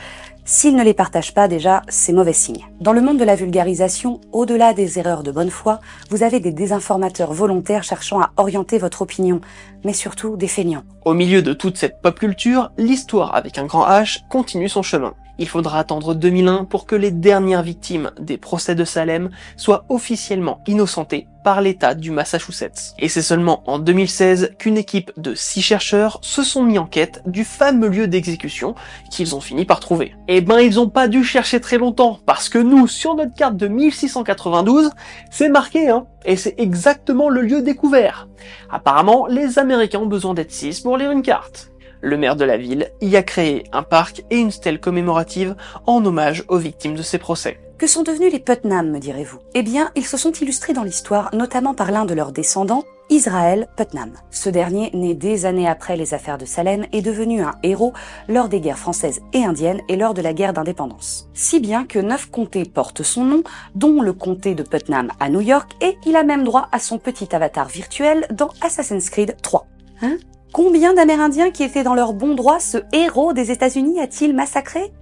S'il 0.49 0.77
ne 0.77 0.85
les 0.85 0.95
partage 0.95 1.35
pas 1.35 1.49
déjà, 1.49 1.83
c'est 1.89 2.13
mauvais 2.13 2.33
signe. 2.33 2.65
Dans 2.81 2.93
le 2.93 3.01
monde 3.01 3.19
de 3.19 3.25
la 3.25 3.35
vulgarisation, 3.35 4.21
au-delà 4.31 4.75
des 4.75 5.01
erreurs 5.01 5.25
de 5.25 5.33
bonne 5.33 5.51
foi, 5.51 5.81
vous 6.09 6.23
avez 6.23 6.39
des 6.39 6.53
désinformateurs 6.53 7.33
volontaires 7.33 7.83
cherchant 7.83 8.21
à 8.21 8.31
orienter 8.37 8.79
votre 8.79 9.03
opinion, 9.03 9.41
mais 9.85 9.93
surtout 9.93 10.37
des 10.37 10.47
feignants. 10.47 10.85
Au 11.05 11.15
milieu 11.15 11.43
de 11.43 11.53
toute 11.53 11.77
cette 11.77 12.01
pop 12.01 12.17
culture, 12.17 12.71
l'histoire 12.79 13.35
avec 13.35 13.59
un 13.59 13.67
grand 13.67 13.89
H 13.89 14.21
continue 14.29 14.69
son 14.69 14.83
chemin. 14.83 15.15
Il 15.41 15.49
faudra 15.49 15.81
attendre 15.81 16.15
2001 16.15 16.65
pour 16.65 16.87
que 16.87 16.95
les 16.95 17.11
dernières 17.11 17.65
victimes 17.65 18.13
des 18.21 18.39
procès 18.39 18.77
de 18.77 18.85
Salem 18.85 19.31
soient 19.57 19.85
officiellement 19.89 20.61
innocentées 20.69 21.27
par 21.47 21.61
l'État 21.61 21.95
du 21.95 22.11
Massachusetts. 22.11 22.97
Et 22.99 23.09
c'est 23.09 23.23
seulement 23.23 23.63
en 23.67 23.79
2016 23.79 24.57
qu'une 24.59 24.77
équipe 24.77 25.13
de 25.17 25.37
six 25.37 25.63
chercheurs 25.63 26.19
se 26.21 26.43
sont 26.43 26.65
mis 26.65 26.77
en 26.77 26.87
quête 26.87 27.23
du 27.25 27.45
fameux 27.45 27.87
lieu 27.87 28.09
d'exécution 28.09 28.75
qu'ils 29.13 29.37
ont 29.37 29.41
fini 29.41 29.65
par 29.65 29.79
trouver. 29.79 30.17
Eh 30.27 30.41
ben 30.41 30.59
ils 30.59 30.81
ont 30.81 30.89
pas 30.89 31.07
dû 31.07 31.23
chercher 31.23 31.61
très 31.61 31.79
longtemps, 31.79 32.19
parce 32.27 32.49
que 32.49 32.59
nous, 32.59 32.89
sur 32.89 33.15
notre 33.15 33.33
carte 33.33 33.57
de 33.57 33.69
1692, 33.69 34.91
c'est 35.31 35.49
marqué, 35.49 35.89
hein, 35.89 36.07
et 36.25 36.35
c'est 36.35 36.57
exactement 36.59 37.29
le 37.29 37.43
lieu 37.43 37.63
découvert. 37.63 38.27
Apparemment, 38.69 39.29
les 39.29 39.61
Américains 39.61 40.01
ont 40.01 40.07
besoin 40.07 40.35
d'être 40.35 40.51
six 40.51 40.81
pour 40.81 40.97
lire 40.97 41.13
une 41.13 41.23
carte. 41.23 41.71
Le 42.01 42.17
maire 42.17 42.35
de 42.35 42.45
la 42.45 42.57
ville 42.57 42.91
y 43.01 43.15
a 43.15 43.23
créé 43.23 43.63
un 43.73 43.85
parc 43.85 44.25
et 44.31 44.39
une 44.39 44.51
stèle 44.51 44.81
commémorative 44.81 45.55
en 45.87 46.05
hommage 46.05 46.43
aux 46.49 46.59
victimes 46.59 46.97
de 46.97 47.03
ces 47.03 47.19
procès. 47.19 47.61
Que 47.79 47.87
sont 47.87 48.03
devenus 48.03 48.33
les 48.33 48.39
Putnam, 48.39 48.91
me 48.91 48.99
direz-vous? 48.99 49.39
Eh 49.53 49.63
bien, 49.63 49.91
ils 49.97 50.07
se 50.07 50.17
sont 50.17 50.33
illustrés 50.33 50.73
dans 50.73 50.83
l'histoire, 50.83 51.29
notamment 51.35 51.75
par 51.75 51.91
l'un 51.91 52.07
de 52.07 52.15
leurs 52.15 52.33
descendants, 52.33 52.85
Israël 53.11 53.69
Putnam. 53.77 54.13
Ce 54.31 54.49
dernier, 54.49 54.91
né 54.95 55.13
des 55.13 55.45
années 55.45 55.69
après 55.69 55.95
les 55.95 56.15
affaires 56.15 56.39
de 56.39 56.47
Salem, 56.47 56.87
est 56.93 57.03
devenu 57.03 57.43
un 57.43 57.55
héros 57.63 57.93
lors 58.29 58.49
des 58.49 58.61
guerres 58.63 58.79
françaises 58.79 59.21
et 59.35 59.45
indiennes 59.45 59.83
et 59.91 59.97
lors 59.97 60.15
de 60.15 60.23
la 60.23 60.33
guerre 60.33 60.55
d'indépendance. 60.55 61.29
Si 61.35 61.61
bien 61.61 61.85
que 61.85 61.99
neuf 61.99 62.31
comtés 62.31 62.65
portent 62.65 63.03
son 63.03 63.25
nom, 63.25 63.43
dont 63.75 64.01
le 64.01 64.15
comté 64.15 64.55
de 64.55 64.63
Putnam 64.63 65.13
à 65.21 65.29
New 65.29 65.43
York, 65.43 65.73
et 65.83 65.99
il 66.07 66.17
a 66.17 66.23
même 66.23 66.45
droit 66.45 66.71
à 66.73 66.79
son 66.79 66.97
petit 66.97 67.37
avatar 67.37 67.69
virtuel 67.69 68.27
dans 68.33 68.49
Assassin's 68.63 69.11
Creed 69.11 69.37
3. 69.43 69.67
Hein? 70.01 70.17
Combien 70.55 70.95
d'Amérindiens 70.95 71.51
qui 71.51 71.63
étaient 71.63 71.85
dans 71.85 71.95
leur 71.95 72.15
bon 72.15 72.35
droit 72.35 72.59
ce 72.59 72.79
héros 72.95 73.35
des 73.35 73.51
États-Unis 73.51 74.01
a-t-il 74.01 74.35
massacré? 74.35 74.95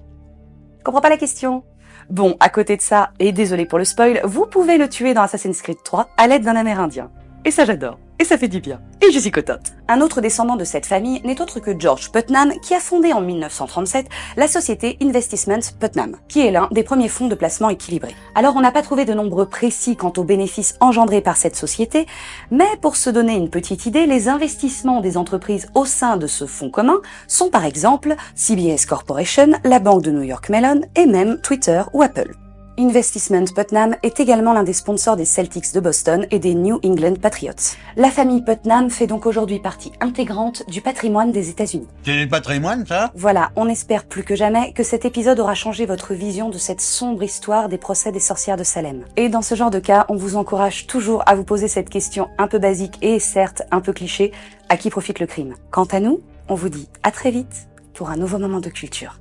Comprends 0.82 1.00
pas 1.00 1.08
la 1.08 1.16
question. 1.16 1.62
Bon, 2.10 2.36
à 2.40 2.48
côté 2.48 2.76
de 2.76 2.82
ça, 2.82 3.10
et 3.18 3.32
désolé 3.32 3.66
pour 3.66 3.78
le 3.78 3.84
spoil, 3.84 4.20
vous 4.24 4.46
pouvez 4.46 4.78
le 4.78 4.88
tuer 4.88 5.14
dans 5.14 5.22
Assassin's 5.22 5.62
Creed 5.62 5.82
3 5.82 6.10
à 6.16 6.26
l'aide 6.26 6.44
d'un 6.44 6.56
Amérindien. 6.56 7.10
Et 7.44 7.50
ça 7.50 7.64
j'adore. 7.64 7.98
Et 8.20 8.24
ça 8.24 8.38
fait 8.38 8.48
du 8.48 8.60
bien. 8.60 8.80
et 9.02 9.10
je 9.12 9.18
suis 9.18 9.30
contente. 9.30 9.72
Un 9.88 10.00
autre 10.00 10.20
descendant 10.20 10.56
de 10.56 10.64
cette 10.64 10.86
famille 10.86 11.20
n'est 11.24 11.40
autre 11.42 11.60
que 11.60 11.78
George 11.78 12.10
Putnam, 12.10 12.52
qui 12.62 12.74
a 12.74 12.80
fondé 12.80 13.12
en 13.12 13.20
1937 13.20 14.06
la 14.36 14.48
société 14.48 14.96
Investment 15.02 15.60
Putnam, 15.78 16.16
qui 16.28 16.40
est 16.40 16.50
l'un 16.50 16.68
des 16.70 16.84
premiers 16.84 17.08
fonds 17.08 17.26
de 17.26 17.34
placement 17.34 17.68
équilibrés. 17.68 18.14
Alors 18.34 18.56
on 18.56 18.60
n'a 18.60 18.72
pas 18.72 18.82
trouvé 18.82 19.04
de 19.04 19.12
nombre 19.14 19.44
précis 19.44 19.96
quant 19.96 20.12
aux 20.16 20.24
bénéfices 20.24 20.76
engendrés 20.80 21.20
par 21.20 21.36
cette 21.36 21.56
société, 21.56 22.06
mais 22.50 22.68
pour 22.80 22.96
se 22.96 23.10
donner 23.10 23.34
une 23.34 23.50
petite 23.50 23.84
idée, 23.86 24.06
les 24.06 24.28
investissements 24.28 25.00
des 25.00 25.16
entreprises 25.16 25.68
au 25.74 25.84
sein 25.84 26.16
de 26.16 26.26
ce 26.26 26.46
fonds 26.46 26.70
commun 26.70 27.00
sont 27.26 27.50
par 27.50 27.64
exemple 27.64 28.14
CBS 28.34 28.86
Corporation, 28.86 29.52
la 29.64 29.80
banque 29.80 30.02
de 30.02 30.12
New 30.12 30.22
York 30.22 30.48
Mellon 30.48 30.82
et 30.96 31.06
même 31.06 31.40
Twitter 31.40 31.82
ou 31.92 32.02
Apple. 32.02 32.32
Investissement 32.76 33.44
Putnam 33.54 33.94
est 34.02 34.18
également 34.18 34.52
l'un 34.52 34.64
des 34.64 34.72
sponsors 34.72 35.14
des 35.14 35.24
Celtics 35.24 35.72
de 35.72 35.78
Boston 35.78 36.26
et 36.32 36.40
des 36.40 36.54
New 36.54 36.80
England 36.84 37.14
Patriots. 37.20 37.76
La 37.96 38.10
famille 38.10 38.42
Putnam 38.42 38.90
fait 38.90 39.06
donc 39.06 39.26
aujourd'hui 39.26 39.60
partie 39.60 39.92
intégrante 40.00 40.68
du 40.68 40.80
patrimoine 40.80 41.30
des 41.30 41.50
États-Unis. 41.50 41.86
C'est 42.04 42.16
du 42.16 42.28
patrimoine, 42.28 42.84
ça? 42.84 43.12
Voilà, 43.14 43.52
on 43.54 43.68
espère 43.68 44.04
plus 44.04 44.24
que 44.24 44.34
jamais 44.34 44.72
que 44.72 44.82
cet 44.82 45.04
épisode 45.04 45.38
aura 45.38 45.54
changé 45.54 45.86
votre 45.86 46.14
vision 46.14 46.50
de 46.50 46.58
cette 46.58 46.80
sombre 46.80 47.22
histoire 47.22 47.68
des 47.68 47.78
procès 47.78 48.10
des 48.10 48.18
sorcières 48.18 48.56
de 48.56 48.64
Salem. 48.64 49.04
Et 49.16 49.28
dans 49.28 49.42
ce 49.42 49.54
genre 49.54 49.70
de 49.70 49.78
cas, 49.78 50.04
on 50.08 50.16
vous 50.16 50.34
encourage 50.34 50.88
toujours 50.88 51.22
à 51.26 51.36
vous 51.36 51.44
poser 51.44 51.68
cette 51.68 51.90
question 51.90 52.28
un 52.38 52.48
peu 52.48 52.58
basique 52.58 52.98
et 53.02 53.20
certes 53.20 53.62
un 53.70 53.80
peu 53.80 53.92
cliché, 53.92 54.32
à 54.68 54.76
qui 54.76 54.90
profite 54.90 55.20
le 55.20 55.26
crime? 55.26 55.54
Quant 55.70 55.84
à 55.84 56.00
nous, 56.00 56.22
on 56.48 56.56
vous 56.56 56.70
dit 56.70 56.88
à 57.04 57.12
très 57.12 57.30
vite 57.30 57.68
pour 57.92 58.10
un 58.10 58.16
nouveau 58.16 58.38
moment 58.38 58.60
de 58.60 58.68
culture. 58.68 59.20